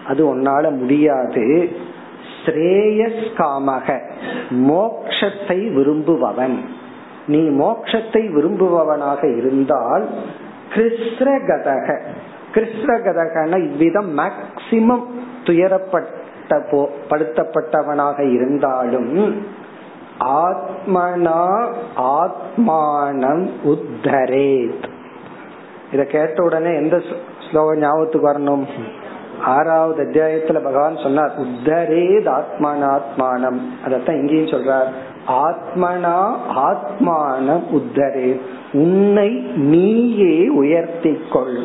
அது 0.08 0.22
உன்னால 0.36 0.78
முடியாது. 0.78 1.46
ஸ்ரேயஸ் 2.42 3.24
காமக 3.40 3.88
மோக்ஷத்தை 4.70 5.60
விரும்புபவன். 5.78 6.58
நீ 7.34 7.42
மோக்ஷத்தை 7.62 8.24
விரும்புபவனாக 8.36 9.22
இருந்தால் 9.40 10.06
கிருஷ்ணகதக 10.74 11.88
கிருஷ்ணகதகன 12.56 13.58
இவ்விதம் 13.68 14.12
மேக்சிமம் 14.20 15.06
துயரப்பட்ட 15.48 16.18
போ 16.70 16.80
படுத்தப்பட்டவனாக 17.10 18.20
இருந்தாலும் 18.36 19.12
ஆத்மனா 20.46 21.44
ஆத்மானம் 22.20 23.44
உத்தரேத். 23.74 24.88
இத 25.94 26.02
கேட்ட 26.14 26.38
உடனே 26.44 26.72
எந்த 26.76 26.96
ஸ்லோகம் 27.46 27.82
ஞாபகத்துக்கு 27.84 28.30
வரணும்? 28.30 28.66
ஆறாவது 29.42 30.04
அத்தியாயத்துல 30.04 30.64
பகவான் 30.64 30.98
சொன்னார் 30.98 31.32
உத்தரேத் 31.40 32.40
ஆத்மானாத்மானம். 32.40 33.60
அதத்தான் 33.86 34.20
இங்கேயும் 34.20 34.46
சொல்றார். 34.46 34.90
ஆத்மனா 35.28 36.32
ஆத்மானம் 36.56 37.64
உத்தரே 37.72 38.40
உன்னை 38.74 39.30
நீயே 39.56 40.48
உயர்த்தி 40.48 41.22
கொள் 41.32 41.58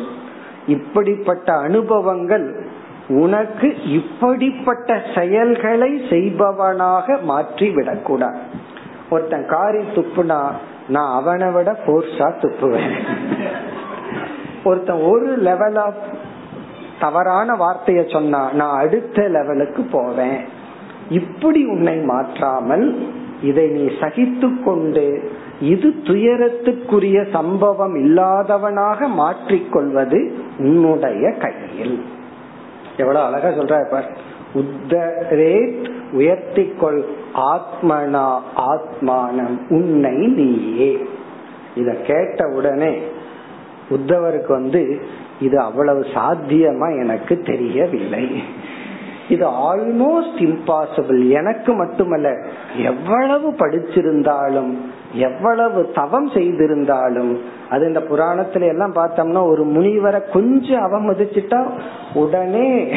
இப்படிப்பட்ட 0.67 1.53
அனுபவங்கள் 1.53 2.63
உனக்கு 3.07 3.83
இப்படிப்பட்ட 3.83 5.01
செயல்களை 5.15 6.01
செய்பவனாக 6.09 7.17
மாற்றி 7.17 7.69
விடக்கூடாது 7.69 8.39
ஒருத்தன் 9.09 9.47
காரி 9.47 9.77
துப்புனா 9.77 10.51
நான் 10.87 11.21
அவனை 11.21 11.51
விட 11.51 11.77
போர்ஸா 11.85 12.33
துப்புவேன். 12.41 12.91
ஒருத்தன் 14.63 15.01
ஒரு 15.01 15.37
லெவல் 15.37 15.75
ஆஃப் 15.75 16.14
தவறான 16.99 17.53
வார்த்தைய 17.53 18.11
சொன்னா 18.11 18.51
நான் 18.51 18.77
அடுத்த 18.77 19.27
லெவலுக்கு 19.27 19.83
போவேன். 19.83 20.37
இப்படி 21.09 21.65
உன்னை 21.65 21.97
மாற்றாமல் 21.97 23.07
இதை 23.41 23.67
நீ 23.67 23.85
சகித்து 23.99 24.63
கொண்டு 24.63 25.31
இது 25.61 25.93
துயரத்துக்குரிய 26.03 27.31
சம்பவம் 27.31 27.95
இல்லாதவனாக 27.95 29.07
மாற்றிக்கொள்வது 29.07 30.19
உன்னுடைய 30.57 31.31
கையில். 31.31 32.03
எவ்வளவு 32.97 33.25
அழகா 33.25 33.47
சொல்ற 33.47 34.01
உத்தரேத் 34.53 35.85
உயர்த்திக்கொள் 36.13 37.01
ஆத்மனா 37.35 38.39
ஆத்மானம் 38.57 39.57
உன்னை 39.69 40.15
நீயே. 40.15 41.07
இத 41.75 41.91
கேட்ட 41.93 42.47
உடனே 42.47 42.93
உத்தவருக்கு 43.89 44.47
வந்து 44.47 45.01
இது 45.39 45.59
அவ்வளவு 45.59 45.99
சாத்தியமா 45.99 47.01
எனக்கு 47.01 47.41
தெரியவில்லை. 47.41 48.43
இது 49.29 49.45
ஆல்மோஸ்ட் 49.47 50.39
இம்பாசிபிள் 50.39 51.29
எனக்கு 51.29 51.73
மட்டுமல்ல 51.73 52.47
எவ்வளவு 52.75 53.51
படிச்சிருந்தாலும் 53.51 54.73
எவ்வளவு 55.13 55.91
தவம் 55.93 56.29
செய்திருந்தாலும் 56.29 57.41
அது 57.69 57.87
இந்த 57.87 57.99
புராணத்துல 57.99 58.67
எல்லாம் 58.67 58.95
பார்த்தோம்னா 58.95 59.47
ஒரு 59.47 59.65
முனிவரை 59.65 60.31
கொஞ்சம் 60.31 60.83
அவமதிச்சுட்டா 60.83 61.65
உடனே 62.13 62.93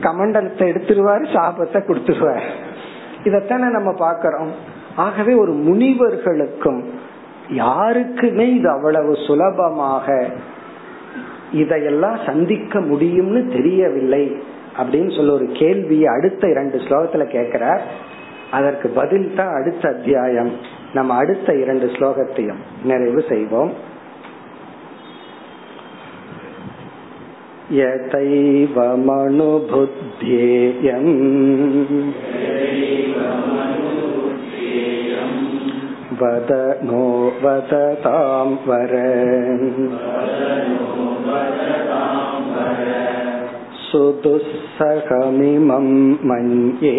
கமண்டலத்தை 0.00 0.66
எடுத்துருவாரு 0.68 1.24
சாபத்தை 1.32 1.80
கொடுத்துருவார். 1.82 2.46
இதத்தானே 3.24 3.68
நம்ம 3.70 3.90
பாக்கிறோம் 3.90 4.50
ஆகவே 4.96 5.34
ஒரு 5.34 5.52
முனிவர்களுக்கும் 5.52 6.84
யாருக்குமே 7.48 8.54
இது 8.54 8.70
அவ்வளவு 8.70 9.16
சுலபமாக 9.26 10.28
இதையெல்லாம் 11.53 12.19
சந்திக்க 12.25 12.79
முடியும்னு 12.81 13.41
தெரியவில்லை 13.49 14.23
அப்படின்னு 14.77 15.11
சொல்ல 15.15 15.33
ஒரு 15.33 15.47
கேள்வியை 15.53 16.07
அடுத்த 16.09 16.43
இரண்டு 16.47 16.77
ஸ்லோகத்துல 16.77 17.25
கேட்கிறார் 17.27 17.83
அதற்கு 18.51 18.87
பதில் 18.89 19.27
தான் 19.35 19.53
அடுத்த 19.53 19.83
அத்தியாயம் 19.89 20.51
நம்ம 20.93 21.15
அடுத்த 21.15 21.49
இரண்டு 21.55 21.87
ஸ்லோகத்தையும் 21.95 22.61
நிறைவு 22.83 23.21
செய்வோம் 23.29 23.73
यथैवमनुभुध्येयम् 29.75 31.11
वद 36.19 36.51
नो 36.83 37.03
वदतां 37.43 38.49
वर 38.67 38.93
सुदुःसहमिमं 43.87 45.87
मन्ये 46.29 46.93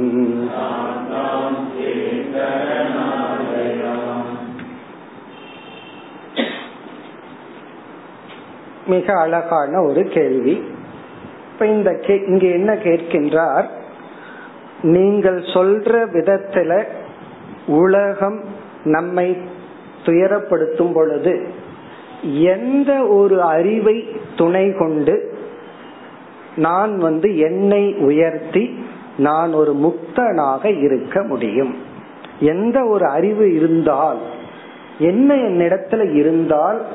மிக 8.91 9.19
அழகான 9.19 9.83
ஒரு 9.83 10.03
கேள்வி 10.15 10.55
இப்ப 11.54 11.66
இந்த 11.66 12.00
இங்க 12.28 12.48
என்ன 12.48 12.74
கேட்கின்றார்? 12.74 13.66
நீங்கள் 14.82 15.40
சொல்ற 15.40 16.06
விதத்துல 16.14 16.84
உலகம் 17.68 18.44
நம்மை 18.84 19.38
துயரப்படுத்தும் 20.06 20.94
பொழுது 20.94 21.48
எந்த 22.24 23.08
ஒரு 23.08 23.42
அறிவை 23.42 24.08
துணை 24.38 24.74
கொண்டு 24.74 25.38
நான் 26.56 26.98
வந்து 26.98 27.38
என்னை 27.38 27.94
உயர்த்தி 27.94 28.86
நான் 29.18 29.54
ஒரு 29.54 29.74
முக்தனாக 29.74 30.82
இருக்க 30.82 31.24
முடியும்? 31.24 31.76
எந்த 32.40 32.86
ஒரு 32.86 33.06
அறிவு 33.08 33.54
இருந்தால் 33.54 34.18
என்ன 35.00 35.36
என்னிடத்துல 35.36 36.14
இருந்தால் 36.14 36.86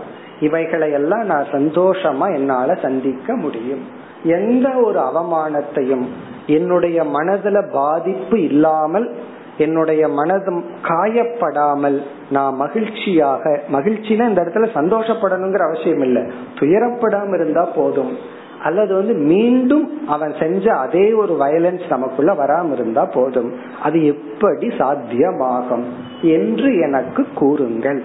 இவைகளை 0.40 0.92
எல்லாம் 0.92 1.24
நான் 1.24 1.46
சந்தோஷமா 1.52 2.34
என்னால 2.34 2.74
சந்திக்க 2.74 3.36
முடியும். 3.36 3.96
எந்த 4.22 4.70
ஒரு 4.70 4.98
அவமானத்தையும் 4.98 6.06
என்னுடைய 6.46 7.04
மனதுல 7.04 7.70
பாதிப்பு 7.70 8.42
இல்லாமல் 8.42 9.14
என்னுடைய 9.58 10.08
மனதும் 10.08 10.62
காயப்படாமல் 10.82 12.02
நான் 12.30 12.54
மகிழ்ச்சியாக 12.54 13.60
மகிழ்ச்சினா 13.72 14.28
இந்த 14.28 14.42
இடத்துல 14.42 14.68
சந்தோஷப்படணுங்கிற 14.74 15.58
அவசியம் 15.58 15.98
இல்லை. 15.98 16.22
துயரப்படாம 16.54 17.34
இருந்தா 17.34 17.64
போதும். 17.64 18.16
அல்லது 18.62 18.94
வந்து 18.94 19.14
மீண்டும் 19.14 20.08
அவன் 20.08 20.34
செஞ்ச 20.40 20.72
அதே 20.72 21.12
ஒரு 21.12 21.36
வயலன்ஸ் 21.40 21.82
நமக்குள்ள 21.88 22.32
வராம 22.32 22.72
இருந்தா 22.72 23.04
போதும். 23.04 23.52
அது 23.82 24.06
எப்படி 24.06 24.66
சாத்தியமாகும் 24.66 25.84
என்று 26.22 26.78
எனக்கு 26.78 27.26
கூறுங்கள். 27.34 28.02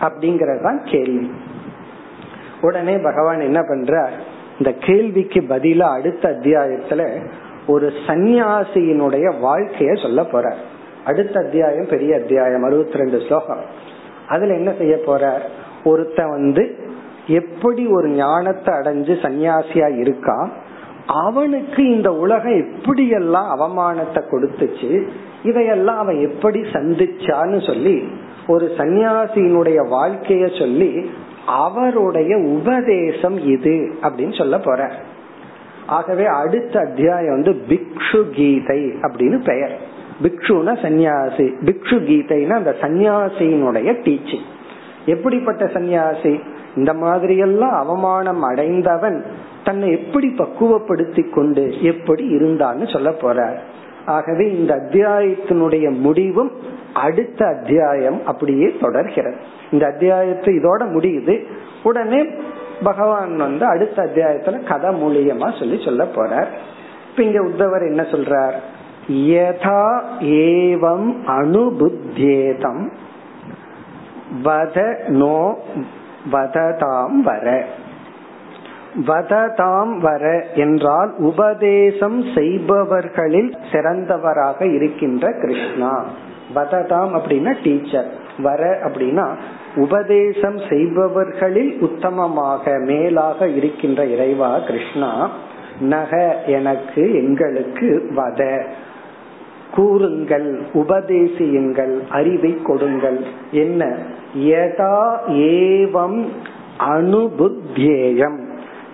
அப்படிங்கறதுதான் 0.00 0.90
கேள்வி. 0.90 1.30
உடனே 2.60 2.98
பகவான் 2.98 3.40
என்ன 3.40 3.62
பண்ற 3.68 4.10
இந்த 4.58 4.72
கேள்விக்கு 4.72 5.40
பதிலா 5.40 5.98
அடுத்த 5.98 6.30
அத்தியாயத்துல 6.30 7.26
ஒரு 7.66 7.92
சந்நியாசியினுடைய 8.06 9.32
வாழ்க்கைய 9.42 10.02
சொல்ல 10.02 10.24
போற. 10.24 10.54
அடுத்த 11.04 11.40
அத்தியாயம் 11.40 11.86
பெரிய 11.90 12.16
அத்தியாயம் 12.16 12.62
அறுபத்தி 12.62 12.92
ரெண்டு 12.92 13.20
ஸ்லோகம். 13.20 13.60
அதுல 14.28 14.54
என்ன 14.54 14.72
செய்ய 14.78 14.96
போற? 14.96 15.42
ஒருத்த 15.84 16.28
வந்து 16.28 16.76
எப்படி 17.26 17.86
ஒரு 17.86 18.08
ஞானத்தை 18.08 18.74
அடைஞ்சு 18.74 19.14
சன்னியாசியா 19.22 19.98
இருக்கா? 19.98 20.50
அவனுக்கு 21.06 21.94
இந்த 21.94 22.12
உலகம் 22.12 22.52
எப்படியெல்லாம் 22.52 23.58
அவமானத்தை 23.58 24.22
கொடுத்துச்சு? 24.30 25.06
இதையெல்லாம் 25.42 25.98
அவன் 25.98 26.30
எப்படி 26.30 26.60
சந்திச்சான்னு 26.60 27.66
சொல்லி 27.66 28.08
ஒரு 28.46 28.74
சன்னியாசியினுடைய 28.78 29.86
வாழ்க்கைய 29.90 30.58
சொல்லி 30.58 31.10
அவருடைய 31.46 32.36
உபதேசம் 32.36 33.38
இது 33.38 33.94
அப்படின்னு 34.02 34.38
சொல்ல 34.38 34.58
போற. 34.58 34.92
ஆகவே 35.86 36.24
அடுத்த 36.24 36.80
அத்தியாயம் 36.80 37.42
வந்து 37.42 37.62
பிக்ஷு 37.68 38.30
கீதை 38.30 38.84
அப்படின்னு 38.84 39.44
பெயர். 39.44 39.94
பிக்ஷுனா 40.22 40.74
சன்னியாசி 40.82 41.52
பிக்ஷு 41.64 41.96
கீதைனா 42.00 42.52
அந்த 42.52 42.76
சன்னியாசியினுடைய 42.80 43.96
டீச்சிங் 44.04 44.44
எப்படிப்பட்ட 45.06 45.64
சன்னியாசி 45.64 46.40
இந்த 46.76 46.94
மாதிரி 46.94 47.36
எல்லாம் 47.36 47.72
அவமானம் 47.72 48.42
அடைந்தவன் 48.42 49.24
தன்னை 49.64 49.90
எப்படி 49.90 50.34
பக்குவப்படுத்தி 50.38 51.30
கொண்டு 51.30 51.82
எப்படி 51.82 52.36
இருந்தான்னு 52.36 52.92
சொல்ல 52.92 53.10
போறார் 53.10 53.58
ஆகவே 54.06 54.58
இந்த 54.58 54.74
அத்தியாயத்தினுடைய 54.74 55.90
முடிவும் 55.90 56.50
அடுத்த 56.94 57.46
அத்தியாயம் 57.46 58.26
அப்படியே 58.26 58.76
தொடர்கிறது. 58.80 59.36
இந்த 59.70 59.86
அத்தியாயத்து 59.86 60.46
இதோட 60.46 60.82
முடியுது. 60.82 61.44
உடனே 61.82 62.26
பகவான் 62.82 63.36
வந்து 63.36 63.66
அடுத்த 63.66 64.02
அத்தியாயத்துல 64.02 64.64
கதை 64.64 65.02
மூலியமா 65.02 65.58
சொல்லி 65.58 65.82
சொல்ல 65.84 66.04
போறார். 66.04 66.46
இப்ப 67.10 67.22
இங்க 67.22 67.42
உத்தவர் 67.42 67.88
என்ன 67.88 68.02
சொல்றார்? 68.02 68.52
யதா 69.10 70.02
ஏவம் 70.20 71.14
அனுபுத்தியேதம் 71.26 72.92
வத 74.44 75.08
நோ 75.08 75.58
வததாம் 76.32 77.20
வர. 77.24 77.64
வததாம் 79.06 79.98
வர 79.98 80.46
என்றால் 80.54 81.14
உபதேசம் 81.18 82.22
செய்பவர்களில் 82.22 83.56
சிறந்தவராக 83.72 84.74
இருக்கின்ற 84.74 85.32
கிருஷ்ணா. 85.40 86.04
வததாம் 86.54 87.20
அப்படின்னா 87.20 87.54
டீச்சர். 87.62 88.24
வர 88.42 88.78
அப்படின்னா 88.84 89.36
உபதேசம் 89.76 90.56
செய்பவர்களில் 90.56 91.76
உத்தமமாக 91.80 92.84
மேலாக 92.84 93.48
இருக்கின்ற 93.48 94.06
இறைவா 94.06 94.58
கிருஷ்ணா 94.58 95.30
நக 95.80 96.42
எனக்கு 96.46 97.14
எங்களுக்கு 97.14 98.10
வத. 98.16 98.64
கூறுங்கள் 99.74 100.62
உபதேசியுங்கள் 100.74 102.08
அறிவை 102.08 102.62
கொடுங்கள். 102.62 103.24
என்ன? 103.50 103.96
யதா 104.38 105.16
ஏவம் 105.28 106.26
அனுபுத்தியேயம் 106.88 108.44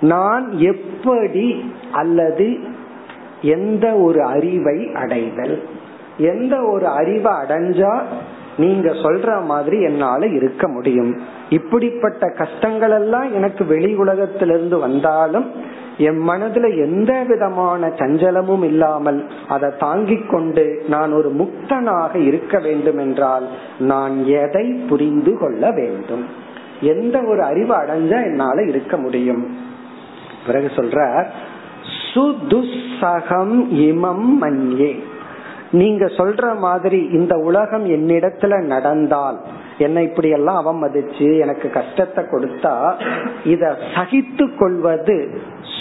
நான் 0.01 0.59
எப்படி 0.59 1.73
அல்லது 1.93 2.59
எந்த 3.43 3.95
ஒரு 3.95 4.23
அறிவை 4.23 4.91
அடைதல்? 4.95 5.63
எந்த 6.17 6.63
ஒரு 6.63 6.87
அறிவை 6.87 7.33
அடைஞ்சா 7.33 8.03
நீங்க 8.57 8.91
சொல்ற 8.91 9.45
மாதிரி 9.45 9.83
என்னால 9.83 10.27
இருக்க 10.27 10.69
முடியும். 10.69 11.21
இப்படிப்பட்ட 11.49 12.31
கஷ்டங்கள் 12.31 12.91
எல்லாம் 12.91 13.35
எனக்கு 13.35 13.65
வெளி 13.67 13.95
உலகத்திலிருந்து 13.95 14.79
வந்தாலும் 14.79 15.51
என் 15.99 16.29
மனதுல 16.29 16.77
எந்த 16.77 17.25
விதமான 17.29 17.87
சஞ்சலமும் 17.87 18.65
இல்லாமல் 18.65 19.27
அதை 19.49 19.71
தாங்கிக் 19.79 20.31
கொண்டு 20.31 20.85
நான் 20.89 21.13
ஒரு 21.13 21.35
முக்தனாக 21.35 22.27
இருக்க 22.27 22.59
வேண்டும் 22.59 22.99
என்றால் 22.99 23.49
நான் 23.79 24.25
எதை 24.25 24.73
புரிந்து 24.89 25.39
கொள்ள 25.39 25.71
வேண்டும்? 25.71 26.25
எந்த 26.81 27.21
ஒரு 27.21 27.43
அறிவு 27.43 27.75
அடைஞ்சா 27.75 28.25
என்னால 28.25 28.63
இருக்க 28.63 28.97
முடியும்? 28.97 29.57
பிறகு 30.47 30.71
சொல்ற 30.77 31.27
சுதுசகம் 32.15 33.67
இமம் 33.71 34.27
மன்யே. 34.41 34.99
நீங்க 35.73 36.07
சொல்ற 36.07 36.59
மாதிரி 36.59 37.09
இந்த 37.13 37.37
உலகம் 37.37 37.87
என்னிடத்துல 37.89 38.65
நடந்தால் 38.65 39.41
என்னை 39.79 40.03
இப்படி 40.03 40.29
எல்லாம் 40.29 40.67
அவமதிச்சு 40.67 41.41
எனக்கு 41.41 41.71
கஷ்டத்தை 41.71 42.25
கொடுத்தா 42.25 42.95
இத 43.45 43.77
சகித்து 43.95 44.57
கொள்வது 44.57 45.41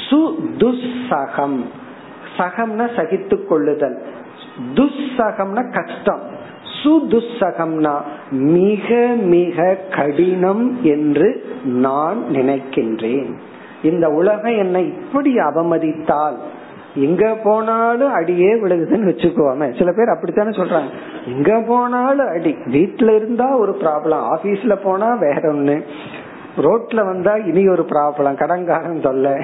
சுதுசகம். 0.10 1.60
சகம்னா 2.38 2.86
சகித்து 2.96 3.46
கொள்ளுதல். 3.46 4.02
துஸ்ஸகம்னா 4.74 5.64
கஷ்டம். 5.72 6.20
சுதுசகம்னா 6.84 7.96
மிக 8.30 8.98
மிக 9.22 9.78
கடினம் 9.92 10.84
என்று 10.84 11.46
நான் 11.64 12.24
நினைக்கின்றேன். 12.34 13.32
இந்த 13.84 14.10
உலகம் 14.10 14.58
என்னை 14.58 14.86
இப்படி 14.86 15.36
அவமதித்தால் 15.36 16.36
எங்க 16.96 17.38
போனாலும் 17.44 18.14
அடியே 18.14 18.54
விழுகுதுன்னு 18.54 19.10
வச்சுக்கோமே. 19.10 19.78
சில 19.78 19.92
பேர் 19.92 20.10
அப்படித்தானே 20.10 20.50
சொல்றாங்க. 20.50 20.89
எங்க 21.26 21.64
போனாலும் 21.68 22.28
அடி. 22.28 22.56
வீட்டுல 22.66 23.16
இருந்தா 23.16 23.58
ஒரு 23.58 23.78
ப்ராப்ளம் 23.82 24.38
ஆபீஸ்ல 24.38 24.76
போனா 24.84 25.14
வேற 25.14 25.54
ஒண்ணு. 25.54 25.82
ரோட்ல 26.58 27.06
வந்தா 27.06 27.36
இனி 27.36 27.68
ஒரு 27.68 27.86
ப்ராப்ளம் 27.89 28.36
கடங்காரன் 28.36 29.04
சொல்ல 29.04 29.42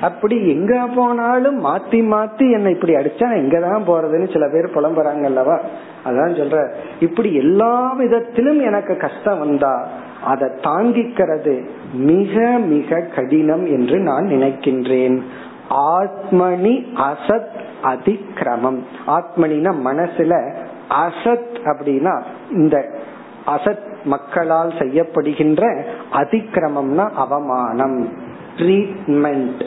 அப்படி 0.00 0.48
எங்க 0.48 0.88
போனாலும் 0.94 1.64
மாத்தி 1.64 2.04
மாத்தி 2.10 2.50
என்ன 2.50 2.70
இப்படி 2.70 2.94
அடிச்சா 2.94 3.36
எங்கதான் 3.36 3.82
போறதுன்னு 3.86 4.32
சில 4.32 4.48
பேர் 4.48 4.74
புலம்புறாங்க 4.74 5.24
அல்லவா? 5.24 5.60
அதான் 6.06 6.34
சொல்ற. 6.34 6.72
இப்படி 7.00 7.34
எல்லா 7.34 7.92
விதத்திலும் 7.92 8.60
எனக்கு 8.60 8.96
கஷ்டம் 8.96 9.38
வந்தா 9.38 9.88
அதை 10.24 10.48
தாங்கிக்கிறது 10.48 11.64
மிக 11.94 12.58
மிக 12.58 13.00
கடினம் 13.00 13.66
என்று 13.66 13.98
நான் 13.98 14.26
நினைக்கின்றேன். 14.26 15.22
ஆத்மனி 15.68 16.86
அசத் 16.96 17.60
அதிக்கிரமம் 17.82 18.78
ஆத்மனினா 19.06 19.74
மனசுல 19.84 20.62
அசத் 20.88 21.56
அப்படின்னா 21.64 22.22
இந்த 22.50 22.90
அசத் 23.46 24.04
மக்களால் 24.04 24.70
செய்யப்படுகின்ற 24.70 25.84
அதிக்கிரமம்னா 26.12 27.10
அவமானம் 27.10 28.08
ட்ரீட்மெண்ட் 28.56 29.64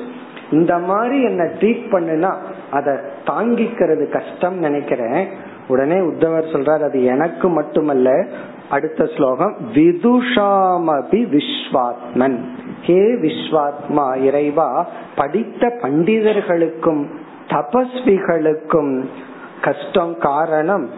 இந்த 0.51 0.77
மாதிரி 0.77 1.23
என்ன 1.23 1.43
ட்ரீட் 1.43 1.85
பண்ணுனா 1.91 2.35
அதை 2.71 2.93
தாங்கிக்கிறது 3.25 4.11
கஷ்டம் 4.11 4.57
நினைக்கிறேன். 4.57 5.27
உடனே 5.67 5.95
உத்தவர் 5.95 6.51
சொல்றார் 6.51 6.83
அது 6.83 7.03
எனக்கு 7.03 7.49
மட்டுமல்ல 7.49 8.25
அடுத்த 8.69 9.05
ஸ்லோகம் 9.05 9.55
விதுஷாமபி 9.73 11.37
விஸ்வாத்மன். 11.37 12.45
ஹே 12.85 12.99
விஸ்வாத்மா 12.99 14.17
இறைவா 14.17 14.87
படித்த 15.15 15.67
பண்டிதர்களுக்கும் 15.67 17.05
தபஸ்விகளுக்கும் 17.47 19.05
கஷ்டம் 19.61 20.17
காரணம் 20.17 20.89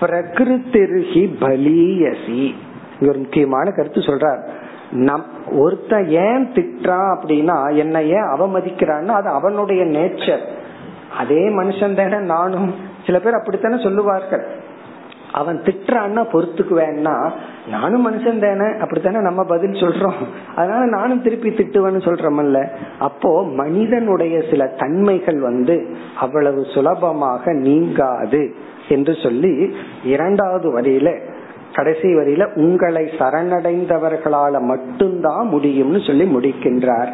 பிரகிருத்திருகி 0.00 1.34
பலியசி. 1.40 2.54
ஒரு 3.02 3.18
முக்கியமான 3.18 3.70
கருத்து 3.70 4.00
சொல்றார். 4.00 4.48
நம் 4.90 5.24
ஒருத்த 5.50 6.06
ஏன் 6.06 6.52
திட்டுறான் 6.52 7.18
அப்படின்னா 7.18 7.76
என்ன 7.76 8.02
ஏன் 8.02 8.28
அவமதிக்கிறான்னா 8.36 9.06
அது 9.06 9.28
அவனுடைய 9.28 9.84
நேச்சர். 9.84 10.40
அதே 11.18 11.48
மனுஷன் 11.48 11.94
தானே 11.94 12.24
நானும். 12.24 12.74
சில 13.06 13.18
பேர் 13.18 13.34
அப்படித்தானே 13.34 13.82
சொல்லுவார்கள். 13.82 14.46
அவன் 15.34 15.60
திட்டுறான்னா 15.60 16.22
பொறுத்துக்குவேன்னா 16.32 17.16
நானும் 17.70 18.04
மனுஷன் 18.06 18.42
தானே 18.44 18.68
அப்படித்தானே 18.80 19.20
நம்ம 19.20 19.44
பதில் 19.44 19.80
சொல்றோம். 19.82 20.20
அதனால 20.56 20.84
நானும் 20.84 21.22
திருப்பி 21.22 21.50
திட்டுவேன்னு 21.50 22.02
சொல்றமல்ல. 22.08 22.58
அப்போ 22.98 23.30
மனிதனுடைய 23.44 24.42
சில 24.50 24.66
தன்மைகள் 24.66 25.40
வந்து 25.40 25.96
அவ்வளவு 26.16 26.64
சுலபமாக 26.74 27.52
நீங்காது 27.52 28.54
என்று 28.88 29.14
சொல்லி 29.22 29.76
இரண்டாவது 30.04 30.80
வரியில 30.80 31.08
கடைசி 31.74 32.08
வரியில 32.14 32.54
உங்களை 32.54 33.04
சரணடைந்தவர்களால 33.18 34.60
மட்டும்தான் 34.60 35.48
முடியும்னு 35.52 36.06
சொல்லி 36.06 36.26
முடிக்கின்றார். 36.34 37.12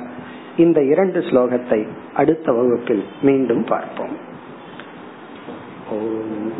இந்த 0.56 0.82
இரண்டு 0.82 1.20
ஸ்லோகத்தை 1.20 1.80
அடுத்த 2.14 2.52
வகுப்பில் 2.52 3.04
மீண்டும் 3.22 3.64
பார்ப்போம். 3.64 4.16
ஓம். 5.90 6.59